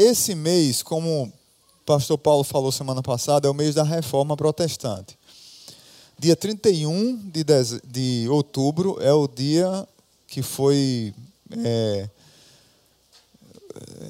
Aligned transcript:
esse 0.00 0.34
mês, 0.34 0.82
como 0.82 1.24
o 1.24 1.32
pastor 1.84 2.16
Paulo 2.16 2.42
falou 2.42 2.72
semana 2.72 3.02
passada, 3.02 3.46
é 3.46 3.50
o 3.50 3.54
mês 3.54 3.74
da 3.74 3.82
reforma 3.82 4.34
protestante. 4.34 5.18
Dia 6.18 6.34
31 6.34 7.16
de, 7.30 7.44
dez... 7.44 7.80
de 7.84 8.26
outubro 8.30 8.96
é 9.00 9.12
o 9.12 9.28
dia 9.28 9.86
que 10.26 10.40
foi 10.40 11.14
é, 11.64 12.08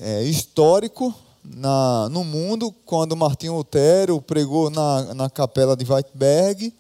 é, 0.01 0.23
histórico 0.23 1.13
na, 1.43 2.09
no 2.09 2.23
mundo, 2.23 2.73
quando 2.87 3.17
Martinho 3.17 3.57
Lutero 3.57 4.21
pregou 4.21 4.71
na, 4.71 5.15
na 5.15 5.31
capela 5.31 5.77
de 5.77 5.91
Wittenberg, 5.91 6.73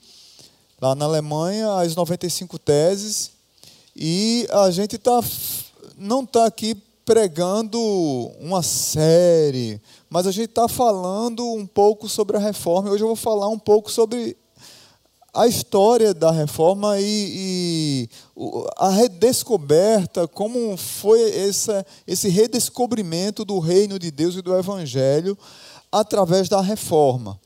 lá 0.81 0.95
na 0.95 1.07
Alemanha, 1.07 1.73
as 1.75 1.97
95 1.97 2.59
teses, 2.61 3.33
e 3.97 4.47
a 4.51 4.71
gente 4.71 4.99
tá, 4.99 5.21
não 5.99 6.23
está 6.23 6.47
aqui 6.47 6.81
pregando 7.11 7.77
uma 8.39 8.63
série, 8.63 9.83
mas 10.09 10.29
a 10.29 10.31
gente 10.31 10.51
está 10.51 10.69
falando 10.69 11.45
um 11.45 11.67
pouco 11.67 12.09
sobre 12.09 12.37
a 12.37 12.41
reforma. 12.41 12.89
Hoje 12.89 13.03
eu 13.03 13.09
vou 13.09 13.17
falar 13.17 13.49
um 13.49 13.59
pouco 13.59 13.91
sobre 13.91 14.37
a 15.35 15.49
história 15.49 16.15
da 16.15 16.31
reforma 16.31 17.01
e, 17.01 18.07
e, 18.07 18.09
a 18.77 18.91
redescoberta, 18.91 20.29
como 20.29 20.77
foi 20.77 21.37
essa, 21.37 21.85
esse 22.07 22.29
redescobrimento 22.29 23.45
do 23.45 23.59
reino 23.59 23.99
de 23.99 24.13
Deus 24.13 24.37
e 24.37 24.43
do 24.43 24.57
evangelho 24.57 25.37
através 25.91 26.49
da 26.49 26.61
reforma. 26.61 27.41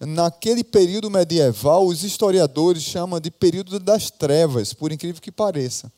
Naquele 0.00 0.64
período 0.64 1.08
medieval, 1.08 1.86
os 1.86 2.02
historiadores 2.02 2.82
chamam 2.82 3.20
de 3.20 3.30
período 3.30 3.78
das 3.78 4.10
trevas, 4.10 4.72
por 4.74 4.90
incrível 4.90 5.22
que 5.22 5.30
pareça. 5.30 5.88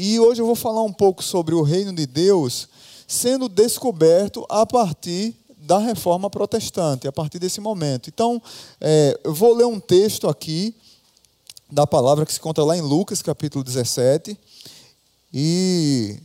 E 0.00 0.20
hoje 0.20 0.40
eu 0.40 0.46
vou 0.46 0.54
falar 0.54 0.84
um 0.84 0.92
pouco 0.92 1.24
sobre 1.24 1.56
o 1.56 1.62
reino 1.62 1.92
de 1.92 2.06
Deus 2.06 2.68
sendo 3.04 3.48
descoberto 3.48 4.46
a 4.48 4.64
partir 4.64 5.34
da 5.56 5.78
reforma 5.78 6.30
protestante, 6.30 7.08
a 7.08 7.10
partir 7.10 7.40
desse 7.40 7.60
momento. 7.60 8.08
Então, 8.08 8.40
é, 8.80 9.18
eu 9.24 9.34
vou 9.34 9.52
ler 9.52 9.66
um 9.66 9.80
texto 9.80 10.28
aqui 10.28 10.72
da 11.68 11.84
palavra 11.84 12.24
que 12.24 12.32
se 12.32 12.38
encontra 12.38 12.62
lá 12.62 12.76
em 12.76 12.80
Lucas, 12.80 13.22
capítulo 13.22 13.64
17, 13.64 14.38
e 15.34 16.20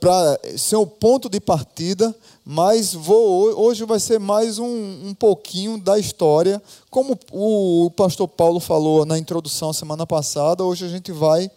para 0.00 0.40
ser 0.56 0.76
o 0.76 0.86
ponto 0.86 1.28
de 1.28 1.40
partida, 1.40 2.16
mas 2.46 2.94
vou, 2.94 3.60
hoje 3.60 3.84
vai 3.84 4.00
ser 4.00 4.18
mais 4.18 4.58
um, 4.58 5.08
um 5.08 5.12
pouquinho 5.12 5.78
da 5.78 5.98
história. 5.98 6.62
Como 6.88 7.18
o 7.30 7.90
pastor 7.90 8.26
Paulo 8.26 8.58
falou 8.58 9.04
na 9.04 9.18
introdução 9.18 9.70
semana 9.74 10.06
passada, 10.06 10.64
hoje 10.64 10.86
a 10.86 10.88
gente 10.88 11.12
vai 11.12 11.50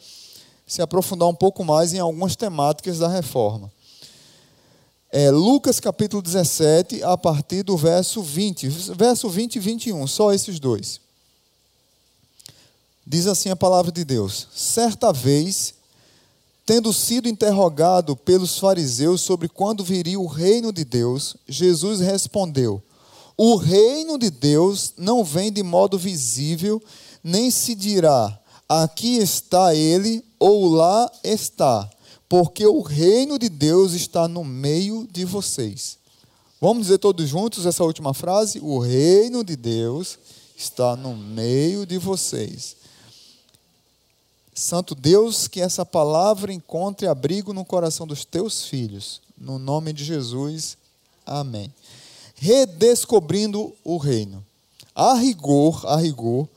se 0.67 0.81
aprofundar 0.81 1.29
um 1.29 1.35
pouco 1.35 1.63
mais 1.63 1.93
em 1.93 1.99
algumas 1.99 2.35
temáticas 2.35 2.99
da 2.99 3.07
reforma 3.07 3.71
é, 5.09 5.31
Lucas 5.31 5.79
capítulo 5.79 6.21
17, 6.21 7.01
a 7.03 7.17
partir 7.17 7.63
do 7.63 7.77
verso 7.77 8.21
20. 8.21 8.67
Verso 8.95 9.29
20 9.29 9.55
e 9.55 9.59
21, 9.59 10.05
só 10.05 10.33
esses 10.33 10.59
dois. 10.59 10.99
Diz 13.05 13.25
assim 13.25 13.49
a 13.49 13.55
palavra 13.55 13.91
de 13.91 14.03
Deus: 14.03 14.47
Certa 14.53 15.13
vez, 15.13 15.73
tendo 16.65 16.91
sido 16.91 17.29
interrogado 17.29 18.17
pelos 18.17 18.59
fariseus 18.59 19.21
sobre 19.21 19.47
quando 19.47 19.83
viria 19.83 20.19
o 20.19 20.27
reino 20.27 20.73
de 20.73 20.83
Deus, 20.83 21.37
Jesus 21.47 22.01
respondeu: 22.01 22.83
O 23.37 23.55
reino 23.55 24.19
de 24.19 24.29
Deus 24.29 24.93
não 24.97 25.23
vem 25.23 25.51
de 25.51 25.63
modo 25.63 25.97
visível, 25.97 26.83
nem 27.23 27.49
se 27.49 27.73
dirá: 27.73 28.37
aqui 28.67 29.17
está 29.17 29.73
ele 29.73 30.23
ou 30.39 30.67
lá 30.67 31.11
está 31.23 31.89
porque 32.29 32.65
o 32.65 32.81
reino 32.81 33.39
de 33.39 33.49
Deus 33.49 33.93
está 33.93 34.27
no 34.27 34.43
meio 34.43 35.07
de 35.11 35.23
vocês. 35.23 35.97
Vamos 36.59 36.87
dizer 36.87 36.97
todos 36.97 37.27
juntos 37.29 37.65
essa 37.65 37.83
última 37.83 38.13
frase? 38.13 38.59
O 38.59 38.79
reino 38.79 39.43
de 39.43 39.55
Deus 39.55 40.17
está 40.55 40.95
no 40.95 41.15
meio 41.15 41.85
de 41.85 41.97
vocês. 41.97 42.75
Santo 44.53 44.95
Deus, 44.95 45.47
que 45.47 45.61
essa 45.61 45.85
palavra 45.85 46.51
encontre 46.51 47.07
abrigo 47.07 47.53
no 47.53 47.63
coração 47.63 48.07
dos 48.07 48.25
teus 48.25 48.65
filhos. 48.65 49.21
No 49.37 49.59
nome 49.59 49.93
de 49.93 50.03
Jesus. 50.03 50.77
Amém. 51.25 51.71
Redescobrindo 52.35 53.73
o 53.83 53.97
reino. 53.97 54.43
A 54.95 55.13
rigor, 55.13 55.85
a 55.85 55.95
rigor, 55.95 56.49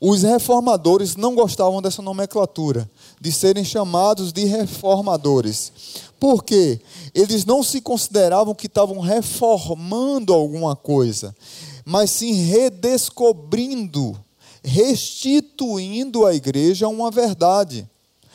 os 0.00 0.22
reformadores 0.22 1.16
não 1.16 1.34
gostavam 1.34 1.80
dessa 1.80 2.02
nomenclatura, 2.02 2.90
de 3.20 3.32
serem 3.32 3.64
chamados 3.64 4.32
de 4.32 4.44
reformadores. 4.44 5.72
Por 6.18 6.42
quê? 6.42 6.80
Eles 7.14 7.44
não 7.44 7.62
se 7.62 7.80
consideravam 7.80 8.54
que 8.54 8.66
estavam 8.66 9.00
reformando 9.00 10.32
alguma 10.32 10.74
coisa, 10.74 11.34
mas 11.84 12.10
sim 12.10 12.32
redescobrindo, 12.32 14.18
restituindo 14.62 16.26
à 16.26 16.34
igreja 16.34 16.88
uma 16.88 17.10
verdade. 17.10 17.88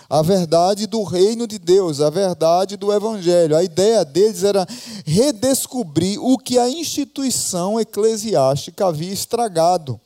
A 0.10 0.22
verdade 0.22 0.88
do 0.88 1.04
reino 1.04 1.48
de 1.48 1.58
Deus, 1.58 2.02
a 2.02 2.10
verdade 2.10 2.76
do 2.76 2.92
evangelho. 2.92 3.56
A 3.56 3.64
ideia 3.64 4.04
deles 4.04 4.44
era 4.44 4.68
redescobrir 5.06 6.22
o 6.22 6.38
que 6.38 6.60
a 6.60 6.70
instituição 6.70 7.80
eclesiástica 7.80 8.88
havia 8.88 9.14
estragado. 9.14 9.98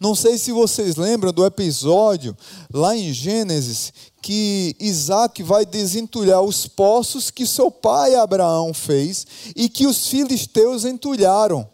Não 0.00 0.14
sei 0.14 0.38
se 0.38 0.50
vocês 0.50 0.96
lembram 0.96 1.30
do 1.30 1.44
episódio 1.44 2.34
lá 2.72 2.96
em 2.96 3.12
Gênesis 3.12 3.92
que 4.22 4.74
Isaac 4.80 5.42
vai 5.42 5.66
desentulhar 5.66 6.40
os 6.40 6.66
poços 6.66 7.30
que 7.30 7.46
seu 7.46 7.70
pai 7.70 8.14
Abraão 8.14 8.72
fez 8.72 9.26
e 9.54 9.68
que 9.68 9.86
os 9.86 10.06
filisteus 10.06 10.86
entulharam. 10.86 11.68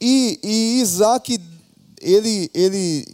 E, 0.00 0.40
e 0.42 0.80
Isaac, 0.80 1.38
ele, 2.00 2.50
ele 2.54 3.04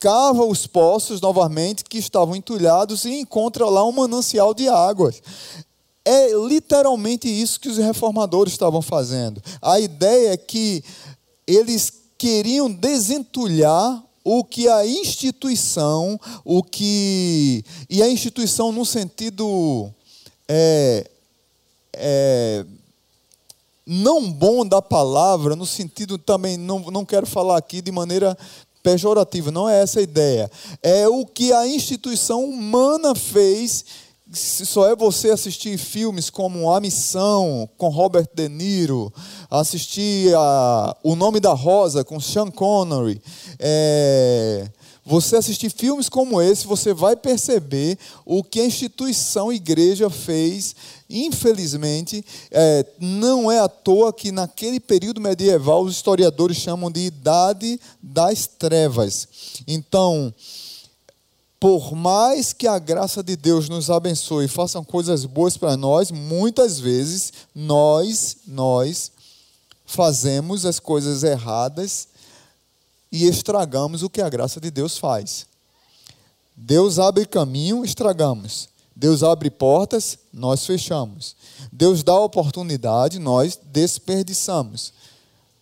cava 0.00 0.44
os 0.44 0.66
poços 0.66 1.20
novamente 1.20 1.84
que 1.84 1.98
estavam 1.98 2.34
entulhados 2.34 3.04
e 3.04 3.20
encontra 3.20 3.66
lá 3.66 3.86
um 3.86 3.92
manancial 3.92 4.52
de 4.52 4.68
águas. 4.68 5.22
É 6.04 6.32
literalmente 6.48 7.28
isso 7.28 7.60
que 7.60 7.68
os 7.68 7.76
reformadores 7.76 8.54
estavam 8.54 8.82
fazendo. 8.82 9.40
A 9.62 9.78
ideia 9.78 10.32
é 10.32 10.36
que 10.36 10.82
eles 11.46 11.99
queriam 12.20 12.70
desentulhar 12.70 14.04
o 14.22 14.44
que 14.44 14.68
a 14.68 14.86
instituição, 14.86 16.20
o 16.44 16.62
que 16.62 17.64
e 17.88 18.02
a 18.02 18.10
instituição 18.10 18.70
no 18.70 18.84
sentido 18.84 19.90
é, 20.46 21.10
é, 21.94 22.66
não 23.86 24.30
bom 24.30 24.66
da 24.66 24.82
palavra, 24.82 25.56
no 25.56 25.64
sentido 25.64 26.18
também 26.18 26.58
não, 26.58 26.80
não 26.90 27.06
quero 27.06 27.26
falar 27.26 27.56
aqui 27.56 27.80
de 27.80 27.90
maneira 27.90 28.36
pejorativa, 28.82 29.50
não 29.50 29.66
é 29.66 29.80
essa 29.80 30.00
a 30.00 30.02
ideia. 30.02 30.50
É 30.82 31.08
o 31.08 31.24
que 31.24 31.54
a 31.54 31.66
instituição 31.66 32.44
humana 32.44 33.14
fez 33.14 33.82
se 34.32 34.64
só 34.64 34.88
é 34.88 34.94
você 34.94 35.30
assistir 35.30 35.76
filmes 35.76 36.30
como 36.30 36.70
A 36.72 36.80
Missão, 36.80 37.68
com 37.76 37.88
Robert 37.88 38.28
De 38.32 38.48
Niro, 38.48 39.12
assistir 39.50 40.32
a 40.36 40.96
O 41.02 41.16
Nome 41.16 41.40
da 41.40 41.52
Rosa, 41.52 42.04
com 42.04 42.20
Sean 42.20 42.50
Connery, 42.50 43.20
é, 43.58 44.68
você 45.04 45.36
assistir 45.36 45.70
filmes 45.70 46.08
como 46.08 46.40
esse, 46.40 46.66
você 46.66 46.94
vai 46.94 47.16
perceber 47.16 47.98
o 48.24 48.44
que 48.44 48.60
a 48.60 48.66
instituição 48.66 49.52
igreja 49.52 50.08
fez. 50.08 50.76
Infelizmente, 51.08 52.24
é, 52.52 52.86
não 53.00 53.50
é 53.50 53.58
à 53.58 53.68
toa 53.68 54.12
que 54.12 54.30
naquele 54.30 54.78
período 54.78 55.20
medieval 55.20 55.82
os 55.82 55.96
historiadores 55.96 56.58
chamam 56.58 56.90
de 56.90 57.00
Idade 57.00 57.80
das 58.00 58.46
Trevas. 58.46 59.26
Então, 59.66 60.32
por 61.60 61.94
mais 61.94 62.54
que 62.54 62.66
a 62.66 62.78
graça 62.78 63.22
de 63.22 63.36
Deus 63.36 63.68
nos 63.68 63.90
abençoe 63.90 64.46
e 64.46 64.48
façam 64.48 64.82
coisas 64.82 65.26
boas 65.26 65.58
para 65.58 65.76
nós, 65.76 66.10
muitas 66.10 66.80
vezes 66.80 67.34
nós, 67.54 68.38
nós 68.46 69.12
fazemos 69.84 70.64
as 70.64 70.80
coisas 70.80 71.22
erradas 71.22 72.08
e 73.12 73.26
estragamos 73.26 74.02
o 74.02 74.08
que 74.08 74.22
a 74.22 74.28
graça 74.30 74.58
de 74.58 74.70
Deus 74.70 74.96
faz. 74.96 75.46
Deus 76.56 76.98
abre 76.98 77.26
caminho, 77.26 77.84
estragamos. 77.84 78.70
Deus 78.96 79.22
abre 79.22 79.50
portas, 79.50 80.18
nós 80.32 80.64
fechamos. 80.64 81.36
Deus 81.70 82.02
dá 82.02 82.18
oportunidade, 82.18 83.18
nós 83.18 83.58
desperdiçamos. 83.66 84.94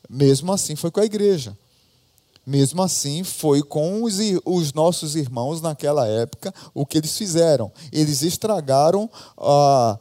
Mesmo 0.09 0.53
assim 0.53 0.77
foi 0.77 0.93
com 0.93 1.01
a 1.01 1.05
igreja. 1.05 1.57
Mesmo 2.49 2.83
assim, 2.83 3.23
foi 3.23 3.63
com 3.63 4.05
os, 4.05 4.17
os, 4.43 4.73
nossos 4.73 5.15
irmãos 5.15 5.61
naquela 5.61 6.09
época 6.09 6.55
o 6.73 6.87
que 6.87 6.97
eles 6.97 7.15
fizeram. 7.15 7.71
Eles 7.93 8.23
estragaram 8.23 9.11
a, 9.37 9.99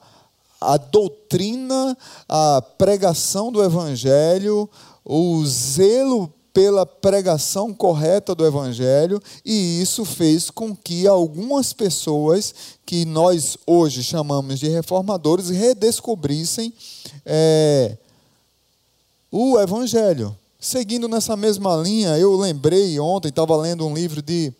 a 0.62 0.78
doutrina, 0.78 1.98
a 2.28 2.62
pregação 2.78 3.52
do 3.52 3.62
evangelho, 3.62 4.70
o 5.04 5.46
zelo 5.46 6.34
pela 6.54 6.86
pregação 6.86 7.72
correta 7.72 8.34
do 8.34 8.44
Evangelho, 8.44 9.22
e 9.46 9.80
isso 9.80 10.04
fez 10.04 10.50
com 10.50 10.76
que 10.76 11.06
algumas 11.06 11.72
pessoas, 11.72 12.52
que 12.84 13.06
nós 13.06 13.60
hoje 13.68 14.04
chamamos 14.04 14.58
de 14.60 14.68
reformadores, 14.68 15.50
redescobrissem 15.50 16.74
é, 17.24 17.96
o 19.32 19.60
Evangelho. 19.60 20.36
Seguindo 20.70 21.08
nessa 21.08 21.38
mesma 21.38 21.78
linha, 21.78 22.18
eu 22.18 22.36
lembrei 22.36 23.00
ontem, 23.00 23.30
estava 23.30 23.56
lendo 23.56 23.88
um 23.88 23.94
livro 23.94 24.22
de 24.22 24.52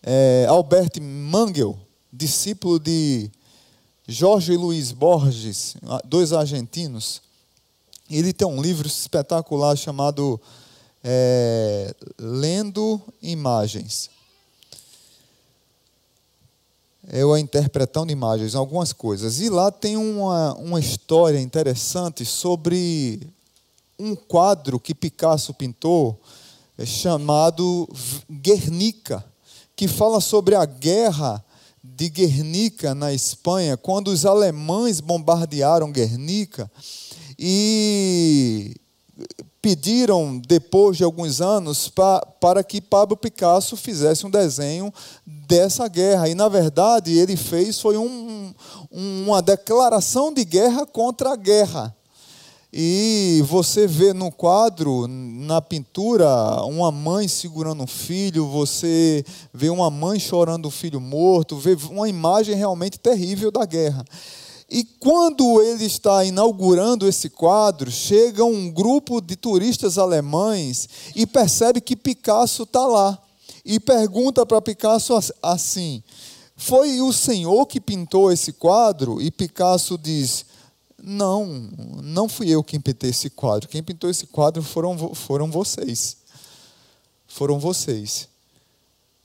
é, 0.00 0.46
Albert 0.48 1.02
Mangel, 1.02 1.76
discípulo 2.12 2.78
de 2.78 3.28
Jorge 4.06 4.56
Luiz 4.56 4.92
Borges, 4.92 5.74
dois 6.04 6.32
argentinos. 6.32 7.20
Ele 8.08 8.32
tem 8.32 8.46
um 8.46 8.62
livro 8.62 8.86
espetacular 8.86 9.76
chamado 9.76 10.40
é, 11.02 11.92
Lendo 12.16 13.02
Imagens. 13.20 14.10
Eu 17.12 17.36
interpretando 17.36 18.12
imagens, 18.12 18.54
algumas 18.54 18.92
coisas. 18.92 19.40
E 19.40 19.50
lá 19.50 19.72
tem 19.72 19.96
uma, 19.96 20.54
uma 20.54 20.78
história 20.78 21.40
interessante 21.40 22.24
sobre 22.24 23.28
um 24.02 24.16
quadro 24.16 24.80
que 24.80 24.94
Picasso 24.94 25.54
pintou, 25.54 26.20
é, 26.76 26.84
chamado 26.84 27.88
Guernica, 28.28 29.24
que 29.76 29.86
fala 29.86 30.20
sobre 30.20 30.56
a 30.56 30.64
guerra 30.64 31.44
de 31.82 32.08
Guernica, 32.08 32.94
na 32.94 33.12
Espanha, 33.12 33.76
quando 33.76 34.08
os 34.08 34.26
alemães 34.26 35.00
bombardearam 35.00 35.92
Guernica 35.92 36.70
e 37.38 38.74
pediram, 39.60 40.38
depois 40.38 40.96
de 40.96 41.04
alguns 41.04 41.40
anos, 41.40 41.88
pa, 41.88 42.20
para 42.40 42.64
que 42.64 42.80
Pablo 42.80 43.16
Picasso 43.16 43.76
fizesse 43.76 44.26
um 44.26 44.30
desenho 44.30 44.92
dessa 45.24 45.86
guerra. 45.86 46.28
E, 46.28 46.34
na 46.34 46.48
verdade, 46.48 47.16
ele 47.16 47.36
fez 47.36 47.80
foi 47.80 47.96
um, 47.96 48.52
uma 48.90 49.40
declaração 49.40 50.34
de 50.34 50.44
guerra 50.44 50.84
contra 50.84 51.32
a 51.32 51.36
guerra. 51.36 51.96
E 52.74 53.44
você 53.44 53.86
vê 53.86 54.14
no 54.14 54.32
quadro, 54.32 55.06
na 55.06 55.60
pintura, 55.60 56.64
uma 56.64 56.90
mãe 56.90 57.28
segurando 57.28 57.82
um 57.82 57.86
filho, 57.86 58.46
você 58.46 59.22
vê 59.52 59.68
uma 59.68 59.90
mãe 59.90 60.18
chorando 60.18 60.68
um 60.68 60.70
filho 60.70 60.98
morto, 60.98 61.58
vê 61.58 61.76
uma 61.90 62.08
imagem 62.08 62.54
realmente 62.54 62.98
terrível 62.98 63.50
da 63.50 63.66
guerra. 63.66 64.02
E 64.70 64.84
quando 64.84 65.60
ele 65.60 65.84
está 65.84 66.24
inaugurando 66.24 67.06
esse 67.06 67.28
quadro, 67.28 67.90
chega 67.90 68.42
um 68.42 68.70
grupo 68.70 69.20
de 69.20 69.36
turistas 69.36 69.98
alemães 69.98 70.88
e 71.14 71.26
percebe 71.26 71.78
que 71.78 71.94
Picasso 71.94 72.62
está 72.62 72.86
lá. 72.86 73.18
E 73.66 73.78
pergunta 73.78 74.46
para 74.46 74.62
Picasso 74.62 75.12
assim: 75.42 76.02
Foi 76.56 77.02
o 77.02 77.12
senhor 77.12 77.66
que 77.66 77.78
pintou 77.78 78.32
esse 78.32 78.54
quadro? 78.54 79.20
E 79.20 79.30
Picasso 79.30 79.98
diz: 79.98 80.46
não, 81.02 81.68
não 82.02 82.28
fui 82.28 82.48
eu 82.48 82.62
quem 82.62 82.80
pintei 82.80 83.10
esse 83.10 83.28
quadro. 83.28 83.68
Quem 83.68 83.82
pintou 83.82 84.08
esse 84.08 84.26
quadro 84.26 84.62
foram, 84.62 85.14
foram 85.14 85.50
vocês. 85.50 86.16
Foram 87.26 87.58
vocês. 87.58 88.28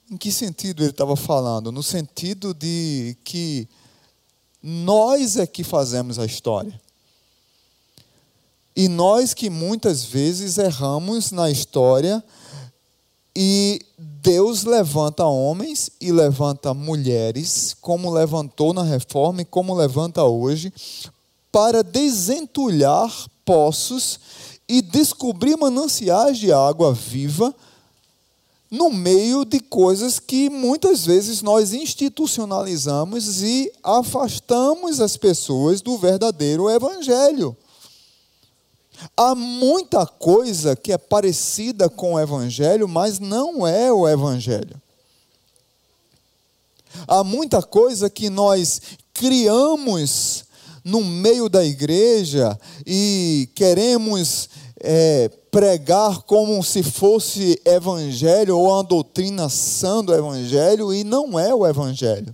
Em 0.10 0.18
que 0.18 0.32
sentido 0.32 0.82
ele 0.82 0.90
estava 0.90 1.16
falando? 1.16 1.72
No 1.72 1.84
sentido 1.84 2.54
de 2.54 3.16
que 3.24 3.68
nós 4.64 5.38
é 5.38 5.46
que 5.46 5.64
fazemos 5.64 6.18
a 6.18 6.26
história. 6.26 6.82
E 8.76 8.88
nós 8.88 9.34
que 9.34 9.50
muitas 9.50 10.04
vezes 10.04 10.58
erramos 10.58 11.32
na 11.32 11.50
história 11.50 12.24
e 13.36 13.80
Deus 13.98 14.64
levanta 14.64 15.26
homens 15.26 15.92
e 16.02 16.12
levanta 16.12 16.74
mulheres, 16.74 17.76
como 17.80 18.12
levantou 18.12 18.74
na 18.74 18.84
reforma 18.84 19.42
e 19.42 19.46
como 19.46 19.76
levanta 19.76 20.24
hoje, 20.24 20.74
para 21.52 21.84
desentulhar 21.84 23.12
poços 23.46 24.20
e 24.68 24.82
descobrir 24.82 25.56
mananciais 25.56 26.38
de 26.38 26.52
água 26.52 26.94
viva 26.94 27.56
no 28.70 28.92
meio 28.92 29.46
de 29.46 29.60
coisas 29.62 30.20
que 30.20 30.50
muitas 30.50 31.06
vezes 31.06 31.42
nós 31.42 31.72
institucionalizamos 31.72 33.42
e 33.42 33.72
afastamos 33.82 35.00
as 35.00 35.16
pessoas 35.16 35.82
do 35.82 35.98
verdadeiro 35.98 36.70
evangelho. 36.70 37.56
Há 39.16 39.36
muita 39.36 40.06
coisa 40.06 40.76
que 40.76 40.92
é 40.92 40.98
parecida 40.98 41.90
com 41.90 42.16
o 42.16 42.20
evangelho, 42.20 42.88
mas 42.88 43.20
não 43.20 43.66
é 43.66 43.92
o 43.92 44.08
evangelho. 44.08 44.82
Há 47.08 47.24
muita 47.24 47.62
coisa 47.62 48.10
que 48.10 48.30
nós 48.30 48.82
criamos 49.14 50.47
no 50.88 51.04
meio 51.04 51.50
da 51.50 51.66
igreja 51.66 52.58
e 52.86 53.50
queremos 53.54 54.50
é, 54.80 55.30
pregar 55.52 56.22
como 56.22 56.64
se 56.64 56.82
fosse 56.82 57.60
evangelho 57.66 58.58
ou 58.58 58.70
uma 58.70 58.84
doutrinação 58.84 60.02
do 60.02 60.16
evangelho 60.16 60.94
e 60.94 61.04
não 61.04 61.38
é 61.38 61.54
o 61.54 61.68
evangelho. 61.68 62.34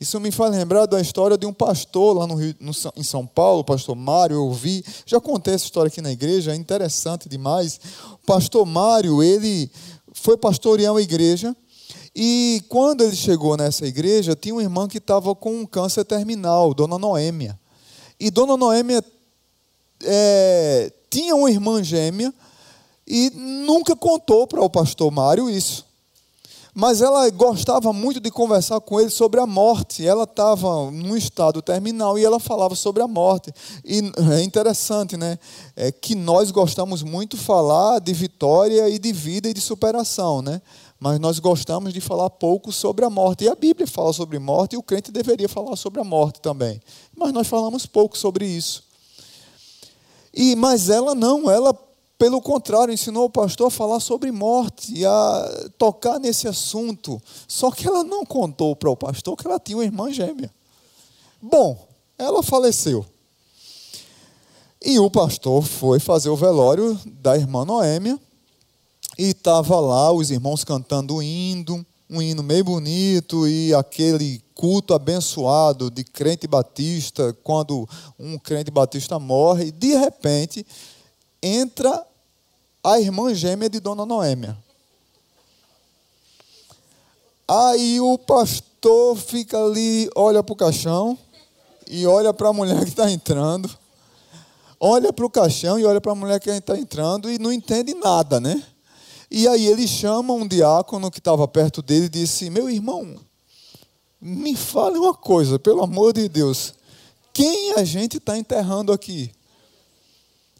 Isso 0.00 0.20
me 0.20 0.30
faz 0.30 0.52
lembrar 0.52 0.86
da 0.86 1.00
história 1.00 1.36
de 1.36 1.44
um 1.44 1.52
pastor 1.52 2.16
lá 2.16 2.26
no 2.28 2.36
Rio, 2.36 2.54
no, 2.60 2.70
em 2.96 3.02
São 3.02 3.26
Paulo, 3.26 3.60
o 3.60 3.64
pastor 3.64 3.96
Mário, 3.96 4.36
eu 4.36 4.44
ouvi, 4.44 4.84
já 5.04 5.20
contei 5.20 5.54
essa 5.54 5.64
história 5.64 5.88
aqui 5.88 6.00
na 6.00 6.12
igreja, 6.12 6.52
é 6.52 6.54
interessante 6.54 7.28
demais. 7.28 7.80
O 8.12 8.26
pastor 8.26 8.64
Mário, 8.64 9.20
ele 9.20 9.68
foi 10.12 10.36
pastorear 10.36 10.92
uma 10.92 11.02
igreja, 11.02 11.56
e 12.20 12.64
quando 12.68 13.04
ele 13.04 13.14
chegou 13.14 13.56
nessa 13.56 13.86
igreja, 13.86 14.34
tinha 14.34 14.52
uma 14.52 14.60
irmã 14.60 14.88
que 14.88 14.98
estava 14.98 15.36
com 15.36 15.60
um 15.60 15.64
câncer 15.64 16.04
terminal, 16.04 16.74
Dona 16.74 16.98
Noêmia. 16.98 17.56
E 18.18 18.28
Dona 18.28 18.56
Noêmia 18.56 19.04
é, 20.02 20.92
tinha 21.08 21.36
uma 21.36 21.48
irmã 21.48 21.80
gêmea 21.80 22.34
e 23.06 23.30
nunca 23.30 23.94
contou 23.94 24.48
para 24.48 24.60
o 24.60 24.68
pastor 24.68 25.12
Mário 25.12 25.48
isso. 25.48 25.86
Mas 26.74 27.02
ela 27.02 27.28
gostava 27.30 27.92
muito 27.92 28.18
de 28.18 28.32
conversar 28.32 28.80
com 28.80 29.00
ele 29.00 29.10
sobre 29.10 29.38
a 29.40 29.46
morte. 29.46 30.04
Ela 30.04 30.24
estava 30.24 30.90
num 30.90 31.16
estado 31.16 31.62
terminal 31.62 32.18
e 32.18 32.24
ela 32.24 32.40
falava 32.40 32.74
sobre 32.74 33.00
a 33.00 33.08
morte. 33.08 33.52
E 33.84 34.00
é 34.36 34.42
interessante, 34.42 35.16
né? 35.16 35.38
É 35.76 35.92
que 35.92 36.16
nós 36.16 36.50
gostamos 36.50 37.04
muito 37.04 37.36
de 37.36 37.42
falar 37.42 38.00
de 38.00 38.12
vitória 38.12 38.88
e 38.88 38.98
de 38.98 39.12
vida 39.12 39.48
e 39.48 39.54
de 39.54 39.60
superação, 39.60 40.42
né? 40.42 40.60
Mas 41.00 41.20
nós 41.20 41.38
gostamos 41.38 41.92
de 41.92 42.00
falar 42.00 42.28
pouco 42.28 42.72
sobre 42.72 43.04
a 43.04 43.10
morte. 43.10 43.44
E 43.44 43.48
a 43.48 43.54
Bíblia 43.54 43.86
fala 43.86 44.12
sobre 44.12 44.38
morte, 44.38 44.74
e 44.74 44.76
o 44.76 44.82
crente 44.82 45.12
deveria 45.12 45.48
falar 45.48 45.76
sobre 45.76 46.00
a 46.00 46.04
morte 46.04 46.40
também. 46.40 46.80
Mas 47.16 47.32
nós 47.32 47.46
falamos 47.46 47.86
pouco 47.86 48.18
sobre 48.18 48.46
isso. 48.46 48.82
E 50.34 50.56
Mas 50.56 50.90
ela 50.90 51.14
não, 51.14 51.48
ela, 51.48 51.72
pelo 52.18 52.42
contrário, 52.42 52.92
ensinou 52.92 53.26
o 53.26 53.30
pastor 53.30 53.68
a 53.68 53.70
falar 53.70 54.00
sobre 54.00 54.32
morte 54.32 54.92
e 54.92 55.06
a 55.06 55.70
tocar 55.78 56.18
nesse 56.18 56.48
assunto. 56.48 57.22
Só 57.46 57.70
que 57.70 57.86
ela 57.86 58.02
não 58.02 58.26
contou 58.26 58.74
para 58.74 58.90
o 58.90 58.96
pastor 58.96 59.36
que 59.36 59.46
ela 59.46 59.60
tinha 59.60 59.78
uma 59.78 59.84
irmã 59.84 60.12
gêmea. 60.12 60.52
Bom, 61.40 61.78
ela 62.18 62.42
faleceu. 62.42 63.06
E 64.84 64.98
o 64.98 65.10
pastor 65.10 65.62
foi 65.62 66.00
fazer 66.00 66.28
o 66.28 66.36
velório 66.36 66.98
da 67.04 67.36
irmã 67.36 67.64
Noêmia 67.64 68.18
e 69.18 69.30
estava 69.30 69.80
lá 69.80 70.12
os 70.12 70.30
irmãos 70.30 70.62
cantando 70.62 71.16
o 71.16 71.22
hino, 71.22 71.84
um 72.08 72.22
hino 72.22 72.42
meio 72.42 72.64
bonito 72.64 73.48
e 73.48 73.74
aquele 73.74 74.40
culto 74.54 74.94
abençoado 74.94 75.90
de 75.90 76.04
crente 76.04 76.46
batista, 76.46 77.36
quando 77.42 77.88
um 78.18 78.38
crente 78.38 78.70
batista 78.70 79.18
morre, 79.18 79.72
de 79.72 79.94
repente 79.96 80.64
entra 81.42 82.06
a 82.82 83.00
irmã 83.00 83.34
gêmea 83.34 83.68
de 83.68 83.80
Dona 83.80 84.06
Noêmia. 84.06 84.56
Aí 87.46 88.00
o 88.00 88.16
pastor 88.18 89.16
fica 89.16 89.58
ali, 89.58 90.08
olha 90.14 90.42
para 90.42 90.52
o 90.52 90.56
caixão 90.56 91.18
e 91.88 92.06
olha 92.06 92.32
para 92.32 92.48
a 92.48 92.52
mulher 92.52 92.84
que 92.84 92.90
está 92.90 93.10
entrando, 93.10 93.68
olha 94.78 95.12
para 95.12 95.26
o 95.26 95.30
caixão 95.30 95.78
e 95.78 95.84
olha 95.84 96.00
para 96.00 96.12
a 96.12 96.14
mulher 96.14 96.38
que 96.38 96.50
está 96.50 96.78
entrando 96.78 97.30
e 97.30 97.38
não 97.38 97.52
entende 97.52 97.94
nada, 97.94 98.38
né? 98.38 98.62
E 99.30 99.46
aí 99.46 99.66
ele 99.66 99.86
chama 99.86 100.32
um 100.32 100.46
diácono 100.48 101.10
que 101.10 101.18
estava 101.18 101.46
perto 101.46 101.82
dele 101.82 102.06
e 102.06 102.10
disse: 102.10 102.48
Meu 102.48 102.70
irmão, 102.70 103.16
me 104.20 104.56
fale 104.56 104.96
uma 104.98 105.14
coisa, 105.14 105.58
pelo 105.58 105.82
amor 105.82 106.12
de 106.12 106.28
Deus. 106.28 106.74
Quem 107.32 107.74
a 107.74 107.84
gente 107.84 108.16
está 108.16 108.36
enterrando 108.36 108.92
aqui? 108.92 109.30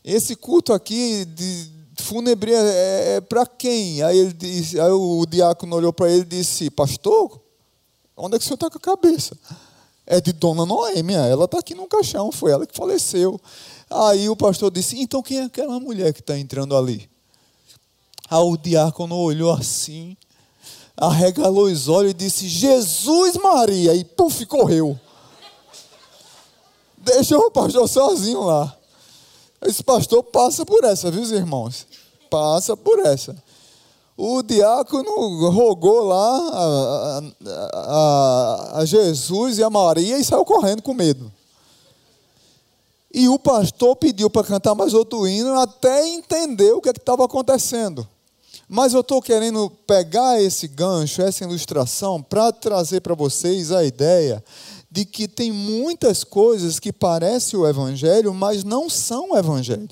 Esse 0.05 0.37
culto 0.37 0.73
aqui 0.73 1.25
de 1.25 1.71
fúnebre 2.03 2.53
é, 2.53 3.17
é, 3.17 3.21
para 3.21 3.45
quem? 3.47 4.03
Aí, 4.03 4.19
ele 4.19 4.33
disse, 4.33 4.79
aí 4.79 4.91
o 4.91 5.27
diácono 5.27 5.75
olhou 5.77 5.93
para 5.93 6.11
ele 6.11 6.23
e 6.23 6.25
disse: 6.25 6.71
Pastor, 6.71 7.41
onde 8.17 8.37
é 8.37 8.39
que 8.39 8.45
o 8.45 8.47
senhor 8.47 8.55
está 8.55 8.71
com 8.71 8.79
a 8.79 8.97
cabeça? 8.97 9.37
É 10.07 10.21
de 10.21 10.33
Dona 10.33 10.65
Noêmia, 10.65 11.19
ela 11.19 11.45
está 11.45 11.59
aqui 11.59 11.75
no 11.75 11.87
caixão, 11.87 12.33
foi 12.33 12.53
ela 12.53 12.67
que 12.67 12.77
faleceu. 12.77 13.41
Aí 13.91 14.29
o 14.29 14.37
pastor 14.37 14.71
disse: 14.71 15.01
Então 15.01 15.23
quem 15.23 15.39
é 15.39 15.45
aquela 15.45 15.81
mulher 15.81 16.13
que 16.13 16.21
está 16.21 16.39
entrando 16.39 16.77
ali? 16.77 17.09
Aí 18.31 18.39
o 18.39 18.57
diácono 18.57 19.17
olhou 19.17 19.53
assim, 19.53 20.17
arregalou 20.97 21.65
os 21.65 21.89
olhos 21.89 22.11
e 22.11 22.15
disse: 22.15 22.49
Jesus 22.49 23.37
Maria! 23.37 23.95
E 23.95 24.05
puf, 24.05 24.45
correu. 24.47 24.99
Deixou 26.99 27.47
o 27.47 27.51
pastor 27.51 27.89
sozinho 27.89 28.43
lá. 28.43 28.77
Esse 29.63 29.83
pastor 29.83 30.23
passa 30.23 30.65
por 30.65 30.85
essa, 30.85 31.11
viu, 31.11 31.25
irmãos? 31.25 31.87
Passa 32.31 32.77
por 32.77 32.99
essa. 33.01 33.35
O 34.17 34.43
diácono 34.43 35.49
rogou 35.49 36.01
lá 36.05 36.39
a, 36.53 37.23
a, 37.47 38.79
a, 38.81 38.85
Jesus 38.85 39.59
e 39.59 39.63
a 39.63 39.71
Maria 39.71 40.19
e 40.19 40.25
saiu 40.25 40.45
correndo 40.45 40.83
com 40.83 40.93
medo. 40.93 41.33
E 43.15 43.29
o 43.29 43.39
pastor 43.39 43.97
pediu 43.97 44.29
para 44.29 44.47
cantar 44.47 44.75
mais 44.75 44.93
outro 44.93 45.27
hino 45.27 45.59
até 45.59 46.07
entender 46.09 46.73
o 46.73 46.81
que 46.81 46.89
é 46.89 46.93
estava 46.93 47.25
acontecendo. 47.25 48.07
Mas 48.69 48.93
eu 48.93 49.01
estou 49.01 49.23
querendo 49.23 49.71
pegar 49.87 50.43
esse 50.43 50.69
gancho, 50.69 51.23
essa 51.23 51.43
ilustração, 51.43 52.23
para 52.23 52.53
trazer 52.53 53.01
para 53.01 53.15
vocês 53.15 53.73
a 53.73 53.83
ideia 53.83 54.45
de 54.91 55.07
que 55.07 55.27
tem 55.27 55.51
muitas 55.51 56.23
coisas 56.23 56.79
que 56.79 56.93
parecem 56.93 57.59
o 57.59 57.67
Evangelho, 57.67 58.35
mas 58.35 58.65
não 58.65 58.91
são 58.91 59.31
o 59.31 59.37
Evangelho. 59.37 59.89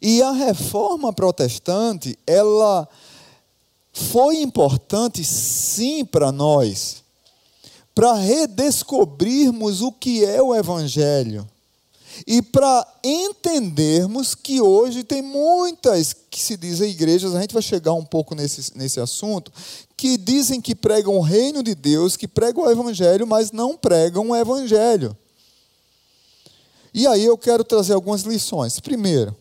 E 0.00 0.22
a 0.22 0.30
reforma 0.30 1.12
protestante, 1.12 2.16
ela 2.26 2.88
foi 3.92 4.40
importante 4.40 5.24
sim 5.24 6.04
para 6.04 6.30
nós, 6.30 7.02
para 7.92 8.14
redescobrirmos 8.14 9.82
o 9.82 9.90
que 9.90 10.24
é 10.24 10.40
o 10.40 10.54
Evangelho 10.54 11.46
e 12.26 12.40
para 12.40 12.86
entendermos 13.02 14.34
que 14.34 14.60
hoje 14.60 15.02
tem 15.02 15.22
muitas 15.22 16.14
que 16.30 16.40
se 16.40 16.56
dizem 16.56 16.90
igrejas, 16.90 17.34
a 17.34 17.40
gente 17.40 17.52
vai 17.52 17.62
chegar 17.62 17.92
um 17.92 18.04
pouco 18.04 18.34
nesse, 18.34 18.76
nesse 18.76 19.00
assunto, 19.00 19.52
que 19.96 20.16
dizem 20.16 20.60
que 20.60 20.74
pregam 20.74 21.16
o 21.16 21.20
reino 21.20 21.62
de 21.62 21.74
Deus, 21.74 22.16
que 22.16 22.28
pregam 22.28 22.64
o 22.64 22.70
evangelho, 22.70 23.26
mas 23.26 23.52
não 23.52 23.76
pregam 23.76 24.30
o 24.30 24.36
evangelho. 24.36 25.16
E 26.92 27.06
aí 27.06 27.24
eu 27.24 27.36
quero 27.36 27.64
trazer 27.64 27.92
algumas 27.92 28.22
lições. 28.22 28.78
Primeiro, 28.78 29.36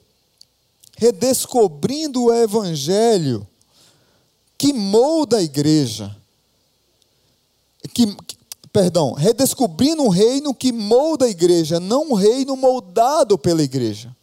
redescobrindo 0.97 2.23
o 2.23 2.33
evangelho 2.33 3.47
que 4.57 4.73
molda 4.73 5.37
a 5.37 5.43
igreja. 5.43 6.15
Que, 7.93 8.15
perdão, 8.73 9.13
redescobrindo 9.13 10.01
um 10.01 10.09
reino 10.09 10.51
que 10.51 10.71
molda 10.71 11.25
a 11.25 11.29
igreja, 11.29 11.79
não 11.79 12.09
um 12.09 12.13
reino 12.15 12.57
moldado 12.57 13.37
pela 13.37 13.61
igreja. 13.61 14.13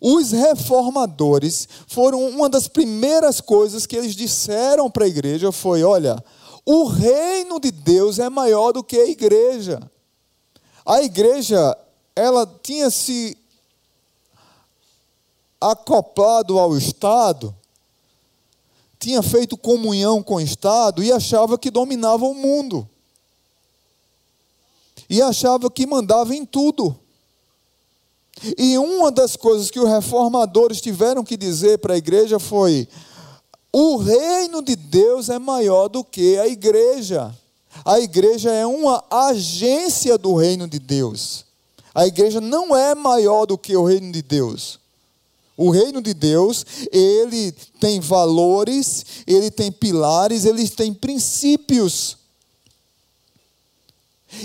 Os 0.00 0.30
reformadores 0.30 1.68
foram 1.88 2.28
uma 2.28 2.48
das 2.48 2.68
primeiras 2.68 3.40
coisas 3.40 3.84
que 3.84 3.96
eles 3.96 4.14
disseram 4.14 4.88
para 4.88 5.04
a 5.04 5.08
igreja 5.08 5.50
foi, 5.50 5.82
olha, 5.82 6.22
o 6.64 6.84
reino 6.84 7.58
de 7.58 7.72
Deus 7.72 8.20
é 8.20 8.30
maior 8.30 8.72
do 8.72 8.84
que 8.84 8.96
a 8.96 9.08
igreja. 9.08 9.80
A 10.84 11.02
igreja, 11.02 11.76
ela 12.14 12.46
tinha 12.62 12.90
se 12.90 13.36
acoplado 15.60 16.60
ao 16.60 16.76
Estado, 16.76 17.54
tinha 19.00 19.22
feito 19.22 19.56
comunhão 19.56 20.22
com 20.22 20.36
o 20.36 20.40
Estado 20.40 21.02
e 21.02 21.10
achava 21.10 21.58
que 21.58 21.70
dominava 21.70 22.24
o 22.24 22.34
mundo 22.34 22.88
e 25.08 25.22
achava 25.22 25.70
que 25.70 25.86
mandava 25.86 26.34
em 26.34 26.44
tudo. 26.44 26.96
E 28.58 28.76
uma 28.76 29.10
das 29.10 29.34
coisas 29.34 29.70
que 29.70 29.80
os 29.80 29.88
reformadores 29.88 30.80
tiveram 30.80 31.24
que 31.24 31.36
dizer 31.36 31.78
para 31.78 31.94
a 31.94 31.98
igreja 31.98 32.38
foi: 32.38 32.86
o 33.72 33.96
reino 33.96 34.62
de 34.62 34.76
Deus 34.76 35.28
é 35.28 35.38
maior 35.38 35.88
do 35.88 36.04
que 36.04 36.38
a 36.38 36.46
igreja. 36.46 37.34
A 37.84 38.00
igreja 38.00 38.50
é 38.50 38.66
uma 38.66 39.04
agência 39.10 40.16
do 40.16 40.34
reino 40.34 40.66
de 40.66 40.78
Deus. 40.78 41.44
A 41.94 42.06
igreja 42.06 42.40
não 42.40 42.76
é 42.76 42.94
maior 42.94 43.46
do 43.46 43.56
que 43.56 43.76
o 43.76 43.84
reino 43.84 44.12
de 44.12 44.22
Deus. 44.22 44.78
O 45.56 45.70
reino 45.70 46.02
de 46.02 46.12
Deus, 46.12 46.64
ele 46.92 47.52
tem 47.80 47.98
valores, 48.00 49.04
ele 49.26 49.50
tem 49.50 49.72
pilares, 49.72 50.44
ele 50.44 50.68
tem 50.68 50.92
princípios. 50.92 52.15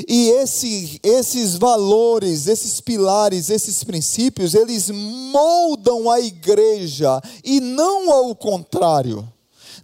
E 0.08 0.30
esse, 0.30 1.00
esses 1.04 1.56
valores, 1.56 2.48
esses 2.48 2.80
pilares, 2.82 3.50
esses 3.50 3.84
princípios, 3.84 4.54
eles 4.54 4.90
moldam 4.90 6.10
a 6.10 6.20
igreja 6.20 7.22
e 7.44 7.60
não 7.60 8.12
ao 8.12 8.36
contrário. 8.36 9.28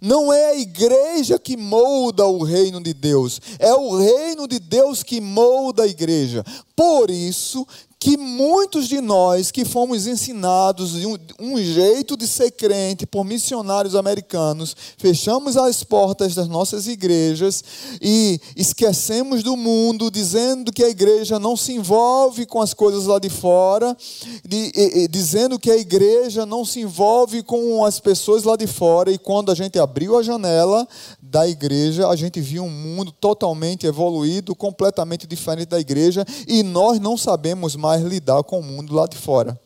Não 0.00 0.32
é 0.32 0.50
a 0.50 0.56
igreja 0.56 1.38
que 1.38 1.56
molda 1.56 2.24
o 2.24 2.44
reino 2.44 2.80
de 2.80 2.94
Deus, 2.94 3.40
é 3.58 3.74
o 3.74 3.98
reino 3.98 4.46
de 4.46 4.60
Deus 4.60 5.02
que 5.02 5.20
molda 5.20 5.82
a 5.82 5.88
igreja. 5.88 6.44
Por 6.76 7.10
isso 7.10 7.66
que 8.00 8.16
muitos 8.16 8.86
de 8.86 9.00
nós 9.00 9.50
que 9.50 9.64
fomos 9.64 10.06
ensinados 10.06 10.92
de 10.92 11.06
um, 11.06 11.18
um, 11.40 11.58
jeito 11.58 12.16
de 12.16 12.28
ser 12.28 12.52
crente 12.52 13.04
por 13.04 13.24
missionários 13.24 13.96
americanos, 13.96 14.76
fechamos 14.96 15.56
as 15.56 15.82
portas 15.82 16.32
das 16.34 16.46
nossas 16.46 16.86
igrejas 16.86 17.64
e 18.00 18.40
esquecemos 18.54 19.42
do 19.42 19.56
mundo, 19.56 20.12
dizendo 20.12 20.72
que 20.72 20.84
a 20.84 20.88
igreja 20.88 21.40
não 21.40 21.56
se 21.56 21.72
envolve 21.72 22.46
com 22.46 22.62
as 22.62 22.72
coisas 22.72 23.06
lá 23.06 23.18
de 23.18 23.28
fora, 23.28 23.96
de, 24.44 24.72
e, 24.76 25.04
e, 25.04 25.08
dizendo 25.08 25.58
que 25.58 25.70
a 25.70 25.76
igreja 25.76 26.46
não 26.46 26.64
se 26.64 26.80
envolve 26.80 27.42
com 27.42 27.84
as 27.84 27.98
pessoas 27.98 28.44
lá 28.44 28.54
de 28.54 28.68
fora, 28.68 29.10
e 29.10 29.18
quando 29.18 29.50
a 29.50 29.54
gente 29.56 29.76
abriu 29.76 30.16
a 30.16 30.22
janela 30.22 30.86
da 31.20 31.48
igreja, 31.48 32.08
a 32.08 32.14
gente 32.14 32.40
viu 32.40 32.62
um 32.62 32.70
mundo 32.70 33.10
totalmente 33.10 33.86
evoluído, 33.86 34.54
completamente 34.54 35.26
diferente 35.26 35.68
da 35.68 35.80
igreja, 35.80 36.24
e 36.46 36.62
nós 36.62 37.00
não 37.00 37.16
sabemos 37.16 37.74
mais 37.74 37.87
lidar 37.96 38.42
com 38.42 38.60
o 38.60 38.62
mundo 38.62 38.94
lá 38.94 39.06
de 39.06 39.16
fora. 39.16 39.58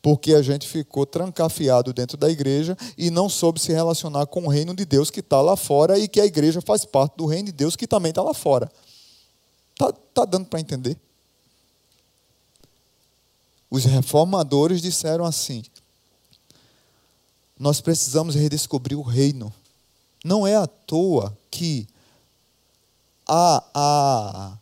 Porque 0.00 0.34
a 0.34 0.42
gente 0.42 0.66
ficou 0.68 1.04
trancafiado 1.04 1.92
dentro 1.92 2.16
da 2.16 2.30
igreja 2.30 2.76
e 2.96 3.10
não 3.10 3.28
soube 3.28 3.60
se 3.60 3.72
relacionar 3.72 4.26
com 4.26 4.44
o 4.44 4.48
reino 4.48 4.74
de 4.74 4.84
Deus 4.84 5.10
que 5.10 5.20
está 5.20 5.40
lá 5.40 5.56
fora 5.56 5.98
e 5.98 6.06
que 6.06 6.20
a 6.20 6.26
igreja 6.26 6.60
faz 6.60 6.84
parte 6.84 7.16
do 7.16 7.26
reino 7.26 7.46
de 7.46 7.52
Deus 7.52 7.74
que 7.74 7.86
também 7.86 8.10
está 8.10 8.22
lá 8.22 8.32
fora. 8.32 8.70
Está 9.72 9.92
tá 10.14 10.24
dando 10.24 10.46
para 10.46 10.60
entender? 10.60 10.96
Os 13.70 13.84
reformadores 13.84 14.80
disseram 14.80 15.24
assim: 15.24 15.62
nós 17.58 17.80
precisamos 17.80 18.34
redescobrir 18.34 18.96
o 18.98 19.02
reino. 19.02 19.52
Não 20.24 20.46
é 20.46 20.56
à 20.56 20.66
toa 20.66 21.36
que 21.50 21.86
a, 23.26 23.64
a, 23.74 24.58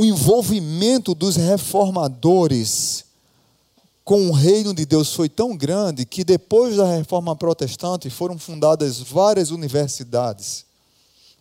o 0.00 0.04
envolvimento 0.04 1.14
dos 1.14 1.36
reformadores 1.36 3.04
com 4.02 4.30
o 4.30 4.32
reino 4.32 4.72
de 4.72 4.86
Deus 4.86 5.12
foi 5.12 5.28
tão 5.28 5.54
grande 5.54 6.06
que 6.06 6.24
depois 6.24 6.78
da 6.78 6.86
reforma 6.86 7.36
protestante 7.36 8.08
foram 8.08 8.38
fundadas 8.38 8.98
várias 8.98 9.50
universidades, 9.50 10.64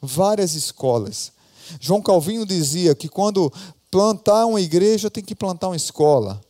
várias 0.01 0.55
escolas. 0.55 1.31
João 1.79 2.01
Calvino 2.01 2.45
dizia 2.45 2.93
que 2.93 3.07
quando 3.07 3.49
plantar 3.89 4.45
uma 4.45 4.59
igreja 4.59 5.09
tem 5.09 5.23
que 5.23 5.33
plantar 5.33 5.69
uma 5.69 5.77
escola 5.77 6.41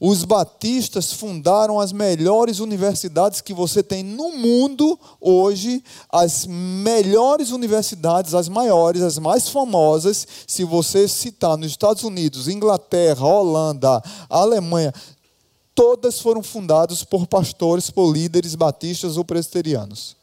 os 0.00 0.24
batistas 0.24 1.12
fundaram 1.12 1.80
as 1.80 1.92
melhores 1.92 2.60
universidades 2.60 3.40
que 3.40 3.52
você 3.52 3.82
tem 3.82 4.02
no 4.04 4.30
mundo 4.36 4.98
hoje, 5.20 5.82
as 6.10 6.46
melhores 6.46 7.50
universidades, 7.50 8.34
as 8.34 8.48
maiores, 8.48 9.02
as 9.02 9.18
mais 9.18 9.48
famosas, 9.48 10.26
se 10.46 10.62
você 10.62 11.08
citar 11.08 11.56
nos 11.56 11.72
Estados 11.72 12.04
Unidos, 12.04 12.46
Inglaterra, 12.46 13.26
Holanda, 13.26 14.02
Alemanha, 14.30 14.94
todas 15.74 16.20
foram 16.20 16.42
fundadas 16.42 17.02
por 17.02 17.26
pastores, 17.26 17.90
por 17.90 18.12
líderes 18.12 18.54
batistas 18.54 19.16
ou 19.16 19.24
presbiterianos. 19.24 20.16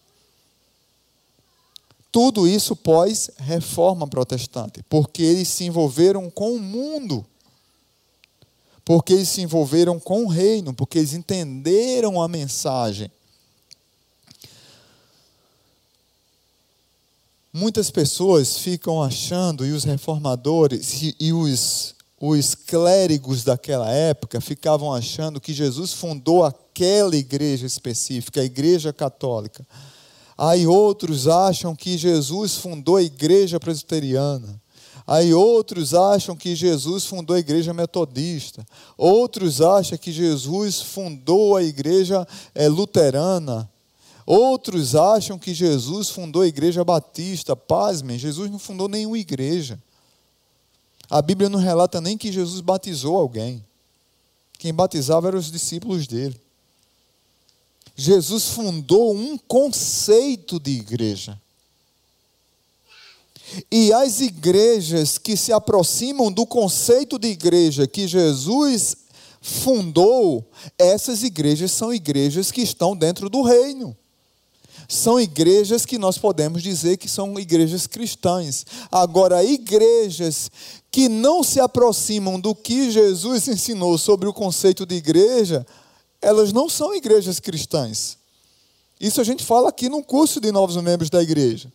Tudo 2.12 2.48
isso 2.48 2.78
pós-reforma 2.78 4.08
protestante, 4.08 4.82
porque 4.90 5.22
eles 5.22 5.50
se 5.50 5.66
envolveram 5.66 6.30
com 6.30 6.54
o 6.54 6.60
mundo 6.60 7.26
porque 8.86 9.14
eles 9.14 9.30
se 9.30 9.42
envolveram 9.42 10.00
com 10.00 10.24
o 10.24 10.28
reino, 10.28 10.72
porque 10.72 11.00
eles 11.00 11.14
entenderam 11.14 12.22
a 12.22 12.28
mensagem. 12.28 13.10
Muitas 17.52 17.90
pessoas 17.90 18.58
ficam 18.58 19.02
achando, 19.02 19.66
e 19.66 19.72
os 19.72 19.86
reformadores 19.86 21.16
e, 21.20 21.34
os, 21.34 21.96
os 22.20 22.54
clérigos 22.54 23.44
daquela 23.44 23.90
época 23.90 24.40
ficavam 24.40 24.94
achando 24.94 25.42
que 25.42 25.54
Jesus 25.54 25.94
fundou 25.94 26.44
aquela 26.44 27.16
igreja 27.16 27.66
específica, 27.66 28.42
a 28.42 28.46
igreja 28.46 28.94
católica. 28.94 29.66
Aí 30.38 30.68
outros 30.68 31.28
acham 31.28 31.74
que 31.76 31.98
Jesus 31.98 32.56
fundou 32.56 32.98
a 32.98 33.04
igreja 33.04 33.58
presbiteriana. 33.58 34.62
Aí 35.08 35.34
outros 35.34 35.94
acham 35.94 36.36
que 36.36 36.56
Jesus 36.56 37.06
fundou 37.06 37.36
a 37.36 37.40
igreja 37.40 37.74
metodista. 37.74 38.66
Outros 38.98 39.62
acham 39.62 39.98
que 39.98 40.12
Jesus 40.12 40.82
fundou 40.82 41.56
a 41.56 41.64
igreja 41.64 42.28
é, 42.56 42.68
luterana. 42.68 43.70
Outros 44.26 44.96
acham 44.96 45.38
que 45.38 45.54
Jesus 45.54 46.10
fundou 46.10 46.42
a 46.42 46.48
igreja 46.48 46.84
batista. 46.84 47.56
Pasmem, 47.56 48.18
Jesus 48.18 48.50
não 48.50 48.58
fundou 48.58 48.90
nenhuma 48.90 49.20
igreja. 49.20 49.80
A 51.08 51.22
Bíblia 51.22 51.50
não 51.50 51.60
relata 51.60 52.02
nem 52.02 52.18
que 52.18 52.32
Jesus 52.32 52.60
batizou 52.62 53.16
alguém. 53.16 53.64
Quem 54.58 54.74
batizava 54.74 55.28
eram 55.28 55.38
os 55.38 55.52
discípulos 55.52 56.08
dele. 56.08 56.40
Jesus 57.96 58.46
fundou 58.50 59.16
um 59.16 59.38
conceito 59.38 60.60
de 60.60 60.72
igreja. 60.72 61.40
E 63.72 63.94
as 63.94 64.22
igrejas 64.22 65.18
que 65.18 65.38
se 65.38 65.54
aproximam 65.54 66.32
do 66.32 66.46
conceito 66.46 67.20
de 67.20 67.28
igreja 67.28 67.88
que 67.88 68.08
Jesus 68.08 68.98
fundou, 69.42 70.44
essas 70.78 71.22
igrejas 71.22 71.72
são 71.72 71.94
igrejas 71.94 72.52
que 72.52 72.62
estão 72.62 72.96
dentro 72.96 73.30
do 73.30 73.44
reino. 73.44 73.96
São 74.88 75.20
igrejas 75.20 75.86
que 75.86 75.98
nós 75.98 76.18
podemos 76.18 76.62
dizer 76.62 76.98
que 76.98 77.10
são 77.10 77.40
igrejas 77.40 77.88
cristãs. 77.88 78.66
Agora, 78.92 79.44
igrejas 79.44 80.50
que 80.92 81.10
não 81.10 81.44
se 81.44 81.60
aproximam 81.60 82.40
do 82.40 82.54
que 82.54 82.92
Jesus 82.92 83.48
ensinou 83.48 83.98
sobre 83.98 84.28
o 84.28 84.34
conceito 84.34 84.86
de 84.86 84.96
igreja, 84.96 85.66
elas 86.22 86.52
não 86.52 86.70
são 86.70 86.94
igrejas 86.94 87.40
cristãs. 87.40 88.18
Isso 89.00 89.20
a 89.20 89.24
gente 89.24 89.44
fala 89.44 89.70
aqui 89.70 89.90
no 89.90 90.04
curso 90.04 90.40
de 90.40 90.52
novos 90.52 90.76
membros 90.78 91.10
da 91.10 91.22
igreja. 91.22 91.72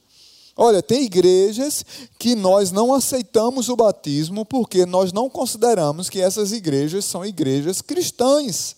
Olha, 0.62 0.82
tem 0.82 1.04
igrejas 1.04 1.82
que 2.18 2.34
nós 2.34 2.70
não 2.70 2.92
aceitamos 2.92 3.70
o 3.70 3.76
batismo 3.76 4.44
porque 4.44 4.84
nós 4.84 5.10
não 5.10 5.30
consideramos 5.30 6.10
que 6.10 6.20
essas 6.20 6.52
igrejas 6.52 7.06
são 7.06 7.24
igrejas 7.24 7.80
cristãs. 7.80 8.76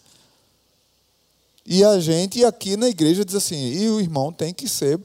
E 1.66 1.82
a 1.82 1.98
gente 1.98 2.44
aqui 2.44 2.76
na 2.76 2.88
igreja 2.88 3.24
diz 3.24 3.34
assim: 3.34 3.56
e 3.56 3.88
o 3.88 3.98
irmão 3.98 4.32
tem 4.32 4.54
que 4.54 4.68
ser. 4.68 4.96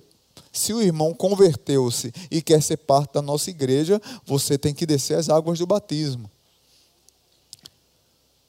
Se 0.53 0.71
o 0.71 0.79
irmão 0.79 1.15
converteu-se 1.15 2.13
e 2.29 2.43
quer 2.43 2.61
ser 2.61 2.77
parte 2.77 3.15
da 3.15 3.23
nossa 3.23 3.49
igreja, 3.49 3.99
você 4.23 4.55
tem 4.55 4.71
que 4.71 4.85
descer 4.85 5.17
as 5.17 5.29
águas 5.29 5.57
do 5.57 5.65
batismo. 5.65 6.29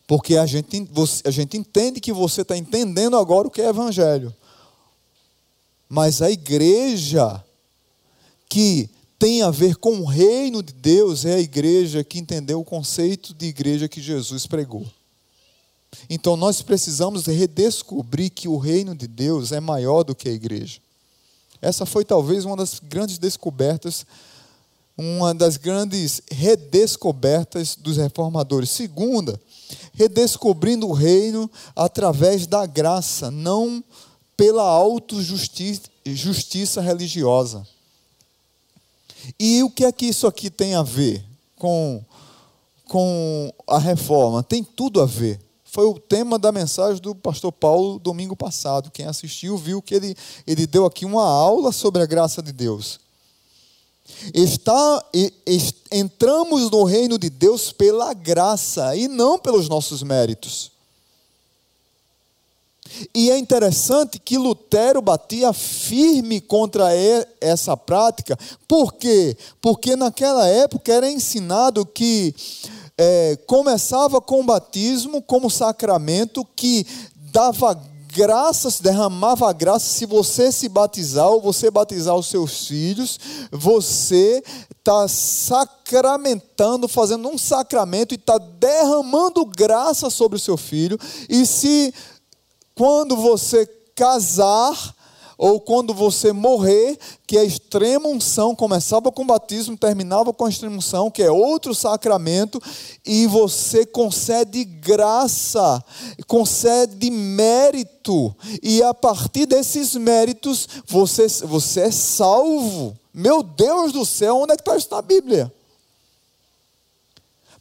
Porque 0.07 0.37
a 0.37 0.45
gente, 0.45 0.87
a 1.25 1.31
gente 1.31 1.57
entende 1.57 1.99
que 1.99 2.13
você 2.13 2.43
está 2.43 2.55
entendendo 2.55 3.17
agora 3.17 3.49
o 3.49 3.51
que 3.51 3.63
é 3.63 3.71
evangelho. 3.71 4.37
Mas 5.89 6.21
a 6.21 6.31
igreja 6.31 7.43
que 8.49 8.89
tem 9.19 9.43
a 9.43 9.51
ver 9.51 9.77
com 9.77 10.01
o 10.01 10.05
reino 10.05 10.63
de 10.63 10.73
Deus 10.73 11.25
é 11.25 11.35
a 11.35 11.41
igreja 11.41 12.05
que 12.05 12.19
entendeu 12.19 12.61
o 12.61 12.65
conceito 12.65 13.35
de 13.35 13.47
igreja 13.47 13.89
que 13.89 14.01
Jesus 14.01 14.47
pregou. 14.47 14.87
Então 16.09 16.37
nós 16.37 16.63
precisamos 16.63 17.27
redescobrir 17.27 18.31
que 18.31 18.47
o 18.47 18.57
reino 18.57 18.95
de 18.95 19.09
Deus 19.09 19.53
é 19.53 19.61
maior 19.61 20.05
do 20.05 20.15
que 20.15 20.29
a 20.29 20.33
igreja. 20.33 20.79
Essa 21.61 21.85
foi 21.85 22.05
talvez 22.05 22.45
uma 22.45 22.57
das 22.57 22.79
grandes 22.79 23.19
descobertas, 23.19 24.07
uma 24.97 25.35
das 25.35 25.57
grandes 25.57 26.23
redescobertas 26.31 27.75
dos 27.75 27.97
reformadores. 27.97 28.71
Segunda, 28.71 29.41
redescobrindo 29.95 30.87
o 30.87 30.93
reino 30.93 31.51
através 31.75 32.47
da 32.47 32.65
graça, 32.67 33.31
não 33.31 33.83
pela 34.37 34.63
autojustiça 34.63 36.81
religiosa. 36.81 37.67
E 39.39 39.63
o 39.63 39.71
que 39.71 39.85
é 39.85 39.93
que 39.93 40.07
isso 40.07 40.27
aqui 40.27 40.51
tem 40.51 40.75
a 40.75 40.83
ver 40.83 41.25
com, 41.57 42.05
com 42.87 43.53
a 43.67 43.79
reforma? 43.79 44.43
Tem 44.43 44.63
tudo 44.63 45.01
a 45.01 45.07
ver 45.07 45.41
foi 45.71 45.85
o 45.85 45.99
tema 45.99 46.39
da 46.39 46.51
mensagem 46.51 47.01
do 47.01 47.15
pastor 47.15 47.53
Paulo 47.53 47.99
domingo 47.99 48.35
passado. 48.35 48.91
Quem 48.91 49.07
assistiu 49.07 49.57
viu 49.59 49.83
que 49.83 49.95
ele, 49.95 50.17
ele 50.47 50.67
deu 50.67 50.87
aqui 50.87 51.05
uma 51.05 51.23
aula 51.23 51.73
sobre 51.73 52.03
a 52.03 52.07
graça 52.07 52.43
de 52.43 52.53
Deus. 52.53 52.99
Está, 54.33 55.05
entramos 55.93 56.71
no 56.71 56.85
reino 56.85 57.19
de 57.19 57.29
Deus 57.29 57.71
pela 57.71 58.15
graça 58.15 58.97
e 58.97 59.07
não 59.07 59.39
pelos 59.39 59.69
nossos 59.69 60.03
méritos. 60.03 60.73
E 63.15 63.31
é 63.31 63.39
interessante 63.39 64.19
que 64.19 64.39
Lutero 64.39 65.01
batia 65.01 65.53
firme 65.53 66.41
contra 66.41 66.89
essa 67.41 67.77
prática, 67.77 68.37
por 68.67 68.95
quê? 68.95 69.37
Porque 69.61 69.97
naquela 69.97 70.47
época 70.47 70.93
era 70.93 71.11
ensinado 71.11 71.85
que 71.87 72.35
é, 72.97 73.39
começava 73.47 74.21
com 74.21 74.41
o 74.41 74.45
batismo 74.45 75.23
como 75.23 75.51
sacramento 75.51 76.47
que 76.57 76.87
dava 77.33 77.81
graças, 78.13 78.81
derramava 78.81 79.53
graça 79.53 79.87
se 79.87 80.05
você 80.07 80.51
se 80.51 80.69
batizar 80.69 81.29
ou 81.29 81.41
você 81.41 81.71
batizar 81.71 82.17
os 82.17 82.27
seus 82.27 82.67
filhos, 82.67 83.19
você 83.53 84.43
está 84.71 85.07
sacramentando, 85.07 86.89
fazendo 86.89 87.29
um 87.29 87.39
sacramento 87.39 88.13
e 88.13 88.17
está 88.17 88.39
derramando 88.39 89.45
graça 89.45 90.11
sobre 90.11 90.37
o 90.37 90.41
seu 90.41 90.57
filho. 90.57 90.99
E 91.29 91.47
se 91.47 91.95
quando 92.79 93.17
você 93.17 93.67
casar, 93.97 94.95
ou 95.37 95.61
quando 95.61 95.93
você 95.93 96.33
morrer, 96.33 96.97
que 97.27 97.37
a 97.37 97.43
extrema 97.43 98.09
unção 98.09 98.55
começava 98.55 99.11
com 99.11 99.27
batismo, 99.27 99.77
terminava 99.77 100.33
com 100.33 100.45
a 100.45 100.49
extrema 100.49 100.79
que 101.13 101.23
é 101.23 101.31
outro 101.31 101.75
sacramento, 101.75 102.63
e 103.05 103.27
você 103.27 103.85
concede 103.85 104.63
graça, 104.63 105.83
concede 106.29 107.11
mérito, 107.11 108.33
e 108.63 108.81
a 108.81 108.95
partir 108.95 109.47
desses 109.47 109.97
méritos 109.97 110.69
você, 110.87 111.27
você 111.47 111.81
é 111.81 111.91
salvo. 111.91 112.97
Meu 113.13 113.43
Deus 113.43 113.93
do 113.93 114.07
céu, 114.07 114.37
onde 114.37 114.53
é 114.53 114.57
que 114.57 114.63
está 114.63 114.77
isso 114.77 114.89
na 114.93 115.03
Bíblia? 115.03 115.53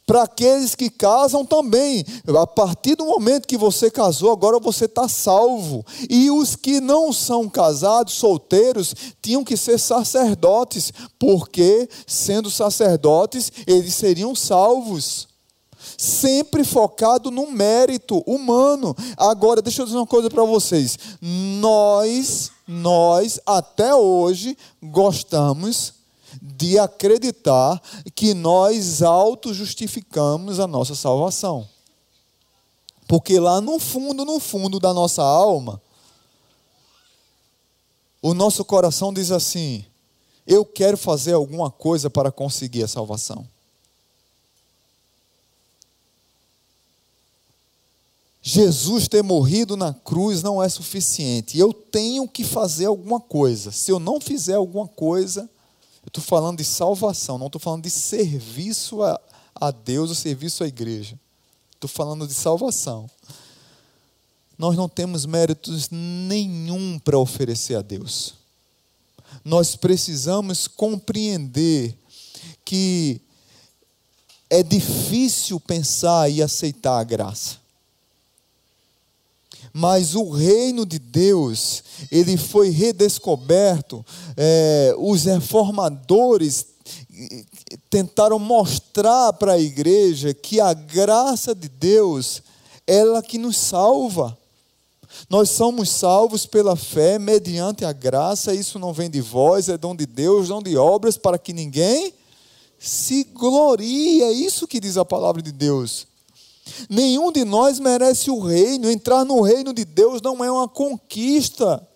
Para 0.08 0.22
aqueles 0.22 0.74
que 0.74 0.88
casam 0.88 1.44
também. 1.44 2.02
A 2.34 2.46
partir 2.46 2.94
do 2.94 3.04
momento 3.04 3.46
que 3.46 3.58
você 3.58 3.90
casou, 3.90 4.32
agora 4.32 4.58
você 4.58 4.86
está 4.86 5.06
salvo. 5.06 5.84
E 6.08 6.30
os 6.30 6.56
que 6.56 6.80
não 6.80 7.12
são 7.12 7.46
casados, 7.46 8.14
solteiros, 8.14 8.94
tinham 9.20 9.44
que 9.44 9.54
ser 9.54 9.78
sacerdotes, 9.78 10.94
porque, 11.18 11.86
sendo 12.06 12.50
sacerdotes, 12.50 13.52
eles 13.66 13.94
seriam 13.94 14.34
salvos. 14.34 15.28
Sempre 15.98 16.64
focado 16.64 17.30
no 17.30 17.50
mérito 17.50 18.22
humano. 18.26 18.96
Agora, 19.14 19.60
deixa 19.60 19.82
eu 19.82 19.84
dizer 19.84 19.98
uma 19.98 20.06
coisa 20.06 20.30
para 20.30 20.42
vocês. 20.42 20.98
Nós, 21.20 22.50
nós, 22.66 23.38
até 23.44 23.94
hoje, 23.94 24.56
gostamos 24.82 25.97
de 26.58 26.76
acreditar 26.76 27.80
que 28.16 28.34
nós 28.34 29.00
auto-justificamos 29.00 30.58
a 30.58 30.66
nossa 30.66 30.96
salvação. 30.96 31.68
Porque 33.06 33.38
lá 33.38 33.60
no 33.60 33.78
fundo, 33.78 34.24
no 34.24 34.40
fundo 34.40 34.80
da 34.80 34.92
nossa 34.92 35.22
alma, 35.22 35.80
o 38.20 38.34
nosso 38.34 38.64
coração 38.64 39.12
diz 39.14 39.30
assim: 39.30 39.84
eu 40.44 40.64
quero 40.64 40.98
fazer 40.98 41.34
alguma 41.34 41.70
coisa 41.70 42.10
para 42.10 42.32
conseguir 42.32 42.82
a 42.82 42.88
salvação. 42.88 43.46
Jesus 48.42 49.06
ter 49.06 49.22
morrido 49.22 49.76
na 49.76 49.94
cruz 49.94 50.42
não 50.42 50.60
é 50.60 50.68
suficiente. 50.68 51.56
Eu 51.56 51.72
tenho 51.72 52.26
que 52.26 52.42
fazer 52.42 52.86
alguma 52.86 53.20
coisa. 53.20 53.70
Se 53.70 53.92
eu 53.92 54.00
não 54.00 54.20
fizer 54.20 54.54
alguma 54.54 54.88
coisa, 54.88 55.48
eu 56.08 56.10
estou 56.10 56.24
falando 56.24 56.56
de 56.56 56.64
salvação, 56.64 57.36
não 57.36 57.48
estou 57.48 57.60
falando 57.60 57.82
de 57.82 57.90
serviço 57.90 59.02
a, 59.02 59.20
a 59.54 59.70
Deus 59.70 60.08
ou 60.08 60.14
serviço 60.14 60.64
à 60.64 60.66
igreja. 60.66 61.20
Estou 61.74 61.88
falando 61.88 62.26
de 62.26 62.32
salvação. 62.32 63.10
Nós 64.56 64.74
não 64.74 64.88
temos 64.88 65.26
méritos 65.26 65.90
nenhum 65.90 66.98
para 66.98 67.18
oferecer 67.18 67.74
a 67.74 67.82
Deus. 67.82 68.36
Nós 69.44 69.76
precisamos 69.76 70.66
compreender 70.66 71.94
que 72.64 73.20
é 74.48 74.62
difícil 74.62 75.60
pensar 75.60 76.30
e 76.30 76.42
aceitar 76.42 76.98
a 76.98 77.04
graça 77.04 77.58
mas 79.72 80.14
o 80.14 80.30
reino 80.30 80.84
de 80.86 80.98
Deus, 80.98 81.82
ele 82.10 82.36
foi 82.36 82.70
redescoberto. 82.70 84.04
É, 84.36 84.94
os 84.98 85.24
reformadores 85.24 86.66
tentaram 87.90 88.38
mostrar 88.38 89.32
para 89.32 89.52
a 89.52 89.60
igreja 89.60 90.32
que 90.32 90.60
a 90.60 90.72
graça 90.72 91.54
de 91.54 91.68
Deus, 91.68 92.42
ela 92.86 93.22
que 93.22 93.38
nos 93.38 93.56
salva. 93.56 94.36
Nós 95.28 95.50
somos 95.50 95.90
salvos 95.90 96.46
pela 96.46 96.76
fé, 96.76 97.18
mediante 97.18 97.84
a 97.84 97.92
graça, 97.92 98.54
isso 98.54 98.78
não 98.78 98.92
vem 98.92 99.10
de 99.10 99.20
vós, 99.20 99.68
é 99.68 99.76
dom 99.76 99.96
de 99.96 100.06
Deus, 100.06 100.48
dom 100.48 100.62
de 100.62 100.76
obras, 100.76 101.16
para 101.16 101.38
que 101.38 101.52
ninguém 101.52 102.12
se 102.78 103.24
glorie. 103.24 104.22
É 104.22 104.30
isso 104.30 104.68
que 104.68 104.80
diz 104.80 104.96
a 104.96 105.04
palavra 105.04 105.42
de 105.42 105.50
Deus. 105.50 106.06
Nenhum 106.88 107.30
de 107.32 107.44
nós 107.44 107.78
merece 107.78 108.30
o 108.30 108.40
reino. 108.40 108.90
Entrar 108.90 109.24
no 109.24 109.40
reino 109.40 109.72
de 109.72 109.84
Deus 109.84 110.20
não 110.22 110.44
é 110.44 110.50
uma 110.50 110.68
conquista. 110.68 111.86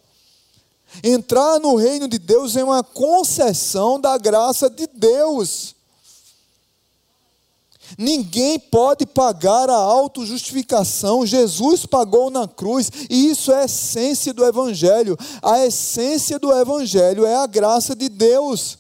Entrar 1.03 1.59
no 1.59 1.77
reino 1.77 2.07
de 2.07 2.19
Deus 2.19 2.57
é 2.57 2.65
uma 2.65 2.83
concessão 2.83 4.01
da 4.01 4.19
graça 4.19 4.69
de 4.69 4.87
Deus. 4.87 5.75
Ninguém 7.99 8.59
pode 8.59 9.07
pagar 9.07 9.69
a 9.69 9.77
autojustificação. 9.77 11.27
Jesus 11.27 11.87
pagou 11.87 12.31
na 12.31 12.49
cruz, 12.49 12.91
e 13.09 13.29
isso 13.31 13.53
é 13.53 13.63
a 13.63 13.65
essência 13.65 14.33
do 14.33 14.45
Evangelho. 14.45 15.17
A 15.43 15.65
essência 15.65 16.39
do 16.39 16.53
Evangelho 16.53 17.27
é 17.27 17.37
a 17.37 17.47
graça 17.47 17.95
de 17.95 18.09
Deus. 18.09 18.79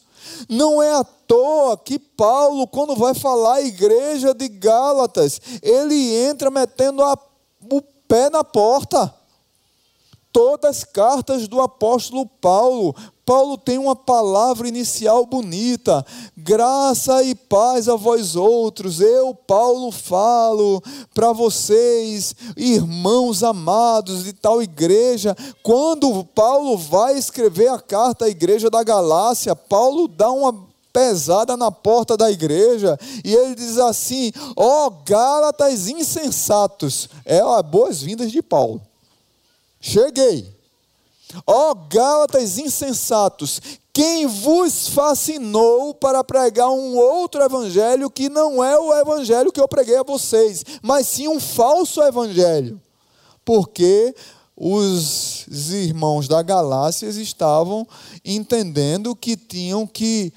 Não 0.48 0.82
é 0.82 0.94
à 0.94 1.04
toa 1.04 1.76
que 1.76 1.98
Paulo, 1.98 2.66
quando 2.66 2.96
vai 2.96 3.14
falar 3.14 3.54
à 3.54 3.62
igreja 3.62 4.34
de 4.34 4.48
Gálatas, 4.48 5.40
ele 5.62 6.14
entra 6.14 6.50
metendo 6.50 7.02
a, 7.02 7.16
o 7.70 7.82
pé 8.08 8.30
na 8.30 8.44
porta. 8.44 9.21
Todas 10.32 10.78
as 10.78 10.84
cartas 10.84 11.46
do 11.46 11.60
apóstolo 11.60 12.24
Paulo, 12.24 12.94
Paulo 13.24 13.58
tem 13.58 13.76
uma 13.76 13.94
palavra 13.94 14.66
inicial 14.66 15.26
bonita: 15.26 16.04
graça 16.36 17.22
e 17.22 17.34
paz 17.34 17.88
a 17.88 17.96
vós 17.96 18.34
outros. 18.34 19.00
Eu, 19.00 19.34
Paulo, 19.34 19.92
falo 19.92 20.82
para 21.14 21.32
vocês, 21.32 22.34
irmãos 22.56 23.42
amados 23.42 24.24
de 24.24 24.32
tal 24.32 24.62
igreja. 24.62 25.36
Quando 25.62 26.24
Paulo 26.34 26.78
vai 26.78 27.18
escrever 27.18 27.68
a 27.68 27.78
carta 27.78 28.24
à 28.24 28.28
igreja 28.28 28.70
da 28.70 28.82
Galácia, 28.82 29.54
Paulo 29.54 30.08
dá 30.08 30.30
uma 30.30 30.72
pesada 30.92 31.56
na 31.56 31.70
porta 31.70 32.16
da 32.16 32.30
igreja 32.30 32.98
e 33.24 33.34
ele 33.34 33.54
diz 33.54 33.78
assim: 33.78 34.32
ó 34.56 34.86
oh, 34.86 34.90
Gálatas 35.04 35.88
insensatos. 35.88 37.08
É 37.24 37.40
boas-vindas 37.62 38.32
de 38.32 38.42
Paulo. 38.42 38.80
Cheguei. 39.82 40.56
Ó 41.44 41.70
oh, 41.70 41.74
Gálatas 41.74 42.56
insensatos, 42.58 43.60
quem 43.92 44.26
vos 44.26 44.88
fascinou 44.88 45.92
para 45.92 46.22
pregar 46.22 46.70
um 46.70 46.96
outro 46.96 47.42
evangelho 47.42 48.08
que 48.08 48.28
não 48.28 48.62
é 48.62 48.78
o 48.78 48.94
evangelho 48.94 49.50
que 49.50 49.60
eu 49.60 49.66
preguei 49.66 49.96
a 49.96 50.02
vocês, 50.02 50.64
mas 50.80 51.06
sim 51.08 51.26
um 51.26 51.40
falso 51.40 52.00
evangelho? 52.02 52.80
Porque 53.44 54.14
os 54.56 55.46
irmãos 55.72 56.28
da 56.28 56.42
Galácia 56.42 57.08
estavam 57.08 57.86
entendendo 58.24 59.16
que 59.16 59.36
tinham 59.36 59.86
que 59.86 60.32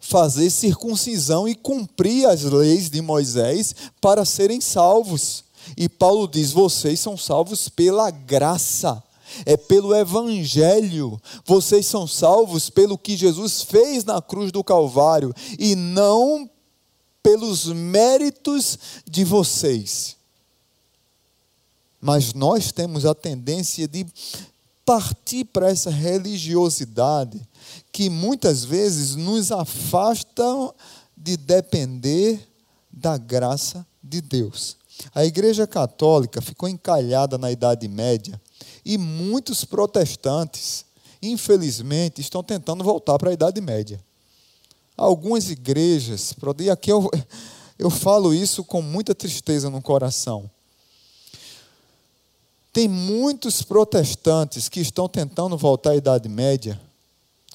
fazer 0.00 0.50
circuncisão 0.50 1.46
e 1.46 1.54
cumprir 1.54 2.26
as 2.26 2.42
leis 2.42 2.90
de 2.90 3.00
Moisés 3.00 3.74
para 4.00 4.24
serem 4.24 4.60
salvos. 4.60 5.44
E 5.76 5.88
Paulo 5.88 6.28
diz: 6.28 6.52
vocês 6.52 7.00
são 7.00 7.16
salvos 7.16 7.68
pela 7.68 8.10
graça 8.10 9.02
é 9.46 9.56
pelo 9.56 9.94
Evangelho. 9.94 11.20
Vocês 11.44 11.86
são 11.86 12.06
salvos 12.06 12.68
pelo 12.68 12.98
que 12.98 13.16
Jesus 13.16 13.62
fez 13.62 14.04
na 14.04 14.20
cruz 14.20 14.50
do 14.50 14.64
Calvário 14.64 15.34
e 15.58 15.74
não 15.74 16.50
pelos 17.22 17.66
méritos 17.66 18.78
de 19.08 19.24
vocês. 19.24 20.16
Mas 22.00 22.32
nós 22.32 22.72
temos 22.72 23.04
a 23.04 23.14
tendência 23.14 23.86
de 23.86 24.06
partir 24.84 25.44
para 25.44 25.70
essa 25.70 25.90
religiosidade 25.90 27.40
que 27.92 28.08
muitas 28.08 28.64
vezes 28.64 29.14
nos 29.14 29.52
afasta 29.52 30.44
de 31.16 31.36
depender 31.36 32.48
da 32.90 33.18
graça 33.18 33.86
de 34.02 34.20
Deus. 34.20 34.79
A 35.14 35.24
Igreja 35.24 35.66
Católica 35.66 36.40
ficou 36.40 36.68
encalhada 36.68 37.38
na 37.38 37.50
Idade 37.50 37.88
Média 37.88 38.40
e 38.84 38.96
muitos 38.98 39.64
protestantes, 39.64 40.84
infelizmente, 41.22 42.20
estão 42.20 42.42
tentando 42.42 42.84
voltar 42.84 43.18
para 43.18 43.30
a 43.30 43.32
Idade 43.32 43.60
Média. 43.60 44.00
Algumas 44.96 45.50
igrejas, 45.50 46.34
e 46.58 46.70
aqui 46.70 46.92
eu, 46.92 47.10
eu 47.78 47.90
falo 47.90 48.34
isso 48.34 48.62
com 48.62 48.82
muita 48.82 49.14
tristeza 49.14 49.70
no 49.70 49.80
coração. 49.80 50.50
Tem 52.72 52.86
muitos 52.86 53.62
protestantes 53.62 54.68
que 54.68 54.80
estão 54.80 55.08
tentando 55.08 55.56
voltar 55.56 55.90
à 55.90 55.96
Idade 55.96 56.28
Média, 56.28 56.80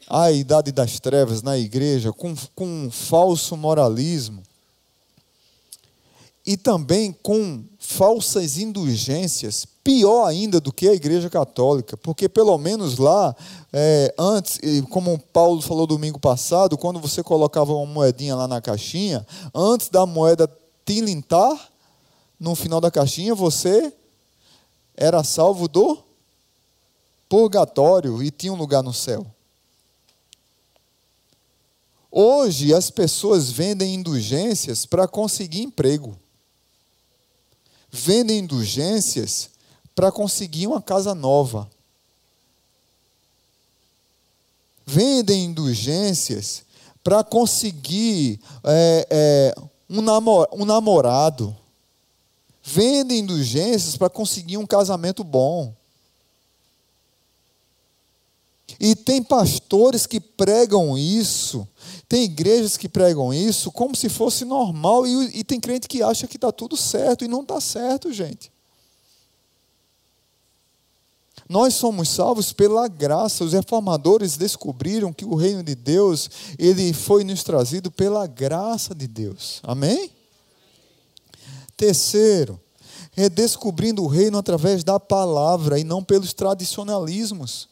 à 0.10 0.31
Idade 0.31 0.71
das 0.71 0.99
Trevas 0.99 1.41
na 1.41 1.58
igreja, 1.58 2.12
com, 2.12 2.36
com 2.53 2.65
um 2.65 2.91
falso 2.91 3.55
moralismo 3.55 4.43
e 6.45 6.55
também 6.55 7.12
com 7.12 7.63
falsas 7.79 8.58
indulgências, 8.58 9.65
pior 9.84 10.27
ainda 10.27 10.60
do 10.60 10.71
que 10.71 10.88
a 10.88 10.93
Igreja 10.93 11.29
Católica, 11.29 11.97
porque 11.97 12.29
pelo 12.29 12.55
menos 12.58 12.97
lá, 12.97 13.36
é, 13.73 14.13
antes, 14.17 14.60
como 14.89 15.17
Paulo 15.17 15.62
falou 15.62 15.88
domingo 15.88 16.19
passado, 16.19 16.77
quando 16.77 16.99
você 16.99 17.23
colocava 17.23 17.73
uma 17.73 17.86
moedinha 17.86 18.36
lá 18.36 18.47
na 18.47 18.62
caixinha, 18.62 19.25
antes 19.53 19.89
da 19.89 20.05
moeda 20.05 20.49
tilintar, 20.86 21.71
no 22.39 22.53
final 22.53 22.79
da 22.79 22.91
caixinha, 22.91 23.34
você 23.34 23.91
era 24.95 25.23
salvo 25.23 25.67
do 25.67 25.97
purgatório 27.27 28.21
e 28.21 28.29
tinha 28.29 28.53
um 28.53 28.58
lugar 28.58 28.84
no 28.84 28.93
céu. 28.93 29.25
Hoje 32.12 32.73
as 32.73 32.91
pessoas 32.91 33.49
vendem 33.49 33.95
indulgências 33.95 34.86
para 34.86 35.08
conseguir 35.08 35.63
emprego 35.63 36.17
vendem 37.95 38.39
indulgências 38.39 39.49
para 39.95 40.12
conseguir 40.12 40.67
uma 40.67 40.81
casa 40.81 41.15
nova. 41.15 41.69
Vendem 44.86 45.45
indulgências 45.45 46.63
para 47.03 47.23
conseguir 47.23 48.39
é, 48.63 49.08
é, 49.10 49.55
um, 49.89 50.01
namor, 50.01 50.47
um 50.51 50.65
namorado. 50.65 51.55
Vendem 52.62 53.19
indulgências 53.19 53.95
para 53.95 54.10
conseguir 54.10 54.58
um 54.58 54.65
casamento 54.65 55.23
bom. 55.23 55.73
E 58.77 58.95
tem 58.95 59.23
pastores 59.23 60.05
que 60.05 60.19
pregam 60.19 60.97
isso, 60.97 61.65
tem 62.08 62.24
igrejas 62.24 62.78
que 62.78 62.88
pregam 62.88 63.34
isso 63.34 63.72
como 63.72 63.96
se 63.96 64.10
fosse 64.10 64.46
normal, 64.46 65.06
e, 65.08 65.39
e 65.39 65.44
tem 65.44 65.60
crente 65.60 65.88
que 65.88 66.04
acha 66.04 66.28
que 66.28 66.38
está 66.38 66.52
tudo 66.52 66.78
certo, 66.78 67.26
e 67.26 67.28
não 67.28 67.41
está 67.41 67.60
certo, 67.60 68.13
gente. 68.13 68.52
Nós 71.48 71.76
somos 71.76 72.10
salvos 72.10 72.52
pela 72.52 72.88
graça. 72.88 73.44
Os 73.44 73.54
reformadores 73.54 74.36
descobriram 74.36 75.13
que 75.13 75.24
o 75.24 75.36
reino 75.36 75.62
de 75.62 75.76
Deus, 75.76 76.30
ele 76.58 76.91
foi 76.91 77.24
nos 77.24 77.44
trazido 77.44 77.91
pela 77.91 78.26
graça 78.26 78.96
de 78.96 79.08
Deus. 79.08 79.60
Amém? 79.62 80.10
Terceiro, 81.78 82.60
redescobrindo 83.12 84.04
o 84.04 84.08
reino 84.08 84.38
através 84.38 84.84
da 84.84 85.00
palavra 85.00 85.80
e 85.80 85.84
não 85.84 86.04
pelos 86.04 86.34
tradicionalismos. 86.34 87.70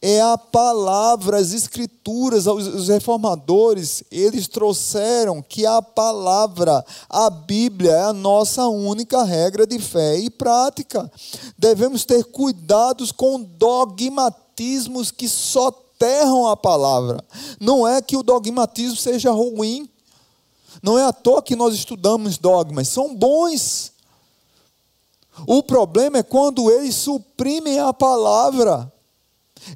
É 0.00 0.20
a 0.20 0.36
palavra, 0.36 1.38
as 1.38 1.52
escrituras, 1.52 2.46
os 2.46 2.88
reformadores, 2.88 4.02
eles 4.10 4.46
trouxeram 4.46 5.42
que 5.42 5.64
a 5.64 5.80
palavra, 5.80 6.84
a 7.08 7.30
Bíblia, 7.30 7.92
é 7.92 8.02
a 8.02 8.12
nossa 8.12 8.66
única 8.66 9.22
regra 9.22 9.66
de 9.66 9.78
fé 9.78 10.18
e 10.18 10.30
prática. 10.30 11.10
Devemos 11.56 12.04
ter 12.04 12.24
cuidados 12.24 13.10
com 13.10 13.42
dogmatismos 13.42 15.10
que 15.10 15.28
soterram 15.28 16.46
a 16.46 16.56
palavra. 16.56 17.24
Não 17.60 17.86
é 17.86 18.02
que 18.02 18.16
o 18.16 18.22
dogmatismo 18.22 18.96
seja 18.96 19.30
ruim. 19.30 19.88
Não 20.82 20.98
é 20.98 21.04
à 21.04 21.12
toa 21.12 21.42
que 21.42 21.56
nós 21.56 21.74
estudamos 21.74 22.38
dogmas, 22.38 22.88
são 22.88 23.14
bons. 23.14 23.92
O 25.46 25.62
problema 25.62 26.18
é 26.18 26.22
quando 26.22 26.70
eles 26.70 26.94
suprimem 26.94 27.78
a 27.78 27.92
palavra 27.92 28.92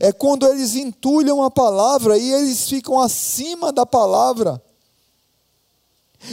é 0.00 0.12
quando 0.12 0.46
eles 0.46 0.74
entulham 0.74 1.42
a 1.42 1.50
palavra 1.50 2.16
e 2.18 2.32
eles 2.32 2.68
ficam 2.68 3.00
acima 3.00 3.72
da 3.72 3.86
palavra. 3.86 4.62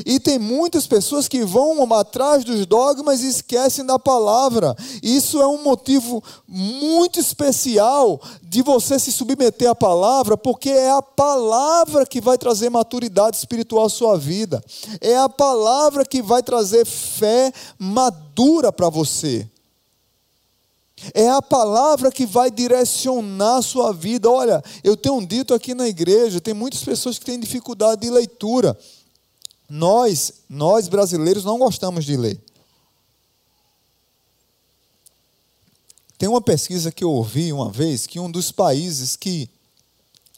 E 0.06 0.20
tem 0.20 0.38
muitas 0.38 0.86
pessoas 0.86 1.28
que 1.28 1.44
vão 1.44 1.92
atrás 1.94 2.44
dos 2.44 2.66
dogmas 2.66 3.22
e 3.22 3.28
esquecem 3.28 3.86
da 3.86 3.98
palavra. 3.98 4.76
Isso 5.02 5.42
é 5.42 5.48
um 5.48 5.64
motivo 5.64 6.24
muito 6.48 7.20
especial 7.20 8.22
de 8.42 8.62
você 8.62 9.00
se 9.00 9.12
submeter 9.12 9.70
à 9.70 9.76
palavra, 9.76 10.38
porque 10.38 10.70
é 10.70 10.92
a 10.92 11.02
palavra 11.02 12.06
que 12.06 12.22
vai 12.22 12.38
trazer 12.38 12.70
maturidade 12.70 13.38
espiritual 13.38 13.86
à 13.86 13.90
sua 13.90 14.18
vida. 14.18 14.64
É 15.02 15.18
a 15.18 15.30
palavra 15.30 16.06
que 16.06 16.22
vai 16.22 16.44
trazer 16.44 16.86
fé 16.86 17.52
madura 17.78 18.72
para 18.72 18.90
você. 18.90 19.48
É 21.20 21.28
a 21.28 21.42
palavra 21.42 22.10
que 22.10 22.26
vai 22.26 22.50
direcionar 22.50 23.58
a 23.58 23.62
sua 23.62 23.92
vida. 23.92 24.32
Olha, 24.32 24.64
eu 24.82 24.96
tenho 24.96 25.20
dito 25.28 25.54
aqui 25.54 25.74
na 25.74 25.86
igreja, 25.86 26.40
tem 26.40 26.54
muitas 26.54 26.82
pessoas 26.82 27.20
que 27.20 27.26
têm 27.26 27.38
dificuldade 27.38 28.00
de 28.00 28.10
leitura. 28.10 28.80
Nós, 29.70 30.32
nós 30.50 30.88
brasileiros 30.88 31.44
não 31.44 31.60
gostamos 31.60 32.06
de 32.06 32.16
ler. 32.16 32.40
Tem 36.18 36.30
uma 36.30 36.40
pesquisa 36.40 36.90
que 36.90 37.04
eu 37.04 37.12
ouvi 37.12 37.52
uma 37.52 37.70
vez 37.70 38.08
que 38.08 38.18
um 38.18 38.32
dos 38.32 38.50
países 38.50 39.18
que 39.18 39.50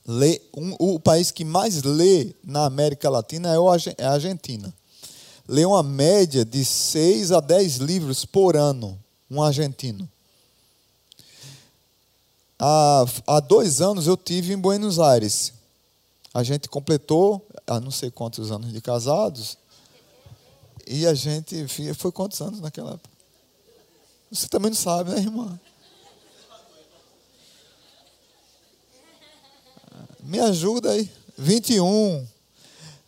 lê, 0.04 0.41
um, 0.58 0.76
o 0.80 1.00
país 1.00 1.30
que 1.30 1.46
mais 1.46 1.84
lê 1.84 2.34
na 2.44 2.65
América 2.65 3.08
Latina 3.08 3.50
é, 3.50 3.58
é 4.00 4.06
a 4.08 4.13
Argentina. 4.13 4.74
Lê 5.48 5.63
uma 5.63 5.84
média 5.84 6.44
de 6.44 6.65
6 6.65 7.32
a 7.34 7.39
10 7.39 7.76
livros 7.76 8.26
por 8.26 8.58
ano, 8.58 9.00
um 9.30 9.44
argentino. 9.44 10.10
Há, 12.63 13.06
há 13.26 13.39
dois 13.39 13.82
anos 13.82 14.06
eu 14.06 14.15
tive 14.15 14.54
em 14.54 14.58
Buenos 14.58 15.00
Aires. 15.00 15.52
A 16.32 16.43
gente 16.43 16.69
completou, 16.69 17.43
há 17.65 17.80
não 17.80 17.89
sei 17.89 18.12
quantos 18.12 18.52
anos 18.52 18.71
de 18.71 18.80
casados, 18.80 19.58
e 20.86 21.08
a 21.08 21.15
gente 21.15 21.65
foi 21.95 22.12
quantos 22.12 22.39
anos 22.39 22.60
naquela 22.60 22.91
época? 22.91 23.10
Você 24.32 24.47
também 24.47 24.69
não 24.69 24.78
sabe, 24.78 25.10
né, 25.10 25.17
irmã? 25.17 25.60
Me 30.19 30.39
ajuda 30.39 30.91
aí. 30.91 31.10
21. 31.36 32.28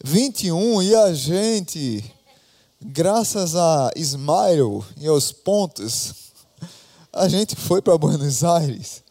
21 0.04 0.82
e 0.82 0.96
a 0.96 1.14
gente, 1.14 2.04
graças 2.82 3.56
a 3.56 3.92
Ismael 3.96 4.84
e 4.98 5.06
aos 5.06 5.32
pontos, 5.32 6.34
a 7.14 7.30
gente 7.30 7.56
foi 7.56 7.84
para 7.84 7.96
Buenos 8.00 8.44
Aires. 8.44 9.03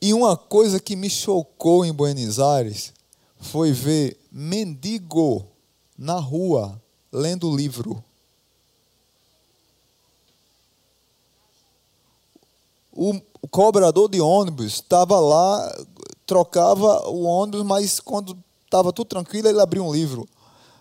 E 0.00 0.14
uma 0.14 0.36
coisa 0.36 0.78
que 0.78 0.94
me 0.94 1.10
chocou 1.10 1.84
em 1.84 1.92
Buenos 1.92 2.38
Aires 2.38 2.92
foi 3.40 3.72
ver 3.72 4.18
mendigo 4.30 5.44
na 5.96 6.18
rua 6.18 6.80
lendo 7.12 7.54
livro. 7.54 8.02
O 12.92 13.20
cobrador 13.50 14.08
de 14.08 14.20
ônibus 14.20 14.74
estava 14.74 15.18
lá 15.20 15.72
trocava 16.28 17.08
o 17.08 17.22
ônibus, 17.22 17.62
mas 17.62 17.98
quando 17.98 18.36
estava 18.66 18.92
tudo 18.92 19.08
tranquilo, 19.08 19.48
ele 19.48 19.60
abria 19.60 19.82
um 19.82 19.92
livro. 19.92 20.28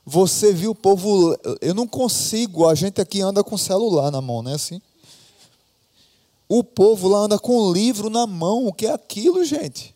Você 0.06 0.51
viu 0.51 0.71
o 0.71 0.75
povo. 0.75 1.38
Eu 1.62 1.73
não 1.73 1.88
consigo, 1.88 2.67
a 2.67 2.75
gente 2.75 2.99
aqui 2.99 3.21
anda 3.21 3.43
com 3.43 3.58
celular 3.58 4.12
na 4.12 4.21
mão, 4.21 4.43
não 4.43 4.51
é 4.51 4.56
assim? 4.56 4.82
O 6.49 6.63
povo 6.63 7.07
lá 7.07 7.19
anda 7.19 7.38
com 7.38 7.57
o 7.57 7.73
livro 7.73 8.10
na 8.10 8.25
mão. 8.25 8.67
O 8.67 8.73
que 8.73 8.86
é 8.86 8.93
aquilo, 8.93 9.43
gente? 9.43 9.95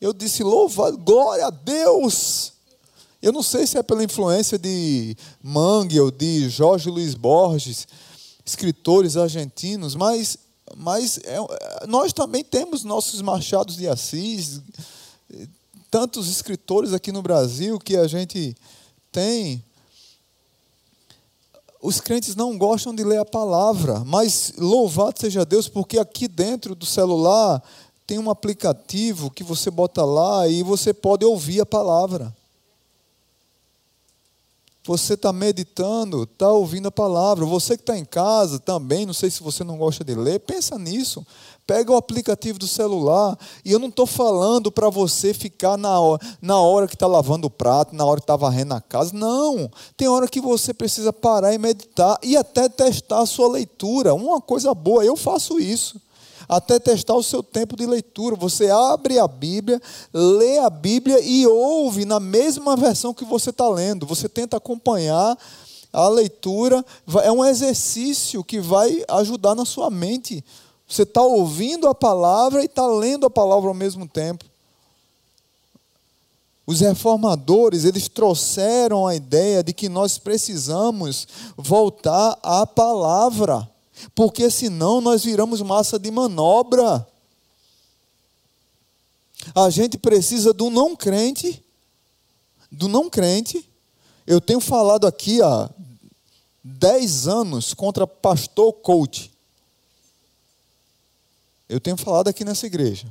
Eu 0.00 0.12
disse, 0.12 0.42
louva, 0.42 0.90
glória 0.90 1.46
a 1.46 1.50
Deus! 1.50 2.52
Eu 3.20 3.32
não 3.32 3.42
sei 3.42 3.66
se 3.66 3.78
é 3.78 3.82
pela 3.82 4.04
influência 4.04 4.58
de 4.58 5.16
Mangue 5.42 5.98
ou 5.98 6.10
de 6.10 6.48
Jorge 6.50 6.90
Luiz 6.90 7.14
Borges, 7.14 7.88
escritores 8.44 9.16
argentinos, 9.16 9.94
mas 9.94 10.38
mas 10.76 11.18
é, 11.24 11.36
nós 11.86 12.12
também 12.12 12.42
temos 12.42 12.84
nossos 12.84 13.20
Machados 13.20 13.76
de 13.76 13.86
Assis, 13.86 14.60
tantos 15.90 16.28
escritores 16.28 16.92
aqui 16.92 17.12
no 17.12 17.22
Brasil 17.22 17.78
que 17.78 17.96
a 17.96 18.06
gente 18.06 18.56
tem. 19.12 19.62
Os 21.84 22.00
crentes 22.00 22.34
não 22.34 22.56
gostam 22.56 22.94
de 22.94 23.04
ler 23.04 23.18
a 23.18 23.26
palavra, 23.26 24.02
mas 24.06 24.54
louvado 24.56 25.20
seja 25.20 25.44
Deus, 25.44 25.68
porque 25.68 25.98
aqui 25.98 26.26
dentro 26.26 26.74
do 26.74 26.86
celular 26.86 27.62
tem 28.06 28.18
um 28.18 28.30
aplicativo 28.30 29.30
que 29.30 29.44
você 29.44 29.70
bota 29.70 30.02
lá 30.02 30.48
e 30.48 30.62
você 30.62 30.94
pode 30.94 31.26
ouvir 31.26 31.60
a 31.60 31.66
palavra. 31.66 32.34
Você 34.86 35.12
está 35.12 35.30
meditando, 35.30 36.22
está 36.22 36.50
ouvindo 36.50 36.88
a 36.88 36.90
palavra. 36.90 37.44
Você 37.44 37.76
que 37.76 37.82
está 37.82 37.98
em 37.98 38.04
casa 38.06 38.58
também, 38.58 39.04
não 39.04 39.12
sei 39.12 39.30
se 39.30 39.42
você 39.42 39.62
não 39.62 39.76
gosta 39.76 40.02
de 40.02 40.14
ler, 40.14 40.40
pensa 40.40 40.78
nisso. 40.78 41.26
Pega 41.66 41.92
o 41.92 41.96
aplicativo 41.96 42.58
do 42.58 42.66
celular. 42.66 43.38
E 43.64 43.72
eu 43.72 43.78
não 43.78 43.88
estou 43.88 44.06
falando 44.06 44.70
para 44.70 44.90
você 44.90 45.32
ficar 45.32 45.76
na 45.76 45.98
hora, 45.98 46.20
na 46.40 46.60
hora 46.60 46.86
que 46.86 46.94
está 46.94 47.06
lavando 47.06 47.46
o 47.46 47.50
prato, 47.50 47.94
na 47.94 48.04
hora 48.04 48.20
que 48.20 48.24
está 48.24 48.36
varrendo 48.36 48.74
a 48.74 48.80
casa. 48.80 49.12
Não. 49.14 49.70
Tem 49.96 50.08
hora 50.08 50.28
que 50.28 50.40
você 50.40 50.74
precisa 50.74 51.12
parar 51.12 51.54
e 51.54 51.58
meditar 51.58 52.18
e 52.22 52.36
até 52.36 52.68
testar 52.68 53.20
a 53.20 53.26
sua 53.26 53.48
leitura. 53.48 54.14
Uma 54.14 54.40
coisa 54.40 54.74
boa, 54.74 55.04
eu 55.04 55.16
faço 55.16 55.58
isso 55.58 56.00
até 56.48 56.78
testar 56.78 57.14
o 57.14 57.22
seu 57.22 57.42
tempo 57.42 57.76
de 57.76 57.86
leitura. 57.86 58.36
Você 58.36 58.70
abre 58.70 59.18
a 59.18 59.26
Bíblia, 59.26 59.80
lê 60.12 60.58
a 60.58 60.70
Bíblia 60.70 61.20
e 61.20 61.46
ouve 61.46 62.04
na 62.04 62.20
mesma 62.20 62.76
versão 62.76 63.14
que 63.14 63.24
você 63.24 63.50
está 63.50 63.68
lendo. 63.68 64.06
Você 64.06 64.28
tenta 64.28 64.56
acompanhar 64.56 65.36
a 65.92 66.08
leitura. 66.08 66.84
É 67.22 67.30
um 67.30 67.44
exercício 67.44 68.44
que 68.44 68.60
vai 68.60 69.04
ajudar 69.08 69.54
na 69.54 69.64
sua 69.64 69.90
mente. 69.90 70.44
Você 70.86 71.02
está 71.02 71.22
ouvindo 71.22 71.88
a 71.88 71.94
palavra 71.94 72.62
e 72.62 72.66
está 72.66 72.86
lendo 72.86 73.26
a 73.26 73.30
palavra 73.30 73.68
ao 73.68 73.74
mesmo 73.74 74.06
tempo. 74.08 74.44
Os 76.66 76.80
reformadores, 76.80 77.84
eles 77.84 78.08
trouxeram 78.08 79.06
a 79.06 79.14
ideia 79.14 79.62
de 79.62 79.72
que 79.72 79.88
nós 79.88 80.18
precisamos 80.18 81.26
voltar 81.56 82.38
à 82.42 82.66
palavra 82.66 83.68
porque 84.14 84.50
senão 84.50 85.00
nós 85.00 85.24
viramos 85.24 85.60
massa 85.62 85.98
de 85.98 86.10
manobra. 86.10 87.06
A 89.54 89.70
gente 89.70 89.98
precisa 89.98 90.52
do 90.52 90.70
não 90.70 90.96
crente, 90.96 91.62
do 92.70 92.88
não 92.88 93.08
crente. 93.10 93.68
Eu 94.26 94.40
tenho 94.40 94.60
falado 94.60 95.06
aqui 95.06 95.42
há 95.42 95.70
10 96.62 97.28
anos 97.28 97.74
contra 97.74 98.06
pastor 98.06 98.72
coach. 98.72 99.32
Eu 101.68 101.80
tenho 101.80 101.96
falado 101.96 102.28
aqui 102.28 102.44
nessa 102.44 102.66
igreja. 102.66 103.06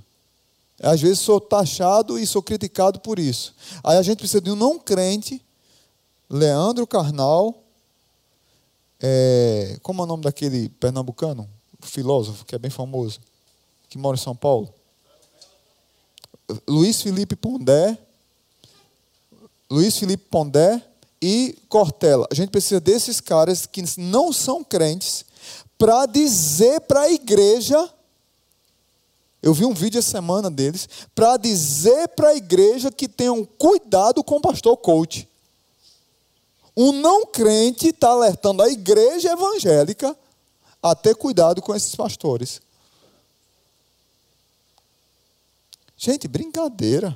Às 0.81 1.01
vezes 1.01 1.19
sou 1.19 1.39
taxado 1.39 2.17
e 2.19 2.25
sou 2.25 2.41
criticado 2.41 2.99
por 2.99 3.19
isso. 3.19 3.55
Aí 3.83 3.97
a 3.97 4.01
gente 4.01 4.17
precisa 4.19 4.41
de 4.41 4.51
um 4.51 4.55
não 4.55 4.79
crente, 4.79 5.41
Leandro 6.29 6.87
Carnal, 6.87 7.63
é, 9.01 9.77
como 9.81 10.01
é 10.01 10.05
o 10.05 10.07
nome 10.07 10.23
daquele 10.23 10.69
pernambucano, 10.69 11.49
filósofo, 11.81 12.45
que 12.45 12.55
é 12.55 12.59
bem 12.59 12.71
famoso, 12.71 13.19
que 13.89 13.97
mora 13.97 14.17
em 14.17 14.19
São 14.19 14.35
Paulo? 14.35 14.73
Luiz 16.67 17.01
Felipe 17.01 17.35
Pondé. 17.35 17.97
Luiz 19.69 19.97
Felipe 19.97 20.25
Pondé 20.29 20.81
e 21.21 21.57
Cortella. 21.67 22.27
A 22.31 22.35
gente 22.35 22.49
precisa 22.49 22.79
desses 22.79 23.19
caras 23.19 23.65
que 23.65 23.83
não 23.97 24.31
são 24.31 24.63
crentes 24.63 25.25
para 25.77 26.05
dizer 26.05 26.81
para 26.81 27.01
a 27.01 27.11
igreja. 27.11 27.92
Eu 29.43 29.53
vi 29.53 29.65
um 29.65 29.73
vídeo 29.73 29.99
essa 29.99 30.09
semana 30.09 30.49
deles 30.49 30.87
para 31.13 31.35
dizer 31.35 32.07
para 32.15 32.29
a 32.29 32.35
igreja 32.35 32.89
que 32.89 33.09
tenham 33.09 33.43
cuidado 33.43 34.23
com 34.23 34.37
o 34.37 34.41
pastor 34.41 34.77
coach. 34.77 35.27
Um 36.77 36.93
não 36.93 37.25
crente 37.25 37.89
está 37.89 38.11
alertando 38.11 38.63
a 38.63 38.69
igreja 38.69 39.33
evangélica 39.33 40.17
a 40.81 40.95
ter 40.95 41.13
cuidado 41.15 41.61
com 41.61 41.75
esses 41.75 41.93
pastores. 41.93 42.61
Gente, 45.97 46.25
brincadeira. 46.25 47.15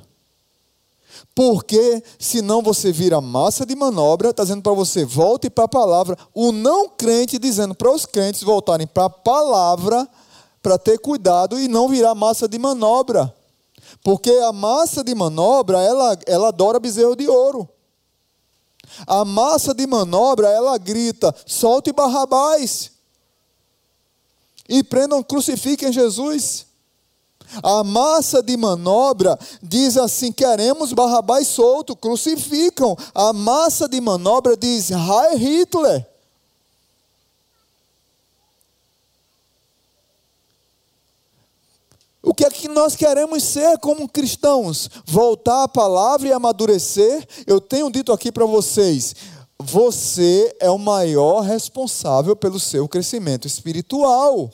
Porque 1.34 2.02
senão 2.18 2.60
você 2.60 2.92
vira 2.92 3.22
massa 3.22 3.64
de 3.64 3.74
manobra, 3.74 4.28
está 4.28 4.42
dizendo 4.42 4.62
para 4.62 4.72
você, 4.74 5.02
volte 5.02 5.48
para 5.48 5.64
a 5.64 5.68
palavra. 5.68 6.16
O 6.34 6.52
não 6.52 6.90
crente 6.90 7.38
dizendo 7.38 7.74
para 7.74 7.90
os 7.90 8.04
crentes 8.04 8.42
voltarem 8.42 8.86
para 8.86 9.06
a 9.06 9.10
palavra, 9.10 10.06
para 10.62 10.78
ter 10.78 10.98
cuidado 10.98 11.58
e 11.58 11.68
não 11.68 11.88
virar 11.88 12.14
massa 12.14 12.48
de 12.48 12.58
manobra. 12.58 13.34
Porque 14.02 14.30
a 14.30 14.52
massa 14.52 15.02
de 15.02 15.14
manobra, 15.14 15.80
ela, 15.80 16.18
ela 16.26 16.48
adora 16.48 16.78
bezerro 16.78 17.16
de 17.16 17.28
ouro. 17.28 17.68
A 19.06 19.24
massa 19.24 19.74
de 19.74 19.86
manobra, 19.86 20.48
ela 20.48 20.76
grita: 20.78 21.34
solte 21.46 21.92
Barrabás. 21.92 22.92
E 24.68 24.82
prendam, 24.82 25.22
crucifiquem 25.22 25.92
Jesus. 25.92 26.66
A 27.62 27.82
massa 27.82 28.42
de 28.42 28.56
manobra 28.56 29.38
diz 29.62 29.96
assim: 29.96 30.30
queremos 30.30 30.92
Barrabás 30.92 31.48
solto, 31.48 31.96
crucificam. 31.96 32.96
A 33.14 33.32
massa 33.32 33.88
de 33.88 34.00
manobra 34.00 34.56
diz: 34.56 34.90
Heil 34.90 35.38
Hitler. 35.38 36.07
O 42.28 42.34
que 42.34 42.44
é 42.44 42.50
que 42.50 42.68
nós 42.68 42.94
queremos 42.94 43.42
ser 43.42 43.78
como 43.78 44.06
cristãos? 44.06 44.90
Voltar 45.06 45.62
à 45.62 45.68
palavra 45.68 46.28
e 46.28 46.32
amadurecer? 46.32 47.26
Eu 47.46 47.58
tenho 47.58 47.90
dito 47.90 48.12
aqui 48.12 48.30
para 48.30 48.44
vocês: 48.44 49.16
você 49.58 50.54
é 50.60 50.70
o 50.70 50.76
maior 50.76 51.40
responsável 51.40 52.36
pelo 52.36 52.60
seu 52.60 52.86
crescimento 52.86 53.46
espiritual. 53.46 54.52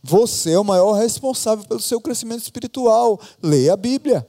Você 0.00 0.52
é 0.52 0.58
o 0.60 0.64
maior 0.64 0.92
responsável 0.92 1.66
pelo 1.66 1.82
seu 1.82 2.00
crescimento 2.00 2.44
espiritual. 2.44 3.20
Leia 3.42 3.72
a 3.72 3.76
Bíblia. 3.76 4.24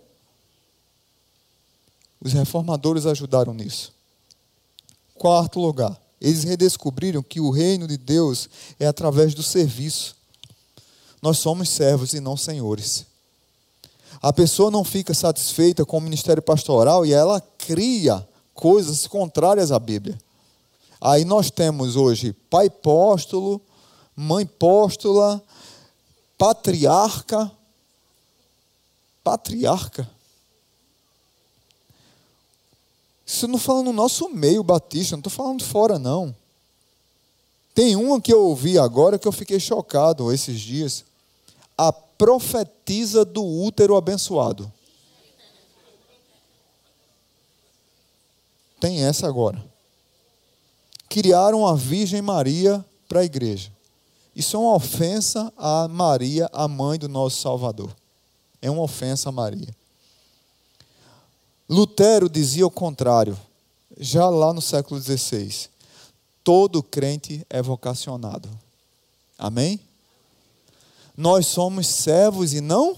Os 2.19 2.33
reformadores 2.33 3.05
ajudaram 3.05 3.53
nisso. 3.53 3.93
Quarto 5.13 5.59
lugar, 5.59 6.01
eles 6.19 6.43
redescobriram 6.43 7.21
que 7.21 7.39
o 7.39 7.51
reino 7.51 7.87
de 7.87 7.97
Deus 7.97 8.49
é 8.79 8.87
através 8.87 9.35
do 9.35 9.43
serviço. 9.43 10.18
Nós 11.21 11.37
somos 11.39 11.69
servos 11.69 12.13
e 12.13 12.19
não 12.19 12.37
senhores. 12.37 13.05
A 14.21 14.33
pessoa 14.33 14.69
não 14.69 14.83
fica 14.83 15.13
satisfeita 15.13 15.85
com 15.85 15.97
o 15.97 16.01
ministério 16.01 16.41
pastoral 16.41 17.05
e 17.05 17.13
ela 17.13 17.41
cria 17.57 18.27
coisas 18.53 19.07
contrárias 19.07 19.71
à 19.71 19.79
Bíblia. 19.79 20.17
Aí 20.99 21.23
nós 21.23 21.49
temos 21.49 21.95
hoje 21.95 22.33
pai 22.49 22.67
apóstolo, 22.67 23.61
mãe 24.15 24.43
apóstola, 24.43 25.41
patriarca. 26.37 27.49
Patriarca? 29.23 30.09
Isso 33.25 33.47
não 33.47 33.59
fala 33.59 33.83
no 33.83 33.93
nosso 33.93 34.27
meio 34.29 34.63
batista, 34.63 35.15
não 35.15 35.19
estou 35.19 35.31
falando 35.31 35.63
fora, 35.63 35.99
não. 35.99 36.35
Tem 37.75 37.95
uma 37.95 38.19
que 38.19 38.33
eu 38.33 38.43
ouvi 38.43 38.77
agora 38.77 39.19
que 39.19 39.27
eu 39.27 39.31
fiquei 39.31 39.59
chocado 39.59 40.33
esses 40.33 40.59
dias. 40.59 41.05
A 41.81 41.93
profetiza 41.93 43.23
do 43.23 43.41
útero 43.41 43.95
abençoado. 43.95 44.69
Tem 48.81 49.05
essa 49.05 49.25
agora. 49.25 49.65
Criaram 51.07 51.65
a 51.65 51.75
Virgem 51.75 52.21
Maria 52.21 52.85
para 53.07 53.21
a 53.21 53.23
igreja. 53.23 53.71
Isso 54.35 54.57
é 54.57 54.59
uma 54.59 54.75
ofensa 54.75 55.53
a 55.55 55.87
Maria, 55.87 56.49
a 56.51 56.67
mãe 56.67 56.99
do 56.99 57.07
nosso 57.07 57.39
Salvador. 57.39 57.95
É 58.61 58.69
uma 58.69 58.81
ofensa 58.81 59.29
a 59.29 59.31
Maria. 59.31 59.73
Lutero 61.69 62.29
dizia 62.29 62.67
o 62.67 62.71
contrário, 62.71 63.39
já 63.97 64.27
lá 64.27 64.51
no 64.51 64.61
século 64.61 64.99
XVI. 64.99 65.69
Todo 66.43 66.83
crente 66.83 67.47
é 67.49 67.61
vocacionado. 67.61 68.49
Amém? 69.37 69.79
Nós 71.19 71.47
somos 71.47 71.85
servos 71.85 72.53
e 72.53 72.61
não 72.61 72.95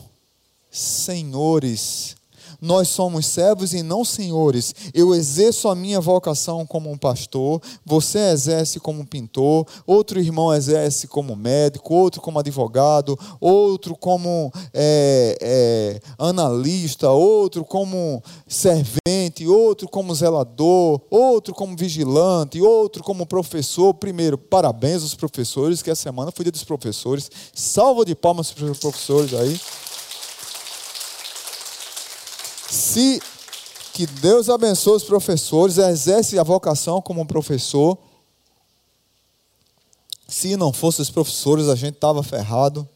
senhores 0.69 2.15
nós 2.61 2.89
somos 2.89 3.25
servos 3.25 3.73
e 3.73 3.81
não 3.81 4.05
senhores. 4.05 4.73
Eu 4.93 5.15
exerço 5.15 5.67
a 5.67 5.75
minha 5.75 5.99
vocação 5.99 6.65
como 6.65 6.91
um 6.91 6.97
pastor, 6.97 7.61
você 7.83 8.19
exerce 8.31 8.79
como 8.79 9.05
pintor, 9.05 9.65
outro 9.87 10.19
irmão 10.19 10.53
exerce 10.53 11.07
como 11.07 11.35
médico, 11.35 11.93
outro 11.93 12.21
como 12.21 12.39
advogado, 12.39 13.17
outro 13.39 13.95
como 13.95 14.51
é, 14.73 15.37
é, 15.41 15.99
analista, 16.17 17.09
outro 17.09 17.65
como 17.65 18.21
servente, 18.47 19.47
outro 19.47 19.87
como 19.89 20.13
zelador, 20.13 21.01
outro 21.09 21.53
como 21.53 21.75
vigilante, 21.75 22.61
outro 22.61 23.03
como 23.03 23.25
professor. 23.25 23.93
Primeiro, 23.93 24.37
parabéns 24.37 25.01
aos 25.01 25.15
professores, 25.15 25.81
que 25.81 25.89
a 25.89 25.95
semana 25.95 26.31
foi 26.31 26.45
dia 26.45 26.51
dos 26.51 26.63
professores. 26.63 27.29
Salva 27.53 28.05
de 28.05 28.13
palmas 28.13 28.51
para 28.51 28.65
os 28.65 28.79
professores 28.79 29.33
aí. 29.33 29.59
Se 32.71 33.21
que 33.91 34.07
Deus 34.07 34.47
abençoe 34.47 34.95
os 34.95 35.03
professores, 35.03 35.77
exerce 35.77 36.39
a 36.39 36.43
vocação 36.43 37.01
como 37.01 37.25
professor. 37.25 37.97
Se 40.25 40.55
não 40.55 40.71
fossem 40.71 41.03
os 41.03 41.09
professores, 41.09 41.67
a 41.67 41.75
gente 41.75 41.95
estava 41.95 42.23
ferrado. 42.23 42.87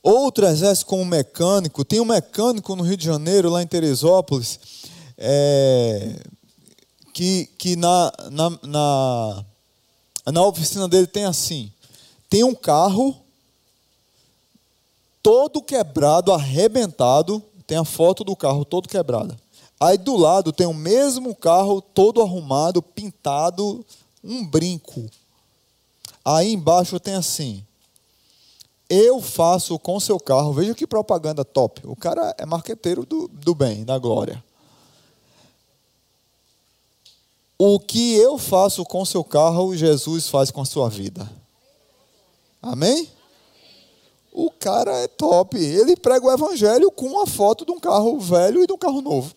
Outro 0.00 0.46
exerce 0.46 0.84
como 0.84 1.04
mecânico. 1.04 1.84
Tem 1.84 1.98
um 1.98 2.04
mecânico 2.04 2.76
no 2.76 2.84
Rio 2.84 2.96
de 2.96 3.06
Janeiro, 3.06 3.50
lá 3.50 3.60
em 3.60 3.66
Teresópolis, 3.66 4.60
é, 5.18 6.22
que, 7.12 7.46
que 7.58 7.74
na, 7.74 8.12
na, 8.30 8.50
na, 8.62 9.44
na 10.26 10.46
oficina 10.46 10.86
dele 10.86 11.08
tem 11.08 11.24
assim: 11.24 11.72
tem 12.30 12.44
um 12.44 12.54
carro 12.54 13.16
todo 15.20 15.60
quebrado, 15.60 16.32
arrebentado, 16.32 17.42
tem 17.66 17.78
a 17.78 17.84
foto 17.84 18.24
do 18.24 18.36
carro 18.36 18.64
todo 18.64 18.88
quebrado. 18.88 19.36
Aí 19.80 19.98
do 19.98 20.16
lado 20.16 20.52
tem 20.52 20.66
o 20.66 20.74
mesmo 20.74 21.34
carro 21.34 21.80
todo 21.80 22.22
arrumado, 22.22 22.82
pintado, 22.82 23.84
um 24.22 24.46
brinco. 24.46 25.10
Aí 26.24 26.52
embaixo 26.52 26.98
tem 26.98 27.14
assim: 27.14 27.64
Eu 28.88 29.20
faço 29.20 29.78
com 29.78 29.98
seu 30.00 30.18
carro. 30.18 30.52
Veja 30.52 30.74
que 30.74 30.86
propaganda 30.86 31.44
top. 31.44 31.82
O 31.84 31.96
cara 31.96 32.34
é 32.38 32.46
marqueteiro 32.46 33.04
do, 33.04 33.28
do 33.28 33.54
bem, 33.54 33.84
da 33.84 33.98
glória. 33.98 34.42
O 37.58 37.78
que 37.78 38.14
eu 38.14 38.36
faço 38.36 38.84
com 38.84 39.04
seu 39.04 39.22
carro, 39.22 39.76
Jesus 39.76 40.28
faz 40.28 40.50
com 40.50 40.60
a 40.60 40.66
sua 40.66 40.88
vida. 40.88 41.30
Amém? 42.60 43.08
O 44.34 44.50
cara 44.50 44.90
é 44.98 45.06
top. 45.06 45.56
Ele 45.56 45.94
prega 45.94 46.26
o 46.26 46.32
evangelho 46.32 46.90
com 46.90 47.06
uma 47.06 47.24
foto 47.24 47.64
de 47.64 47.70
um 47.70 47.78
carro 47.78 48.18
velho 48.18 48.64
e 48.64 48.66
de 48.66 48.72
um 48.72 48.76
carro 48.76 49.00
novo. 49.00 49.32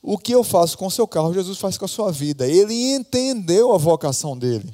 O 0.00 0.16
que 0.16 0.32
eu 0.32 0.44
faço 0.44 0.78
com 0.78 0.86
o 0.86 0.90
seu 0.90 1.06
carro, 1.06 1.34
Jesus 1.34 1.58
faz 1.58 1.76
com 1.76 1.84
a 1.84 1.88
sua 1.88 2.12
vida. 2.12 2.46
Ele 2.46 2.94
entendeu 2.94 3.74
a 3.74 3.76
vocação 3.76 4.38
dele. 4.38 4.72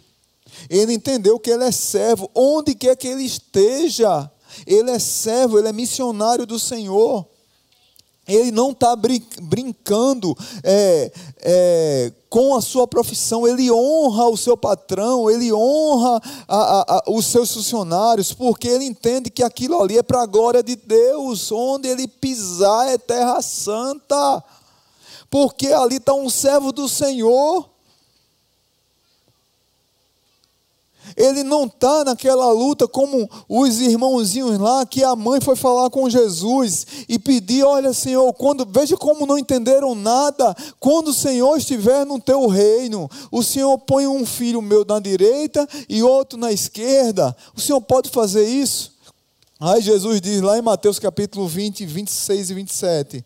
Ele 0.68 0.92
entendeu 0.92 1.40
que 1.40 1.50
ele 1.50 1.64
é 1.64 1.72
servo, 1.72 2.30
onde 2.35 2.74
quer 2.74 2.96
que 2.96 3.09
ele 3.09 3.24
esteja. 3.24 4.30
Ele 4.66 4.90
é 4.90 4.98
servo, 4.98 5.59
ele 5.59 5.68
é 5.68 5.72
missionário 5.72 6.44
do 6.44 6.61
Senhor. 6.61 7.26
Ele 8.26 8.50
não 8.50 8.72
está 8.72 8.96
brincando 8.96 10.36
é, 10.64 11.12
é, 11.40 12.12
com 12.28 12.56
a 12.56 12.60
sua 12.60 12.86
profissão, 12.86 13.46
ele 13.46 13.70
honra 13.70 14.26
o 14.26 14.36
seu 14.36 14.56
patrão, 14.56 15.30
ele 15.30 15.52
honra 15.52 16.20
a, 16.48 16.56
a, 16.56 16.96
a, 16.96 17.02
os 17.08 17.26
seus 17.26 17.54
funcionários, 17.54 18.32
porque 18.32 18.66
ele 18.66 18.84
entende 18.84 19.30
que 19.30 19.42
aquilo 19.42 19.80
ali 19.80 19.96
é 19.96 20.02
para 20.02 20.22
a 20.22 20.26
glória 20.26 20.62
de 20.62 20.74
Deus, 20.74 21.52
onde 21.52 21.88
ele 21.88 22.08
pisar 22.08 22.88
é 22.88 22.98
terra 22.98 23.40
santa, 23.40 24.42
porque 25.30 25.68
ali 25.68 25.96
está 25.96 26.14
um 26.14 26.28
servo 26.28 26.72
do 26.72 26.88
Senhor. 26.88 27.75
Ele 31.14 31.42
não 31.42 31.66
está 31.66 32.04
naquela 32.04 32.50
luta 32.50 32.88
como 32.88 33.28
os 33.48 33.80
irmãozinhos 33.80 34.58
lá 34.58 34.84
que 34.86 35.04
a 35.04 35.14
mãe 35.14 35.40
foi 35.40 35.54
falar 35.54 35.90
com 35.90 36.08
Jesus 36.08 36.86
e 37.08 37.18
pedir, 37.18 37.62
olha 37.64 37.92
Senhor, 37.92 38.32
quando 38.32 38.66
veja 38.66 38.96
como 38.96 39.26
não 39.26 39.38
entenderam 39.38 39.94
nada, 39.94 40.56
quando 40.80 41.08
o 41.08 41.14
Senhor 41.14 41.56
estiver 41.56 42.04
no 42.04 42.18
teu 42.18 42.46
reino, 42.46 43.08
o 43.30 43.42
Senhor 43.42 43.78
põe 43.78 44.06
um 44.06 44.24
filho 44.26 44.62
meu 44.62 44.84
na 44.84 44.98
direita 44.98 45.68
e 45.88 46.02
outro 46.02 46.38
na 46.38 46.50
esquerda. 46.50 47.36
O 47.54 47.60
Senhor 47.60 47.80
pode 47.80 48.10
fazer 48.10 48.48
isso? 48.48 48.94
Aí 49.60 49.80
Jesus 49.80 50.20
diz 50.20 50.40
lá 50.40 50.58
em 50.58 50.62
Mateus 50.62 50.98
capítulo 50.98 51.46
20, 51.46 51.86
26 51.86 52.50
e 52.50 52.54
27, 52.54 53.24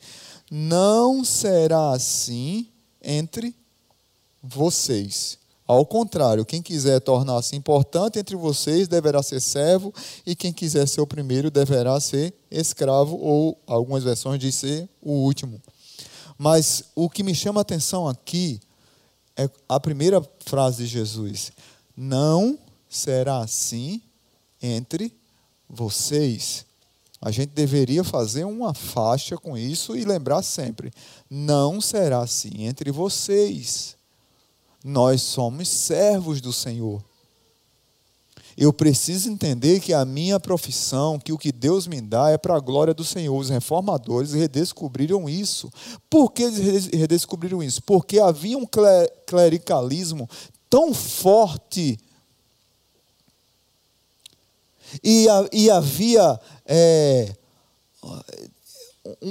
não 0.50 1.24
será 1.24 1.90
assim 1.90 2.68
entre 3.02 3.54
vocês 4.42 5.39
ao 5.70 5.86
contrário, 5.86 6.44
quem 6.44 6.60
quiser 6.60 6.98
tornar-se 7.00 7.54
importante 7.54 8.18
entre 8.18 8.34
vocês 8.34 8.88
deverá 8.88 9.22
ser 9.22 9.40
servo, 9.40 9.94
e 10.26 10.34
quem 10.34 10.52
quiser 10.52 10.88
ser 10.88 11.00
o 11.00 11.06
primeiro 11.06 11.48
deverá 11.48 12.00
ser 12.00 12.34
escravo, 12.50 13.16
ou 13.16 13.56
algumas 13.68 14.02
versões 14.02 14.40
de 14.40 14.50
ser 14.50 14.88
o 15.00 15.12
último. 15.12 15.62
Mas 16.36 16.82
o 16.92 17.08
que 17.08 17.22
me 17.22 17.36
chama 17.36 17.60
a 17.60 17.62
atenção 17.62 18.08
aqui 18.08 18.58
é 19.36 19.48
a 19.68 19.78
primeira 19.78 20.20
frase 20.44 20.78
de 20.78 20.88
Jesus: 20.88 21.52
Não 21.96 22.58
será 22.88 23.38
assim 23.38 24.02
entre 24.60 25.14
vocês. 25.68 26.66
A 27.20 27.30
gente 27.30 27.50
deveria 27.50 28.02
fazer 28.02 28.42
uma 28.42 28.74
faixa 28.74 29.36
com 29.36 29.56
isso 29.56 29.96
e 29.96 30.04
lembrar 30.04 30.42
sempre: 30.42 30.90
não 31.30 31.80
será 31.80 32.22
assim 32.22 32.66
entre 32.66 32.90
vocês. 32.90 33.99
Nós 34.84 35.22
somos 35.22 35.68
servos 35.68 36.40
do 36.40 36.52
Senhor. 36.52 37.02
Eu 38.56 38.72
preciso 38.72 39.30
entender 39.30 39.80
que 39.80 39.92
a 39.92 40.04
minha 40.04 40.38
profissão, 40.38 41.18
que 41.18 41.32
o 41.32 41.38
que 41.38 41.52
Deus 41.52 41.86
me 41.86 42.00
dá 42.00 42.30
é 42.30 42.36
para 42.36 42.56
a 42.56 42.60
glória 42.60 42.92
do 42.92 43.04
Senhor. 43.04 43.36
Os 43.36 43.48
reformadores 43.48 44.32
redescobriram 44.32 45.28
isso. 45.28 45.70
Por 46.08 46.30
que 46.32 46.42
eles 46.42 46.86
redescobriram 46.86 47.62
isso? 47.62 47.82
Porque 47.82 48.18
havia 48.18 48.58
um 48.58 48.66
clericalismo 49.26 50.28
tão 50.68 50.92
forte 50.92 51.98
e, 55.02 55.26
e 55.52 55.70
havia 55.70 56.40
é, 56.66 57.34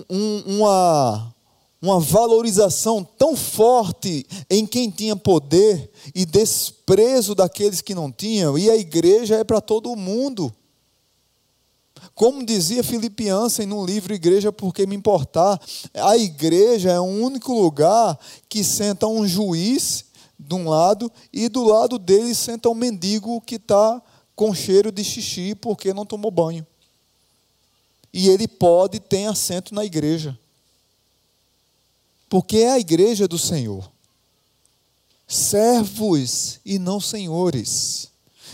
um, 0.10 0.58
uma, 0.58 1.36
uma 1.82 2.00
valorização 2.00 3.04
tão 3.04 3.36
forte 3.36 4.26
em 4.50 4.66
quem 4.66 4.90
tinha 4.90 5.16
poder 5.16 5.90
e 6.14 6.26
desprezo 6.26 7.34
daqueles 7.34 7.82
que 7.82 7.96
não 7.96 8.12
tinham, 8.12 8.58
e 8.58 8.70
a 8.70 8.76
igreja 8.76 9.36
é 9.36 9.44
para 9.44 9.62
todo 9.62 9.96
mundo. 9.96 10.54
Como 12.14 12.46
dizia 12.46 12.84
Filipe 12.84 13.30
Ansem 13.30 13.66
no 13.66 13.86
livro 13.86 14.14
Igreja 14.14 14.52
Por 14.52 14.74
que 14.74 14.86
Me 14.86 14.96
Importar, 14.96 15.60
a 15.94 16.18
igreja 16.18 16.92
é 16.92 17.00
o 17.00 17.04
único 17.04 17.54
lugar 17.54 18.18
que 18.48 18.64
senta 18.64 19.08
um 19.08 19.28
juiz 19.28 20.06
de 20.38 20.56
um 20.56 20.70
lado 20.70 21.12
e 21.32 21.50
do 21.50 21.64
lado 21.64 22.00
dele 22.00 22.34
senta 22.34 22.70
um 22.70 22.74
mendigo 22.74 23.42
que 23.42 23.56
está 23.56 24.02
com 24.36 24.54
cheiro 24.54 24.92
de 24.92 25.04
xixi 25.04 25.54
porque 25.56 25.94
não 25.94 26.06
tomou 26.06 26.32
banho. 26.32 26.66
E 28.14 28.30
ele 28.30 28.48
pode 28.48 29.00
ter 29.00 29.26
assento 29.26 29.76
na 29.76 29.86
igreja. 29.86 30.38
Porque 32.30 32.58
é 32.58 32.72
a 32.72 32.80
igreja 32.80 33.28
do 33.28 33.40
Senhor. 33.40 33.92
Servos 35.28 36.60
e 36.64 36.78
não 36.78 37.02
senhores. 37.02 38.10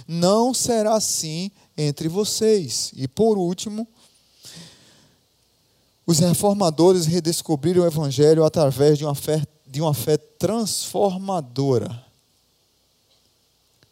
Não 0.07 0.53
será 0.53 0.95
assim 0.95 1.51
entre 1.77 2.07
vocês. 2.07 2.91
E 2.95 3.07
por 3.07 3.37
último, 3.37 3.87
os 6.05 6.19
reformadores 6.19 7.05
redescobriram 7.05 7.83
o 7.83 7.87
Evangelho 7.87 8.45
através 8.45 8.97
de 8.97 9.03
uma 9.03 9.15
fé, 9.15 9.43
de 9.65 9.81
uma 9.81 9.93
fé 9.93 10.17
transformadora. 10.17 12.03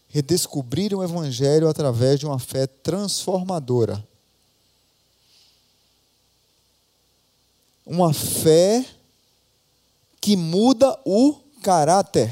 Redescobriram 0.07 0.99
o 0.99 1.03
Evangelho 1.03 1.67
através 1.67 2.19
de 2.19 2.25
uma 2.25 2.37
fé 2.37 2.67
transformadora. 2.67 4.05
Uma 7.85 8.13
fé 8.13 8.85
que 10.23 10.37
muda 10.37 10.97
o 11.05 11.35
caráter. 11.61 12.31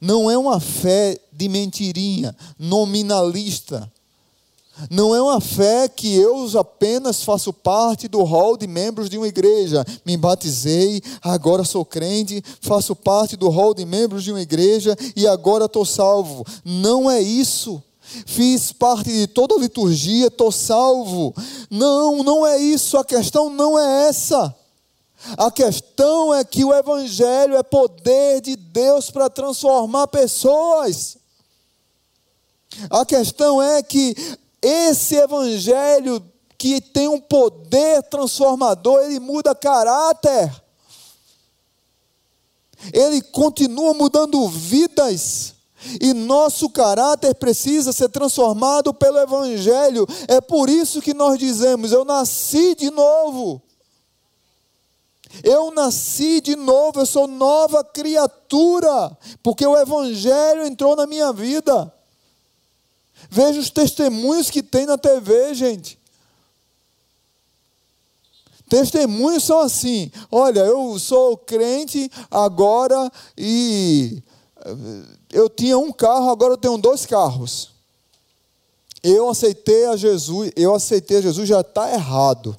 Não 0.00 0.30
é 0.30 0.38
uma 0.38 0.58
fé 0.58 1.20
de 1.30 1.46
mentirinha, 1.46 2.34
nominalista 2.58 3.92
não 4.90 5.14
é 5.14 5.20
uma 5.20 5.40
fé 5.40 5.86
que 5.86 6.16
eu 6.16 6.48
apenas 6.58 7.22
faço 7.22 7.52
parte 7.52 8.08
do 8.08 8.22
hall 8.22 8.56
de 8.56 8.66
membros 8.66 9.10
de 9.10 9.18
uma 9.18 9.28
igreja. 9.28 9.84
Me 10.04 10.16
batizei, 10.16 11.02
agora 11.20 11.62
sou 11.62 11.84
crente, 11.84 12.42
faço 12.60 12.96
parte 12.96 13.36
do 13.36 13.48
hall 13.48 13.74
de 13.74 13.84
membros 13.84 14.24
de 14.24 14.32
uma 14.32 14.40
igreja 14.40 14.96
e 15.14 15.26
agora 15.26 15.66
estou 15.66 15.84
salvo. 15.84 16.44
Não 16.64 17.10
é 17.10 17.20
isso. 17.20 17.82
Fiz 18.26 18.72
parte 18.72 19.10
de 19.10 19.26
toda 19.26 19.54
a 19.54 19.58
liturgia, 19.58 20.26
estou 20.26 20.50
salvo. 20.50 21.34
Não, 21.70 22.22
não 22.22 22.46
é 22.46 22.58
isso. 22.58 22.96
A 22.96 23.04
questão 23.04 23.50
não 23.50 23.78
é 23.78 24.08
essa. 24.08 24.54
A 25.36 25.50
questão 25.50 26.34
é 26.34 26.44
que 26.44 26.64
o 26.64 26.74
Evangelho 26.74 27.56
é 27.56 27.62
poder 27.62 28.40
de 28.40 28.56
Deus 28.56 29.10
para 29.10 29.30
transformar 29.30 30.08
pessoas. 30.08 31.16
A 32.90 33.04
questão 33.04 33.62
é 33.62 33.82
que 33.82 34.14
esse 34.60 35.16
evangelho 35.16 36.24
que 36.56 36.80
tem 36.80 37.08
um 37.08 37.20
poder 37.20 38.02
transformador, 38.04 39.00
ele 39.02 39.18
muda 39.18 39.54
caráter. 39.54 40.62
Ele 42.92 43.20
continua 43.20 43.92
mudando 43.94 44.48
vidas. 44.48 45.54
E 46.00 46.14
nosso 46.14 46.70
caráter 46.70 47.34
precisa 47.34 47.92
ser 47.92 48.08
transformado 48.08 48.94
pelo 48.94 49.18
Evangelho. 49.18 50.06
É 50.28 50.40
por 50.40 50.70
isso 50.70 51.02
que 51.02 51.12
nós 51.12 51.36
dizemos: 51.36 51.90
Eu 51.90 52.04
nasci 52.04 52.76
de 52.76 52.88
novo. 52.88 53.60
Eu 55.42 55.70
nasci 55.70 56.40
de 56.40 56.56
novo, 56.56 57.00
eu 57.00 57.06
sou 57.06 57.26
nova 57.26 57.82
criatura, 57.82 59.16
porque 59.42 59.66
o 59.66 59.76
Evangelho 59.76 60.66
entrou 60.66 60.94
na 60.94 61.06
minha 61.06 61.32
vida. 61.32 61.92
Veja 63.30 63.60
os 63.60 63.70
testemunhos 63.70 64.50
que 64.50 64.62
tem 64.62 64.84
na 64.84 64.98
TV, 64.98 65.54
gente. 65.54 65.98
Testemunhos 68.68 69.44
são 69.44 69.60
assim: 69.60 70.10
olha, 70.30 70.60
eu 70.60 70.98
sou 70.98 71.36
crente 71.36 72.10
agora 72.30 73.10
e 73.36 74.22
eh, 74.64 75.16
eu 75.30 75.48
tinha 75.48 75.76
um 75.76 75.92
carro, 75.92 76.30
agora 76.30 76.54
eu 76.54 76.58
tenho 76.58 76.78
dois 76.78 77.04
carros. 77.04 77.70
Eu 79.02 79.28
aceitei 79.28 79.86
a 79.86 79.96
Jesus, 79.96 80.52
eu 80.56 80.74
aceitei 80.74 81.18
a 81.18 81.20
Jesus, 81.20 81.48
já 81.48 81.60
está 81.60 81.92
errado. 81.92 82.58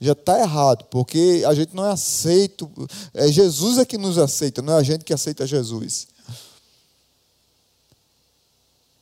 Já 0.00 0.12
está 0.12 0.38
errado, 0.38 0.84
porque 0.90 1.42
a 1.46 1.54
gente 1.54 1.74
não 1.74 1.86
é 1.86 1.92
aceito, 1.92 2.70
é 3.14 3.28
Jesus 3.28 3.78
é 3.78 3.84
que 3.84 3.96
nos 3.96 4.18
aceita, 4.18 4.60
não 4.60 4.74
é 4.74 4.76
a 4.76 4.82
gente 4.82 5.04
que 5.04 5.14
aceita 5.14 5.46
Jesus. 5.46 6.06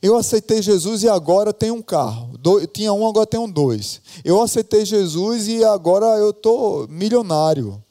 Eu 0.01 0.15
aceitei 0.15 0.61
Jesus 0.61 1.01
e 1.01 1.09
agora 1.09 1.51
tenho 1.51 1.73
um 1.73 1.81
carro. 1.81 2.37
Do, 2.37 2.65
tinha 2.67 2.93
um, 2.93 3.07
agora 3.07 3.25
tenho 3.25 3.47
dois. 3.47 3.99
Eu 4.23 4.39
aceitei 4.39 4.85
Jesus 4.85 5.47
e 5.47 5.63
agora 5.63 6.05
eu 6.19 6.29
estou 6.29 6.87
milionário, 6.87 7.83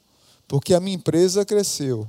porque 0.47 0.73
a 0.73 0.79
minha 0.79 0.95
empresa 0.95 1.43
cresceu. 1.43 2.07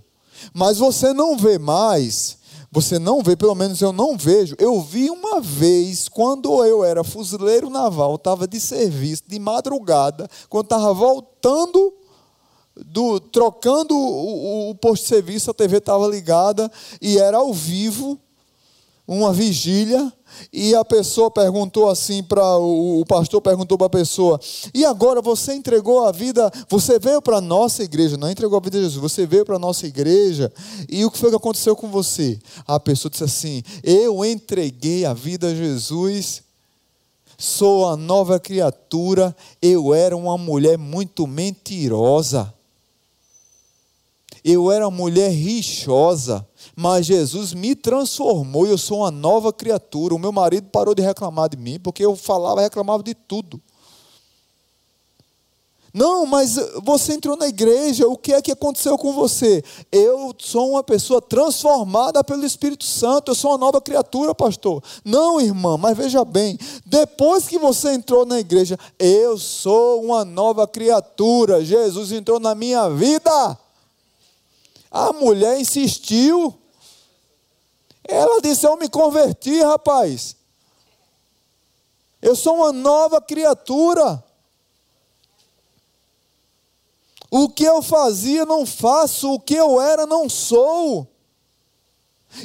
Mas 0.54 0.78
você 0.78 1.12
não 1.12 1.36
vê 1.36 1.58
mais, 1.58 2.38
você 2.76 2.98
não 2.98 3.22
vê, 3.22 3.34
pelo 3.34 3.54
menos 3.54 3.80
eu 3.80 3.90
não 3.90 4.18
vejo. 4.18 4.54
Eu 4.58 4.82
vi 4.82 5.08
uma 5.08 5.40
vez, 5.40 6.10
quando 6.10 6.62
eu 6.62 6.84
era 6.84 7.02
fuzileiro 7.02 7.70
naval, 7.70 8.16
estava 8.16 8.46
de 8.46 8.60
serviço, 8.60 9.22
de 9.26 9.38
madrugada, 9.38 10.28
quando 10.50 10.64
estava 10.64 10.92
voltando 10.92 11.94
do, 12.76 13.18
trocando 13.18 13.96
o, 13.96 14.66
o, 14.66 14.70
o, 14.70 14.74
posto 14.74 15.04
de 15.04 15.08
serviço, 15.08 15.50
a 15.50 15.54
TV 15.54 15.78
estava 15.78 16.06
ligada 16.06 16.70
e 17.00 17.16
era 17.16 17.38
ao 17.38 17.50
vivo 17.54 18.20
uma 19.06 19.32
vigília 19.32 20.12
e 20.52 20.74
a 20.74 20.84
pessoa 20.84 21.30
perguntou 21.30 21.88
assim 21.88 22.22
para 22.22 22.58
o, 22.58 23.04
pastor 23.06 23.40
perguntou 23.40 23.78
para 23.78 23.86
a 23.86 23.90
pessoa: 23.90 24.40
"E 24.74 24.84
agora 24.84 25.22
você 25.22 25.54
entregou 25.54 26.04
a 26.04 26.12
vida, 26.12 26.50
você 26.68 26.98
veio 26.98 27.22
para 27.22 27.36
a 27.36 27.40
nossa 27.40 27.84
igreja, 27.84 28.16
não 28.16 28.30
entregou 28.30 28.58
a 28.58 28.60
vida 28.60 28.78
a 28.78 28.82
Jesus, 28.82 29.00
você 29.00 29.26
veio 29.26 29.44
para 29.44 29.56
a 29.56 29.60
nossa 29.60 29.86
igreja, 29.86 30.52
e 30.88 31.04
o 31.04 31.10
que 31.10 31.18
foi 31.18 31.30
que 31.30 31.36
aconteceu 31.36 31.76
com 31.76 31.88
você?" 31.88 32.38
A 32.66 32.80
pessoa 32.80 33.10
disse 33.10 33.24
assim: 33.24 33.62
"Eu 33.82 34.24
entreguei 34.24 35.04
a 35.04 35.14
vida 35.14 35.48
a 35.48 35.54
Jesus, 35.54 36.42
sou 37.38 37.88
a 37.88 37.96
nova 37.96 38.40
criatura, 38.40 39.36
eu 39.62 39.94
era 39.94 40.16
uma 40.16 40.36
mulher 40.36 40.76
muito 40.76 41.26
mentirosa. 41.26 42.52
Eu 44.44 44.70
era 44.70 44.86
uma 44.86 44.96
mulher 44.96 45.32
rixosa 45.32 46.46
mas 46.76 47.06
Jesus 47.06 47.54
me 47.54 47.74
transformou 47.74 48.66
e 48.66 48.70
eu 48.70 48.76
sou 48.76 48.98
uma 48.98 49.10
nova 49.10 49.50
criatura. 49.50 50.14
O 50.14 50.18
meu 50.18 50.30
marido 50.30 50.68
parou 50.70 50.94
de 50.94 51.00
reclamar 51.00 51.48
de 51.48 51.56
mim, 51.56 51.80
porque 51.80 52.04
eu 52.04 52.14
falava, 52.14 52.60
reclamava 52.60 53.02
de 53.02 53.14
tudo. 53.14 53.58
Não, 55.96 56.26
mas 56.26 56.56
você 56.82 57.14
entrou 57.14 57.38
na 57.38 57.48
igreja, 57.48 58.06
o 58.06 58.18
que 58.18 58.34
é 58.34 58.42
que 58.42 58.52
aconteceu 58.52 58.98
com 58.98 59.14
você? 59.14 59.64
Eu 59.90 60.34
sou 60.36 60.72
uma 60.72 60.84
pessoa 60.84 61.22
transformada 61.22 62.22
pelo 62.22 62.44
Espírito 62.44 62.84
Santo, 62.84 63.30
eu 63.30 63.34
sou 63.34 63.52
uma 63.52 63.56
nova 63.56 63.80
criatura, 63.80 64.34
pastor. 64.34 64.84
Não, 65.02 65.40
irmã, 65.40 65.78
mas 65.78 65.96
veja 65.96 66.22
bem, 66.22 66.58
depois 66.84 67.48
que 67.48 67.58
você 67.58 67.94
entrou 67.94 68.26
na 68.26 68.38
igreja, 68.38 68.78
eu 68.98 69.38
sou 69.38 70.04
uma 70.04 70.22
nova 70.22 70.68
criatura, 70.68 71.64
Jesus 71.64 72.12
entrou 72.12 72.38
na 72.38 72.54
minha 72.54 72.90
vida. 72.90 73.58
A 74.90 75.14
mulher 75.14 75.58
insistiu. 75.58 76.54
Ela 78.08 78.40
disse: 78.40 78.66
Eu 78.66 78.76
me 78.76 78.88
converti, 78.88 79.60
rapaz. 79.62 80.36
Eu 82.22 82.34
sou 82.34 82.56
uma 82.56 82.72
nova 82.72 83.20
criatura. 83.20 84.22
O 87.30 87.48
que 87.48 87.64
eu 87.64 87.82
fazia 87.82 88.46
não 88.46 88.64
faço, 88.64 89.32
o 89.32 89.40
que 89.40 89.54
eu 89.54 89.80
era 89.80 90.06
não 90.06 90.28
sou. 90.28 91.15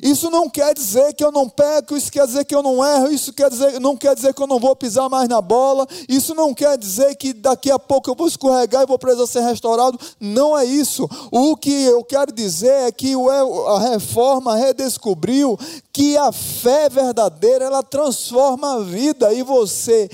Isso 0.02 0.30
não 0.30 0.50
quer 0.50 0.74
dizer 0.74 1.14
que 1.14 1.24
eu 1.24 1.32
não 1.32 1.50
peco, 1.50 1.96
isso 1.96 2.12
quer 2.12 2.26
dizer 2.26 2.46
que 2.46 2.56
eu 2.56 2.64
não 2.64 2.86
erro, 2.86 3.12
isso 3.12 3.34
quer 3.34 3.50
dizer, 3.50 3.80
não 3.80 3.98
quer 3.98 4.16
dizer 4.16 4.34
que 4.34 4.42
eu 4.42 4.48
não 4.48 4.60
vou 4.60 4.76
pisar 4.76 5.10
mais 5.10 5.28
na 5.28 5.42
bola, 5.42 5.88
isso 6.08 6.34
não 6.34 6.54
quer 6.54 6.78
dizer 6.78 7.16
que 7.16 7.34
daqui 7.34 7.72
a 7.72 7.80
pouco 7.80 8.10
eu 8.10 8.16
vou 8.16 8.28
escorregar 8.28 8.84
e 8.84 8.86
vou 8.86 8.98
precisar 8.98 9.28
ser 9.28 9.42
restaurado. 9.42 10.00
Não 10.20 10.58
é 10.58 10.64
isso. 10.66 11.10
O 11.32 11.58
que 11.58 11.84
eu 11.84 12.04
quero 12.04 12.32
dizer 12.32 12.88
é 12.88 12.92
que 12.92 13.14
a 13.16 13.80
reforma 13.80 14.56
redescobriu 14.56 15.58
que 15.92 16.18
a 16.18 16.32
fé 16.32 16.90
verdadeira 16.90 17.66
ela 17.66 17.84
transforma 17.84 18.76
a 18.76 18.80
vida 18.80 19.34
e 19.34 19.44
você 19.44 20.10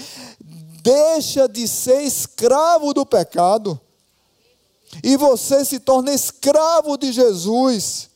deixa 0.81 1.47
de 1.47 1.67
ser 1.67 2.01
escravo 2.03 2.93
do 2.93 3.05
pecado 3.05 3.79
e 5.03 5.17
você 5.17 5.63
se 5.65 5.79
torna 5.79 6.13
escravo 6.13 6.97
de 6.97 7.11
Jesus 7.11 8.09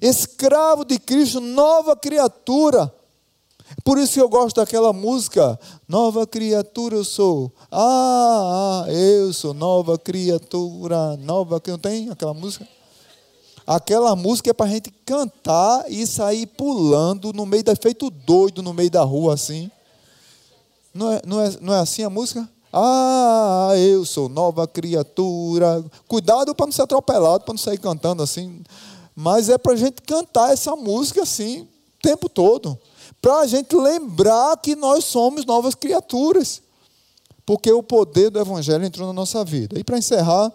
escravo 0.00 0.84
de 0.84 0.98
Cristo, 0.98 1.40
nova 1.40 1.96
criatura. 1.96 2.92
Por 3.84 3.98
isso 3.98 4.14
que 4.14 4.20
eu 4.20 4.28
gosto 4.28 4.56
daquela 4.56 4.92
música, 4.92 5.58
Nova 5.92 6.26
criatura 6.26 6.96
eu 6.96 7.04
sou. 7.04 7.52
Ah, 7.70 8.84
ah 8.86 8.90
eu 8.90 9.30
sou 9.30 9.52
nova 9.52 9.98
criatura, 9.98 11.18
nova 11.18 11.60
que 11.60 11.70
não 11.70 11.78
tem 11.78 12.08
aquela 12.08 12.32
música? 12.32 12.66
Aquela 13.66 14.16
música 14.16 14.48
é 14.48 14.52
para 14.54 14.64
a 14.64 14.68
gente 14.70 14.90
cantar 15.04 15.84
e 15.90 16.06
sair 16.06 16.46
pulando 16.46 17.30
no 17.34 17.44
meio 17.44 17.62
da 17.62 17.76
feito 17.76 18.08
doido 18.08 18.62
no 18.62 18.72
meio 18.72 18.90
da 18.90 19.02
rua 19.02 19.34
assim. 19.34 19.70
Não 20.94 21.12
é, 21.12 21.20
não 21.26 21.40
é, 21.42 21.50
não 21.60 21.74
é 21.74 21.78
assim 21.80 22.02
a 22.02 22.08
música? 22.08 22.48
Ah, 22.72 23.72
eu 23.76 24.06
sou 24.06 24.30
nova 24.30 24.66
criatura. 24.66 25.84
Cuidado 26.08 26.54
para 26.54 26.64
não 26.64 26.72
ser 26.72 26.82
atropelado, 26.82 27.44
para 27.44 27.52
não 27.52 27.58
sair 27.58 27.76
cantando 27.76 28.22
assim. 28.22 28.62
Mas 29.14 29.48
é 29.48 29.58
para 29.58 29.72
a 29.72 29.76
gente 29.76 30.02
cantar 30.02 30.52
essa 30.52 30.74
música 30.74 31.22
assim 31.22 31.62
o 31.62 31.68
tempo 32.02 32.28
todo 32.28 32.78
para 33.22 33.38
a 33.38 33.46
gente 33.46 33.76
lembrar 33.76 34.56
que 34.56 34.74
nós 34.74 35.04
somos 35.04 35.46
novas 35.46 35.76
criaturas, 35.76 36.60
porque 37.46 37.70
o 37.70 37.80
poder 37.80 38.30
do 38.30 38.40
Evangelho 38.40 38.84
entrou 38.84 39.06
na 39.06 39.12
nossa 39.12 39.44
vida. 39.44 39.78
E 39.78 39.84
para 39.84 39.96
encerrar, 39.96 40.52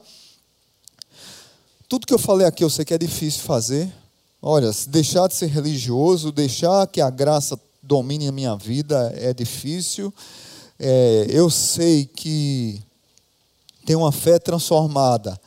tudo 1.88 2.06
que 2.06 2.14
eu 2.14 2.20
falei 2.20 2.46
aqui 2.46 2.66
eu 2.66 2.70
sei 2.70 2.84
que 2.84 2.94
é 2.94 2.98
difícil 2.98 3.44
fazer. 3.44 3.90
Olha, 4.42 4.70
deixar 4.88 5.30
de 5.30 5.36
ser 5.36 5.48
religioso, 5.48 6.30
deixar 6.30 6.86
que 6.88 7.00
a 7.00 7.10
graça 7.10 7.58
domine 7.82 8.28
a 8.28 8.34
minha 8.34 8.56
vida 8.58 9.14
é 9.16 9.34
difícil. 9.34 10.14
É, 10.78 11.26
eu 11.30 11.50
sei 11.50 12.06
que 12.06 12.82
tem 13.86 13.96
uma 13.96 14.12
fé 14.12 14.38
transformada 14.38 15.40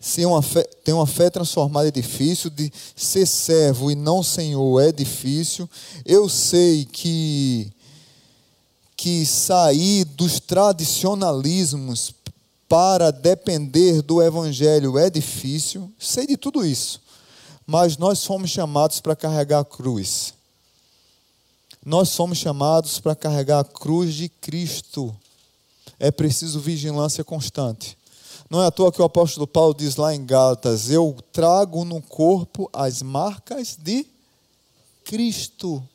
Ser 0.00 0.26
uma 0.26 0.42
fé, 0.42 0.64
ter 0.88 0.94
uma 0.94 1.06
fé 1.06 1.28
transformada 1.28 1.88
é 1.88 1.90
difícil, 1.90 2.48
de 2.48 2.72
ser 2.96 3.26
servo 3.26 3.90
e 3.90 3.94
não 3.94 4.22
senhor 4.22 4.80
é 4.80 4.90
difícil. 4.90 5.68
Eu 6.02 6.30
sei 6.30 6.86
que, 6.86 7.70
que 8.96 9.26
sair 9.26 10.06
dos 10.06 10.40
tradicionalismos 10.40 12.14
para 12.66 13.10
depender 13.10 14.00
do 14.00 14.22
evangelho 14.22 14.96
é 14.96 15.10
difícil. 15.10 15.92
Sei 15.98 16.26
de 16.26 16.38
tudo 16.38 16.64
isso. 16.64 17.02
Mas 17.66 17.98
nós 17.98 18.20
somos 18.20 18.48
chamados 18.48 18.98
para 18.98 19.14
carregar 19.14 19.58
a 19.60 19.66
cruz. 19.66 20.32
Nós 21.84 22.08
somos 22.08 22.38
chamados 22.38 22.98
para 22.98 23.14
carregar 23.14 23.60
a 23.60 23.64
cruz 23.64 24.14
de 24.14 24.30
Cristo. 24.30 25.14
É 26.00 26.10
preciso 26.10 26.58
vigilância 26.58 27.22
constante. 27.22 27.97
Não 28.50 28.62
é 28.62 28.66
à 28.66 28.70
toa 28.70 28.90
que 28.90 29.02
o 29.02 29.04
apóstolo 29.04 29.46
Paulo 29.46 29.74
diz 29.74 29.96
lá 29.96 30.14
em 30.14 30.24
Gálatas: 30.24 30.90
Eu 30.90 31.16
trago 31.32 31.84
no 31.84 32.00
corpo 32.00 32.68
as 32.72 33.02
marcas 33.02 33.76
de 33.76 34.06
Cristo. 35.04 35.86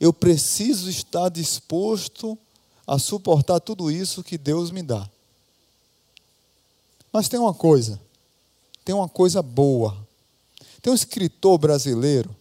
Eu 0.00 0.12
preciso 0.12 0.90
estar 0.90 1.28
disposto 1.28 2.36
a 2.86 2.98
suportar 2.98 3.60
tudo 3.60 3.90
isso 3.90 4.24
que 4.24 4.36
Deus 4.36 4.70
me 4.70 4.82
dá. 4.82 5.08
Mas 7.12 7.28
tem 7.28 7.38
uma 7.38 7.54
coisa, 7.54 8.00
tem 8.84 8.94
uma 8.94 9.08
coisa 9.08 9.40
boa. 9.40 9.96
Tem 10.82 10.92
um 10.92 10.96
escritor 10.96 11.58
brasileiro 11.58 12.34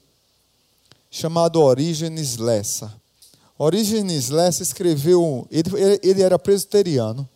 chamado 1.12 1.62
Orígenes 1.62 2.38
Lessa. 2.38 2.94
Orígenes 3.58 4.30
Lessa 4.30 4.64
escreveu, 4.64 5.48
ele, 5.52 5.70
ele 6.04 6.22
era 6.22 6.40
presbiteriano 6.40 7.28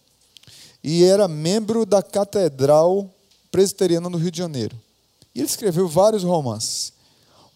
e 0.84 1.04
era 1.04 1.28
membro 1.28 1.86
da 1.86 2.02
Catedral 2.02 3.10
Presbiteriana 3.52 4.10
do 4.10 4.18
Rio 4.18 4.32
de 4.32 4.38
Janeiro. 4.38 4.76
E 5.36 5.40
ele 5.40 5.48
escreveu 5.48 5.88
vários 5.88 6.24
romances. 6.24 6.94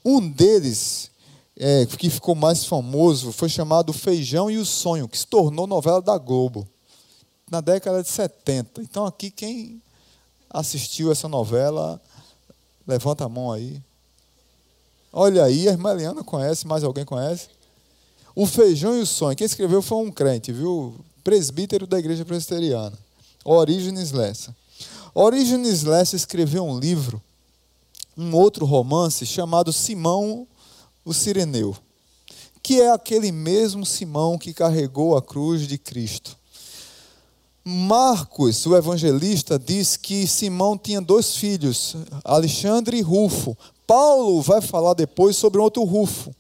Um 0.04 0.30
deles, 0.30 1.10
é, 1.58 1.86
que 1.86 2.10
ficou 2.10 2.36
mais 2.36 2.66
famoso, 2.66 3.32
foi 3.32 3.50
chamado 3.50 3.92
Feijão 3.92 4.52
e 4.52 4.58
o 4.58 4.66
Sonho, 4.66 5.08
que 5.08 5.18
se 5.18 5.26
tornou 5.26 5.66
novela 5.66 6.02
da 6.02 6.18
Globo, 6.18 6.68
na 7.50 7.62
década 7.62 8.04
de 8.04 8.10
70. 8.10 8.82
Então, 8.82 9.06
aqui, 9.06 9.32
quem 9.32 9.82
assistiu 10.50 11.12
essa 11.12 11.28
novela, 11.28 12.00
levanta 12.88 13.26
a 13.26 13.30
mão 13.30 13.52
aí. 13.52 13.82
Olha 15.12 15.44
aí, 15.46 15.68
a 15.68 15.72
irmã 15.72 15.92
Eliana 15.92 16.24
conhece, 16.24 16.68
mais 16.68 16.84
alguém 16.84 17.06
conhece? 17.06 17.48
O 18.36 18.46
Feijão 18.46 18.98
e 18.98 19.02
o 19.02 19.06
Sonho, 19.06 19.36
quem 19.36 19.46
escreveu 19.46 19.82
foi 19.82 19.98
um 19.98 20.12
crente, 20.12 20.52
viu? 20.52 20.94
Presbítero 21.24 21.88
da 21.88 21.98
igreja 21.98 22.26
presbiteriana. 22.26 23.05
Orígenes 23.48 24.12
Lessa. 24.12 24.56
Orígenes 25.14 25.84
Lessa 25.84 26.16
escreveu 26.16 26.66
um 26.66 26.80
livro, 26.80 27.22
um 28.18 28.36
outro 28.36 28.66
romance 28.66 29.24
chamado 29.24 29.72
Simão 29.72 30.48
o 31.06 31.14
Sireneu, 31.14 31.78
que 32.64 32.82
é 32.82 32.92
aquele 32.92 33.32
mesmo 33.32 33.86
Simão 33.86 34.40
que 34.40 34.52
carregou 34.52 35.16
a 35.16 35.22
cruz 35.22 35.68
de 35.68 35.78
Cristo. 35.78 36.36
Marcos, 37.64 38.66
o 38.66 38.76
evangelista, 38.76 39.60
diz 39.60 39.96
que 39.96 40.26
Simão 40.26 40.76
tinha 40.76 41.00
dois 41.00 41.36
filhos, 41.36 41.96
Alexandre 42.24 42.98
e 42.98 43.02
Rufo. 43.02 43.56
Paulo 43.86 44.42
vai 44.42 44.60
falar 44.60 44.96
depois 44.96 45.36
sobre 45.36 45.62
outro 45.62 45.84
Rufo. 45.84 46.36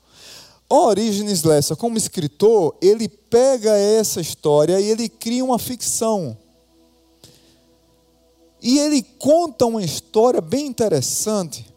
Orígenes 0.68 1.43
Lessa, 1.43 1.76
como 1.76 1.97
escritor, 1.97 2.76
ele 2.82 3.08
pega 3.08 3.78
essa 3.78 4.20
história 4.20 4.80
e 4.80 4.89
ele 4.89 5.08
cria 5.08 5.45
uma 5.45 5.60
ficção 5.60 6.36
e 8.66 8.80
ele 8.80 9.03
conta 9.20 9.68
uma 9.68 9.84
história 9.84 10.41
bem 10.41 10.66
interessante. 10.66 11.72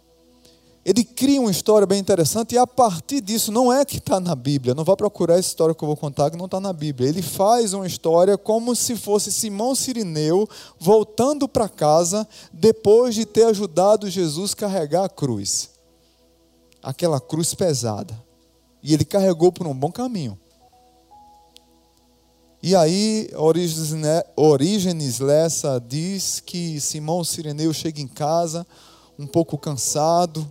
Ele 0.82 1.04
cria 1.04 1.38
uma 1.38 1.50
história 1.50 1.86
bem 1.86 1.98
interessante 1.98 2.54
e 2.54 2.58
a 2.58 2.66
partir 2.66 3.20
disso, 3.20 3.52
não 3.52 3.70
é 3.70 3.84
que 3.84 3.98
está 3.98 4.18
na 4.18 4.34
Bíblia, 4.34 4.74
não 4.74 4.84
vá 4.84 4.96
procurar 4.96 5.34
essa 5.34 5.48
história 5.48 5.74
que 5.74 5.84
eu 5.84 5.86
vou 5.86 5.98
contar 5.98 6.30
que 6.30 6.38
não 6.38 6.46
está 6.46 6.58
na 6.58 6.72
Bíblia. 6.72 7.10
Ele 7.10 7.20
faz 7.20 7.74
uma 7.74 7.86
história 7.86 8.38
como 8.38 8.74
se 8.74 8.96
fosse 8.96 9.30
Simão 9.30 9.74
Sirineu 9.74 10.48
voltando 10.78 11.46
para 11.46 11.68
casa 11.68 12.26
depois 12.50 13.14
de 13.14 13.26
ter 13.26 13.44
ajudado 13.44 14.08
Jesus 14.08 14.54
carregar 14.54 15.04
a 15.04 15.10
cruz. 15.10 15.68
Aquela 16.82 17.20
cruz 17.20 17.52
pesada. 17.52 18.18
E 18.82 18.94
ele 18.94 19.04
carregou 19.04 19.52
por 19.52 19.66
um 19.66 19.74
bom 19.74 19.92
caminho. 19.92 20.38
E 22.60 22.74
aí, 22.74 23.30
Orígenes 24.36 25.20
Lessa 25.20 25.80
diz 25.80 26.40
que 26.40 26.80
Simão 26.80 27.22
Sireneu 27.22 27.72
chega 27.72 28.00
em 28.00 28.08
casa 28.08 28.66
um 29.16 29.28
pouco 29.28 29.56
cansado 29.56 30.50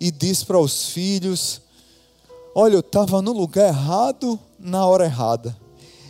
e 0.00 0.10
diz 0.10 0.42
para 0.42 0.58
os 0.58 0.86
filhos: 0.86 1.60
Olha, 2.54 2.74
eu 2.76 2.80
estava 2.80 3.20
no 3.20 3.32
lugar 3.32 3.68
errado 3.68 4.40
na 4.58 4.86
hora 4.86 5.04
errada. 5.04 5.54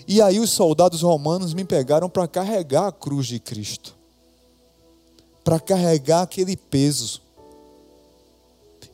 E 0.07 0.23
aí 0.23 0.39
os 0.39 0.51
soldados 0.51 1.03
romanos 1.03 1.55
me 1.55 1.65
pegaram 1.65 2.09
para 2.09 2.29
carregar 2.29 2.87
a 2.87 2.93
cruz 2.93 3.27
de 3.27 3.41
Cristo, 3.41 3.97
para 5.43 5.59
carregar 5.59 6.23
aquele 6.23 6.57
peso. 6.57 7.21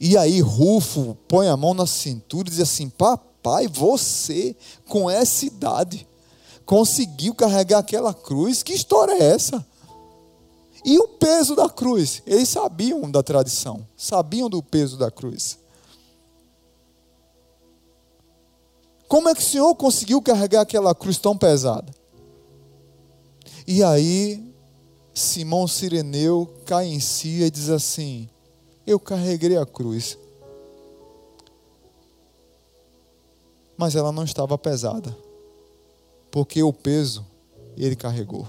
E 0.00 0.16
aí 0.16 0.40
Rufo 0.40 1.14
põe 1.28 1.48
a 1.48 1.56
mão 1.58 1.74
na 1.74 1.86
cintura 1.86 2.48
e 2.48 2.52
diz 2.52 2.60
assim: 2.60 2.88
Papai, 2.88 3.68
você 3.68 4.56
com 4.88 5.10
essa 5.10 5.44
idade 5.44 6.07
conseguiu 6.68 7.34
carregar 7.34 7.78
aquela 7.78 8.12
cruz. 8.12 8.62
Que 8.62 8.74
história 8.74 9.12
é 9.12 9.32
essa? 9.32 9.66
E 10.84 10.98
o 10.98 11.08
peso 11.08 11.56
da 11.56 11.66
cruz? 11.66 12.22
Eles 12.26 12.50
sabiam 12.50 13.10
da 13.10 13.22
tradição, 13.22 13.88
sabiam 13.96 14.50
do 14.50 14.62
peso 14.62 14.98
da 14.98 15.10
cruz. 15.10 15.58
Como 19.08 19.30
é 19.30 19.34
que 19.34 19.40
o 19.40 19.44
Senhor 19.44 19.74
conseguiu 19.76 20.20
carregar 20.20 20.60
aquela 20.60 20.94
cruz 20.94 21.16
tão 21.16 21.38
pesada? 21.38 21.90
E 23.66 23.82
aí, 23.82 24.52
Simão 25.14 25.66
Sireneu 25.66 26.46
cai 26.66 26.84
em 26.84 27.00
si 27.00 27.40
e 27.40 27.50
diz 27.50 27.70
assim: 27.70 28.28
Eu 28.86 29.00
carreguei 29.00 29.56
a 29.56 29.64
cruz, 29.64 30.18
mas 33.74 33.96
ela 33.96 34.12
não 34.12 34.24
estava 34.24 34.58
pesada 34.58 35.27
porque 36.30 36.62
o 36.62 36.72
peso 36.72 37.26
ele 37.76 37.96
carregou. 37.96 38.48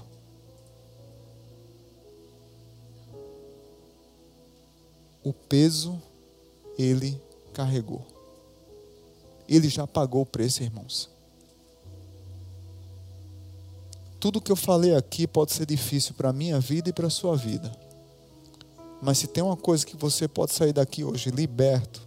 O 5.22 5.32
peso 5.32 6.00
ele 6.78 7.20
carregou. 7.52 8.06
Ele 9.48 9.68
já 9.68 9.86
pagou 9.86 10.22
o 10.22 10.26
preço, 10.26 10.62
irmãos. 10.62 11.10
Tudo 14.18 14.40
que 14.40 14.52
eu 14.52 14.56
falei 14.56 14.94
aqui 14.94 15.26
pode 15.26 15.52
ser 15.52 15.66
difícil 15.66 16.14
para 16.14 16.28
a 16.28 16.32
minha 16.32 16.60
vida 16.60 16.90
e 16.90 16.92
para 16.92 17.06
a 17.06 17.10
sua 17.10 17.36
vida. 17.36 17.70
Mas 19.00 19.18
se 19.18 19.26
tem 19.26 19.42
uma 19.42 19.56
coisa 19.56 19.84
que 19.84 19.96
você 19.96 20.28
pode 20.28 20.52
sair 20.52 20.72
daqui 20.74 21.02
hoje 21.02 21.30
liberto 21.30 22.06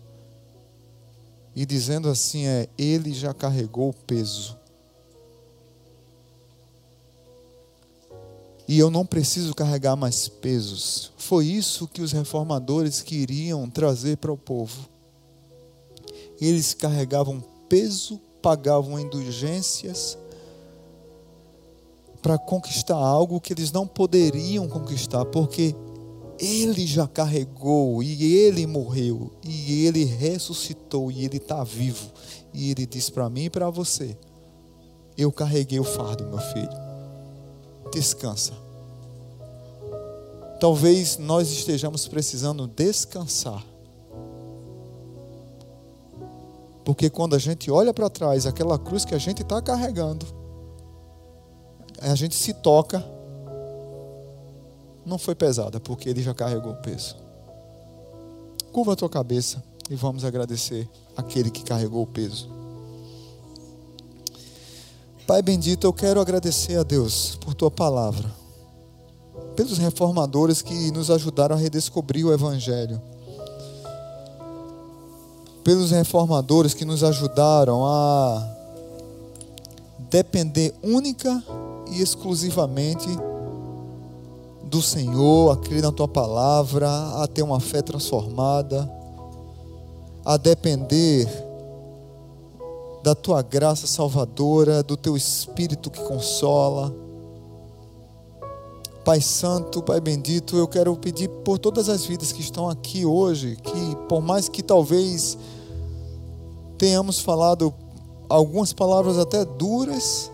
e 1.55 1.65
dizendo 1.65 2.07
assim 2.07 2.45
é: 2.45 2.69
Ele 2.78 3.13
já 3.13 3.34
carregou 3.34 3.89
o 3.89 3.93
peso. 3.93 4.57
E 8.68 8.80
eu 8.80 8.89
não 8.89 9.05
preciso 9.05 9.53
carregar 9.53 9.95
mais 9.95 10.28
pesos. 10.28 11.11
Foi 11.18 11.45
isso 11.45 11.88
que 11.88 12.01
os 12.01 12.11
reformadores 12.11 13.01
queriam 13.01 13.70
trazer 13.70 14.18
para 14.18 14.32
o 14.32 14.38
povo. 14.38 14.88
Eles 16.39 16.74
carregavam 16.74 17.43
peso, 17.68 18.20
pagavam 18.41 18.99
indulgências 18.99 20.18
para 22.22 22.38
conquistar 22.38 22.95
algo 22.95 23.41
que 23.41 23.51
eles 23.51 23.72
não 23.72 23.86
poderiam 23.86 24.68
conquistar, 24.68 25.26
porque 25.26 25.76
ele 26.39 26.88
já 26.88 27.05
carregou 27.07 28.01
e 28.01 28.24
ele 28.24 28.66
morreu 28.66 29.32
e 29.43 29.86
ele 29.86 30.05
ressuscitou 30.05 31.11
e 31.11 31.26
ele 31.26 31.38
está 31.38 31.64
vivo. 31.64 32.11
E 32.53 32.72
ele 32.72 32.86
diz 32.86 33.09
para 33.09 33.30
mim 33.30 33.45
e 33.45 33.49
para 33.49 33.70
você: 33.70 34.18
Eu 35.18 35.32
carreguei 35.32 35.80
o 35.80 35.84
fardo, 35.84 36.26
meu 36.26 36.39
filho. 36.39 36.82
Descansa. 37.93 38.53
Talvez 40.59 41.17
nós 41.19 41.51
estejamos 41.51 42.07
precisando 42.07 42.65
descansar. 42.65 43.63
Porque 46.83 47.09
quando 47.09 47.35
a 47.35 47.39
gente 47.39 47.69
olha 47.69 47.93
para 47.93 48.09
trás, 48.09 48.47
aquela 48.47 48.79
cruz 48.79 49.05
que 49.05 49.13
a 49.13 49.19
gente 49.19 49.43
está 49.43 49.61
carregando, 49.61 50.25
a 52.01 52.15
gente 52.15 52.35
se 52.35 52.53
toca, 52.53 53.05
não 55.05 55.19
foi 55.19 55.35
pesada, 55.35 55.79
porque 55.79 56.09
ele 56.09 56.21
já 56.21 56.33
carregou 56.33 56.73
o 56.73 56.81
peso. 56.81 57.15
Curva 58.71 58.93
a 58.93 58.95
tua 58.95 59.09
cabeça 59.09 59.63
e 59.89 59.95
vamos 59.95 60.25
agradecer 60.25 60.89
aquele 61.15 61.51
que 61.51 61.63
carregou 61.63 62.01
o 62.01 62.07
peso. 62.07 62.49
Pai 65.26 65.41
bendito, 65.41 65.88
eu 65.88 65.93
quero 65.93 66.19
agradecer 66.19 66.78
a 66.78 66.84
Deus 66.84 67.38
por 67.39 67.53
tua 67.53 67.71
palavra, 67.71 68.30
pelos 69.55 69.78
reformadores 69.78 70.61
que 70.61 70.91
nos 70.91 71.09
ajudaram 71.09 71.55
a 71.55 71.59
redescobrir 71.59 72.26
o 72.26 72.34
Evangelho, 72.34 73.01
pelos 75.63 75.91
reformadores 75.91 76.74
que 76.74 76.84
nos 76.84 77.05
ajudaram 77.05 77.86
a 77.86 78.45
depender 80.09 80.76
única 80.84 81.41
e 81.89 82.01
exclusivamente 82.01 83.07
do 84.65 84.82
Senhor, 84.82 85.53
a 85.53 85.57
crer 85.57 85.84
na 85.84 85.91
tua 85.93 86.07
palavra, 86.07 86.89
a 87.24 87.28
ter 87.28 87.43
uma 87.43 87.61
fé 87.61 87.82
transformada, 87.82 88.91
a 90.26 90.36
depender 90.36 91.30
da 93.04 93.14
tua 93.14 93.41
graça 93.41 93.86
salvadora, 93.86 94.82
do 94.82 94.95
teu 94.95 95.18
espírito 95.18 95.91
que 95.91 96.01
consola. 96.04 96.95
Pai 99.04 99.20
Santo, 99.20 99.84
Pai 99.84 99.99
bendito, 99.99 100.56
eu 100.56 100.66
quero 100.66 100.95
pedir 100.95 101.28
por 101.28 101.60
todas 101.60 101.89
as 101.89 102.06
vidas 102.06 102.32
que 102.32 102.39
estão 102.39 102.70
aqui 102.70 103.06
hoje, 103.06 103.58
que 103.58 103.95
por 104.08 104.22
mais 104.22 104.47
que 104.47 104.64
talvez 104.64 105.38
tenhamos 106.78 107.20
falado 107.20 107.74
algumas 108.30 108.72
palavras 108.72 109.18
até 109.18 109.43
duras, 109.43 110.32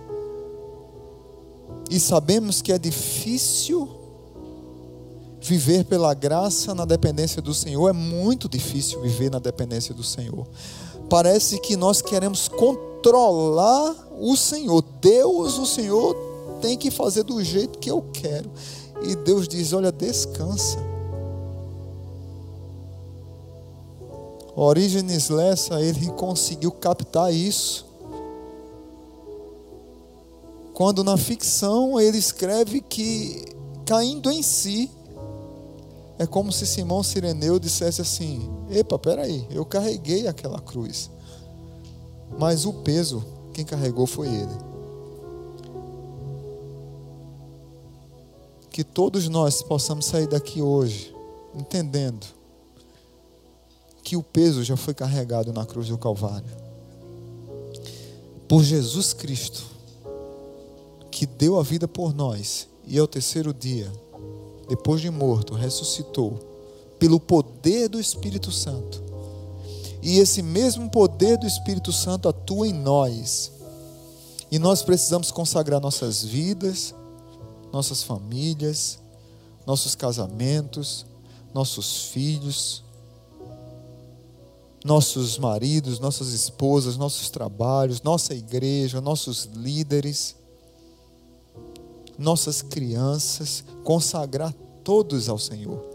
e 1.90 2.00
sabemos 2.00 2.62
que 2.62 2.72
é 2.72 2.78
difícil 2.78 3.90
viver 5.42 5.86
pela 5.86 6.14
graça 6.14 6.76
na 6.76 6.86
dependência 6.86 7.42
do 7.42 7.54
Senhor, 7.56 7.90
é 7.90 7.94
muito 7.94 8.48
difícil 8.48 9.02
viver 9.02 9.32
na 9.32 9.40
dependência 9.40 9.96
do 9.96 10.04
Senhor. 10.04 10.46
Parece 11.10 11.60
que 11.60 11.76
nós 11.76 12.01
queremos 12.01 12.47
controlar 12.47 13.95
o 14.20 14.36
Senhor. 14.36 14.84
Deus, 15.01 15.57
o 15.57 15.66
Senhor, 15.66 16.16
tem 16.62 16.78
que 16.78 16.91
fazer 16.91 17.24
do 17.24 17.43
jeito 17.43 17.80
que 17.80 17.89
eu 17.89 18.03
quero. 18.14 18.49
E 19.03 19.16
Deus 19.16 19.47
diz: 19.47 19.74
Olha, 19.74 19.91
descansa. 19.91 20.78
Orígenes 24.55 25.30
Lessa, 25.30 25.82
ele 25.82 26.12
conseguiu 26.12 26.72
captar 26.72 27.34
isso 27.34 27.89
quando 30.80 31.03
na 31.03 31.18
ficção 31.18 31.99
ele 31.99 32.18
escreve 32.18 32.80
que 32.80 33.43
caindo 33.86 34.32
em 34.32 34.41
si 34.41 34.89
é 36.18 36.26
como 36.26 36.53
se 36.53 36.66
Simão 36.66 37.03
Sireneu 37.03 37.60
dissesse 37.60 37.99
assim: 38.01 38.49
"Epa, 38.70 38.98
peraí, 39.00 39.48
eu 39.50 39.66
carreguei 39.66 40.28
aquela 40.28 40.60
cruz, 40.60 41.10
mas 42.38 42.66
o 42.66 42.74
peso 42.74 43.24
quem 43.54 43.66
carregou 43.66 44.06
foi 44.06 44.28
ele." 44.28 44.70
Que 48.70 48.84
todos 48.84 49.28
nós 49.28 49.62
possamos 49.62 50.06
sair 50.06 50.28
daqui 50.28 50.62
hoje 50.62 51.14
entendendo 51.54 52.26
que 54.04 54.16
o 54.16 54.24
peso 54.24 54.64
já 54.64 54.78
foi 54.78 54.94
carregado 54.94 55.52
na 55.52 55.66
cruz 55.66 55.90
do 55.90 55.98
Calvário 55.98 56.50
por 58.48 58.64
Jesus 58.64 59.14
Cristo 59.14 59.66
que 61.12 61.26
deu 61.26 61.60
a 61.60 61.64
vida 61.64 61.88
por 61.88 62.14
nós 62.14 62.68
e 62.88 62.98
ao 62.98 63.06
terceiro 63.06 63.54
dia, 63.54 63.92
depois 64.70 65.02
de 65.02 65.10
morto, 65.10 65.54
ressuscitou 65.54 66.40
pelo 67.00 67.20
poder 67.20 67.88
do 67.88 68.00
Espírito 68.00 68.52
Santo. 68.52 69.02
E 70.02 70.20
esse 70.20 70.41
mesmo 70.41 70.89
poder 70.89 71.38
do 71.38 71.47
Espírito 71.47 71.91
Santo 71.91 72.30
atua 72.30 72.68
em 72.68 72.74
nós. 72.74 73.52
E 74.52 74.60
nós 74.60 74.84
precisamos 74.84 75.32
consagrar 75.32 75.80
nossas 75.80 76.24
vidas, 76.24 76.93
nossas 77.72 78.04
famílias, 78.04 79.00
nossos 79.66 79.95
casamentos, 79.95 81.06
nossos 81.54 82.06
filhos, 82.06 82.84
nossos 84.84 85.38
maridos, 85.38 86.00
nossas 86.00 86.30
esposas, 86.30 86.97
nossos 86.97 87.30
trabalhos, 87.30 88.02
nossa 88.02 88.34
igreja, 88.34 89.02
nossos 89.02 89.45
líderes 89.54 90.36
nossas 92.20 92.62
crianças, 92.62 93.64
consagrar 93.84 94.54
todos 94.84 95.30
ao 95.30 95.39
Senhor. 95.39 95.89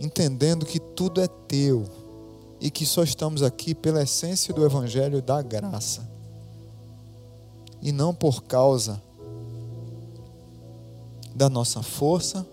Entendendo 0.00 0.64
que 0.64 0.80
tudo 0.80 1.20
é 1.20 1.28
teu 1.28 1.86
e 2.58 2.70
que 2.70 2.86
só 2.86 3.02
estamos 3.02 3.42
aqui 3.42 3.74
pela 3.74 4.02
essência 4.02 4.54
do 4.54 4.64
Evangelho 4.64 5.20
da 5.20 5.42
graça 5.42 6.08
e 7.82 7.92
não 7.92 8.14
por 8.14 8.44
causa 8.44 9.00
da 11.34 11.48
nossa 11.48 11.82
força 11.82 12.46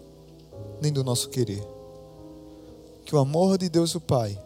nem 0.81 0.91
do 0.91 1.03
nosso 1.03 1.29
querer. 1.29 1.65
Que 3.05 3.15
o 3.15 3.19
amor 3.19 3.57
de 3.57 3.69
Deus 3.69 3.95
o 3.95 4.01
Pai, 4.01 4.37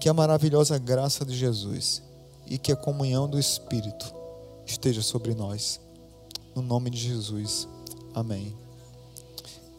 que 0.00 0.08
a 0.08 0.14
maravilhosa 0.14 0.78
graça 0.78 1.24
de 1.24 1.36
Jesus 1.36 2.02
e 2.46 2.58
que 2.58 2.72
a 2.72 2.76
comunhão 2.76 3.28
do 3.28 3.38
Espírito 3.38 4.14
esteja 4.64 5.02
sobre 5.02 5.34
nós. 5.34 5.80
No 6.54 6.62
nome 6.62 6.90
de 6.90 6.98
Jesus. 6.98 7.68
Amém. 8.14 8.63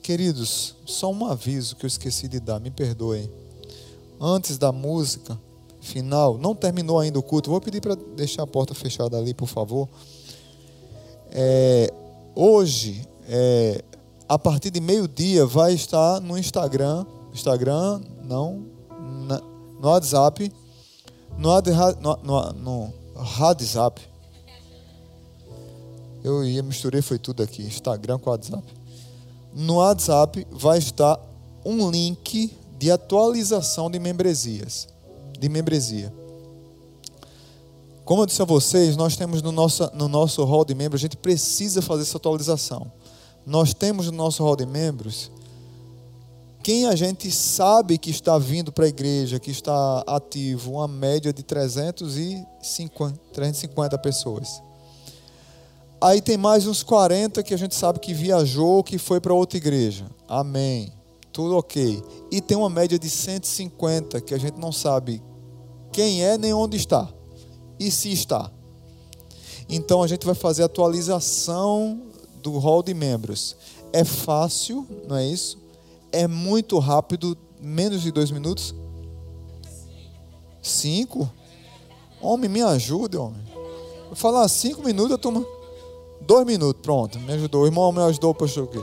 Queridos, 0.06 0.76
só 0.86 1.12
um 1.12 1.26
aviso 1.26 1.76
que 1.76 1.84
eu 1.84 1.88
esqueci 1.88 2.28
de 2.28 2.40
dar, 2.40 2.60
me 2.60 2.70
perdoem. 2.70 3.28
Antes 4.22 4.56
da 4.56 4.72
música 4.72 5.36
final, 5.82 6.38
não 6.38 6.54
terminou 6.54 7.00
ainda 7.00 7.18
o 7.18 7.24
culto, 7.24 7.50
vou 7.50 7.60
pedir 7.60 7.82
para 7.82 7.96
deixar 7.96 8.44
a 8.44 8.48
porta 8.48 8.76
fechada 8.76 9.18
ali, 9.18 9.34
por 9.34 9.48
favor. 9.48 9.90
É, 11.32 11.92
hoje, 12.36 13.10
é, 13.28 13.84
a 14.30 14.38
partir 14.38 14.70
de 14.70 14.80
meio-dia, 14.80 15.44
vai 15.44 15.74
estar 15.74 16.22
no 16.22 16.38
Instagram, 16.38 17.04
Instagram, 17.34 18.00
não, 18.24 18.64
na, 19.28 19.42
no 19.82 19.88
WhatsApp, 19.88 20.54
no, 21.36 21.50
no, 22.00 22.16
no, 22.24 22.54
no 22.54 22.94
WhatsApp, 23.40 24.08
eu 26.24 26.46
ia, 26.46 26.62
misturei, 26.62 27.02
foi 27.02 27.18
tudo 27.18 27.42
aqui, 27.42 27.64
Instagram 27.64 28.20
com 28.20 28.30
WhatsApp. 28.30 28.85
No 29.56 29.78
WhatsApp 29.78 30.46
vai 30.52 30.78
estar 30.78 31.18
um 31.66 31.90
link 31.90 32.52
de 32.78 32.92
atualização 32.92 33.90
de 33.90 33.98
membresias, 33.98 34.88
de 35.40 35.48
membresia. 35.48 36.14
Como 38.04 38.22
eu 38.22 38.26
disse 38.26 38.42
a 38.42 38.46
vocês, 38.46 38.98
nós 38.98 39.16
temos 39.16 39.42
no 39.42 39.54
nosso, 39.54 39.90
no 39.94 40.10
nosso 40.10 40.44
hall 40.44 40.66
de 40.66 40.76
membros, 40.76 41.00
a 41.00 41.04
gente 41.04 41.18
precisa 41.18 41.82
fazer 41.82 42.04
essa 42.04 42.18
atualização. 42.18 42.92
Nós 43.46 43.74
temos 43.74 44.08
no 44.08 44.12
nosso 44.12 44.44
hall 44.44 44.58
de 44.58 44.66
membros 44.66 45.32
quem 46.66 46.88
a 46.88 46.96
gente 46.96 47.32
sabe 47.32 47.96
que 47.96 48.10
está 48.10 48.40
vindo 48.40 48.72
para 48.72 48.86
a 48.86 48.88
igreja, 48.88 49.40
que 49.40 49.52
está 49.52 50.04
ativo, 50.08 50.72
uma 50.72 50.88
média 50.88 51.32
de 51.32 51.44
350, 51.44 53.20
350 53.32 53.98
pessoas. 54.00 54.64
Aí 56.02 56.22
tem 56.22 56.38
mais 56.38 56.68
uns 56.68 56.84
40 56.84 57.42
que 57.42 57.54
a 57.54 57.58
gente 57.58 57.76
sabe 57.76 58.00
que 58.00 58.14
viajou, 58.14 58.84
que 58.84 58.98
foi 58.98 59.20
para 59.20 59.34
outra 59.34 59.58
igreja. 59.58 60.06
Amém. 60.28 60.92
Tudo 61.32 61.58
ok. 61.58 62.04
E 62.32 62.42
tem 62.42 62.58
uma 62.58 62.70
média 62.70 63.00
de 63.00 63.10
150 63.10 64.22
que 64.22 64.34
a 64.34 64.38
gente 64.38 64.60
não 64.60 64.72
sabe 64.72 65.22
quem 65.92 66.24
é 66.24 66.38
nem 66.38 66.54
onde 66.54 66.78
está. 66.78 67.10
E 67.80 67.90
se 67.90 68.12
está. 68.12 68.52
Então 69.68 70.04
a 70.04 70.08
gente 70.08 70.26
vai 70.26 70.36
fazer 70.36 70.64
a 70.64 70.66
atualização 70.66 72.02
do 72.42 72.58
hall 72.58 72.84
de 72.84 72.94
membros. 72.94 73.56
É 73.92 74.04
fácil, 74.04 74.86
não 75.08 75.16
é 75.16 75.26
isso? 75.26 75.58
É 76.12 76.28
muito 76.28 76.78
rápido, 76.80 77.38
menos 77.62 78.02
de 78.02 78.12
dois 78.12 78.30
minutos. 78.30 78.76
Cinco? 80.62 81.32
Homem, 82.22 82.50
me 82.50 82.62
ajude, 82.62 83.18
homem. 83.18 83.42
Falar 84.14 84.48
cinco 84.48 84.84
minutos, 84.84 85.12
eu 85.12 85.18
tomo. 85.18 85.46
Dois 86.22 86.46
minutos, 86.46 86.82
pronto, 86.82 87.20
me 87.20 87.34
ajudou. 87.34 87.64
O 87.64 87.66
irmão 87.66 87.92
me 87.92 88.02
ajudou, 88.02 88.34
quê? 88.34 88.80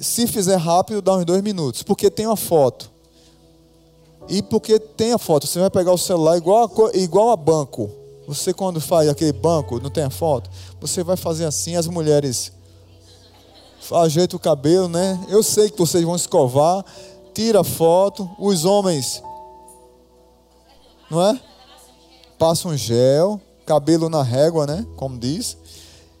Se 0.00 0.26
fizer 0.26 0.56
rápido, 0.56 1.00
dá 1.00 1.16
uns 1.16 1.24
dois 1.24 1.42
minutos, 1.42 1.82
porque 1.82 2.10
tem 2.10 2.26
uma 2.26 2.36
foto. 2.36 2.90
E 4.28 4.42
porque 4.42 4.78
tem 4.78 5.12
a 5.12 5.18
foto, 5.18 5.46
você 5.46 5.58
vai 5.60 5.70
pegar 5.70 5.92
o 5.92 5.98
celular 5.98 6.36
igual 6.36 6.64
a, 6.64 6.96
igual 6.96 7.30
a 7.30 7.36
banco. 7.36 7.90
Você 8.26 8.52
quando 8.52 8.80
faz 8.80 9.08
aquele 9.08 9.32
banco, 9.32 9.80
não 9.80 9.90
tem 9.90 10.04
a 10.04 10.10
foto, 10.10 10.48
você 10.80 11.02
vai 11.02 11.16
fazer 11.16 11.44
assim, 11.44 11.76
as 11.76 11.86
mulheres 11.86 12.52
ajeitam 13.92 14.36
o 14.36 14.40
cabelo, 14.40 14.88
né? 14.88 15.18
Eu 15.28 15.42
sei 15.42 15.70
que 15.70 15.78
vocês 15.78 16.04
vão 16.04 16.14
escovar, 16.14 16.84
tira 17.34 17.60
a 17.60 17.64
foto, 17.64 18.30
os 18.38 18.64
homens, 18.64 19.22
não 21.10 21.20
é? 21.20 21.40
Passa 22.38 22.68
um 22.68 22.76
gel, 22.76 23.40
cabelo 23.66 24.08
na 24.08 24.22
régua, 24.22 24.66
né? 24.66 24.86
Como 24.96 25.18
diz, 25.18 25.56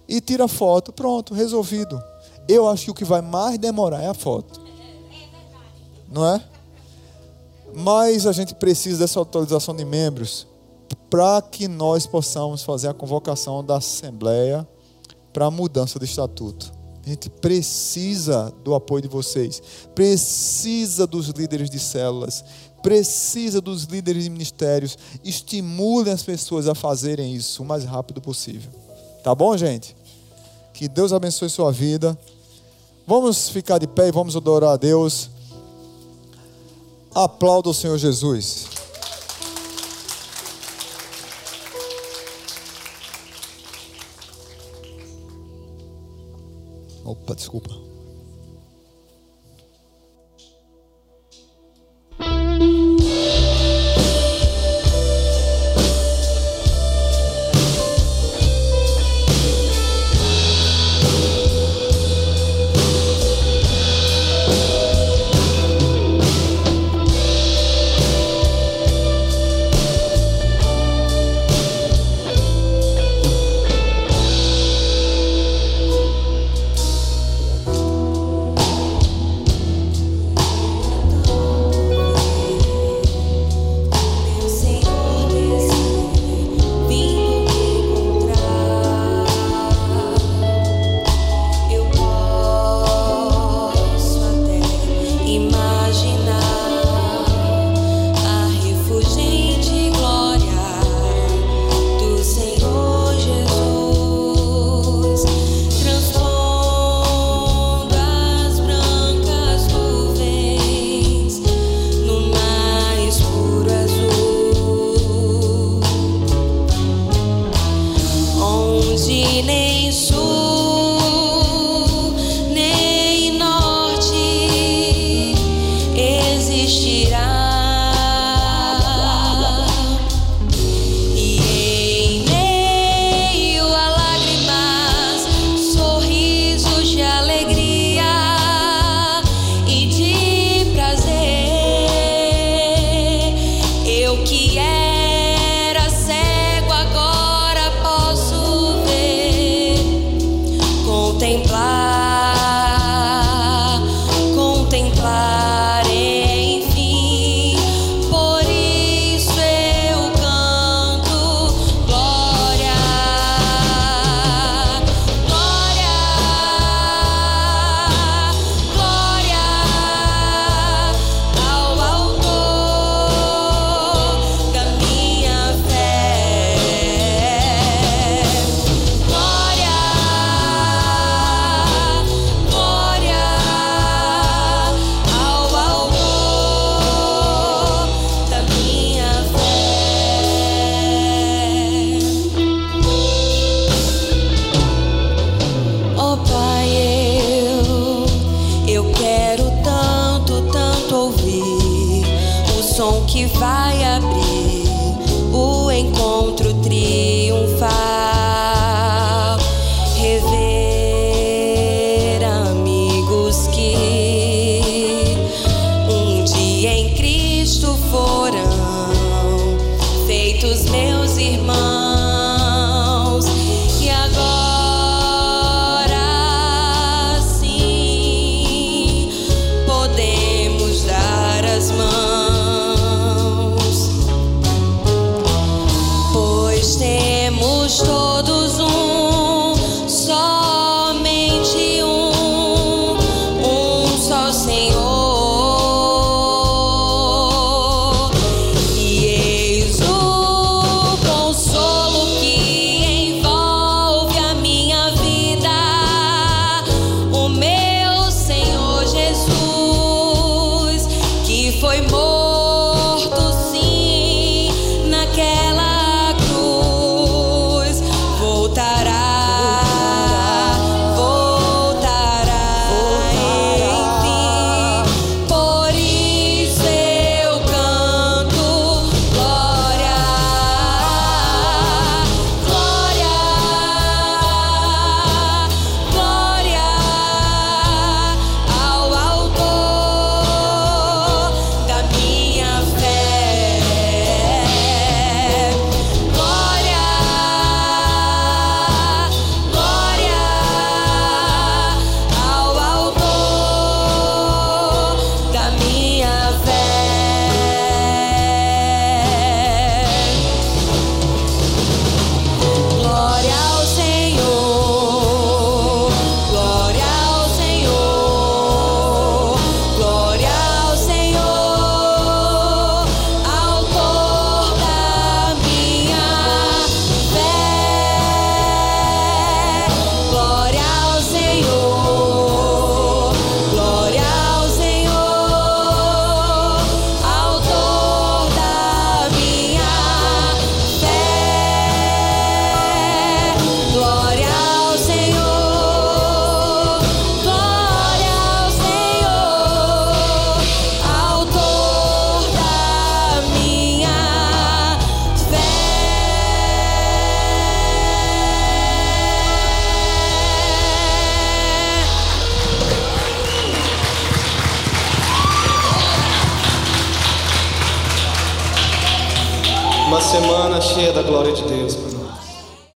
e 0.08 0.20
tira 0.20 0.48
foto, 0.48 0.92
pronto, 0.92 1.34
resolvido. 1.34 2.02
Eu 2.48 2.68
acho 2.68 2.86
que 2.86 2.90
o 2.90 2.94
que 2.94 3.04
vai 3.04 3.20
mais 3.20 3.58
demorar 3.58 4.02
é 4.02 4.08
a 4.08 4.14
foto, 4.14 4.60
não 6.10 6.26
é? 6.26 6.42
Mas 7.74 8.26
a 8.26 8.32
gente 8.32 8.54
precisa 8.54 8.98
dessa 8.98 9.18
autorização 9.18 9.74
de 9.74 9.84
membros 9.84 10.46
para 11.08 11.40
que 11.40 11.68
nós 11.68 12.06
possamos 12.06 12.62
fazer 12.62 12.88
a 12.88 12.94
convocação 12.94 13.64
da 13.64 13.76
Assembleia 13.76 14.66
para 15.32 15.46
a 15.46 15.50
mudança 15.50 15.98
do 15.98 16.04
estatuto. 16.04 16.72
A 17.04 17.08
gente 17.08 17.28
precisa 17.28 18.52
do 18.62 18.74
apoio 18.74 19.02
de 19.02 19.08
vocês, 19.08 19.60
precisa 19.94 21.06
dos 21.06 21.28
líderes 21.28 21.68
de 21.68 21.78
células, 21.78 22.44
precisa 22.82 23.60
dos 23.60 23.84
líderes 23.84 24.24
de 24.24 24.30
ministérios. 24.30 24.96
Estimulem 25.24 26.12
as 26.12 26.22
pessoas 26.22 26.68
a 26.68 26.74
fazerem 26.74 27.34
isso 27.34 27.62
o 27.62 27.66
mais 27.66 27.84
rápido 27.84 28.20
possível. 28.20 28.70
Tá 29.22 29.34
bom, 29.34 29.56
gente? 29.56 29.96
Que 30.74 30.88
Deus 30.88 31.12
abençoe 31.12 31.48
sua 31.48 31.70
vida. 31.70 32.18
Vamos 33.06 33.48
ficar 33.48 33.78
de 33.78 33.86
pé 33.86 34.08
e 34.08 34.12
vamos 34.12 34.36
adorar 34.36 34.70
a 34.70 34.76
Deus. 34.76 35.30
Aplauda 37.14 37.68
o 37.68 37.74
Senhor 37.74 37.98
Jesus. 37.98 38.66
Opa, 47.04 47.34
desculpa. 47.34 47.91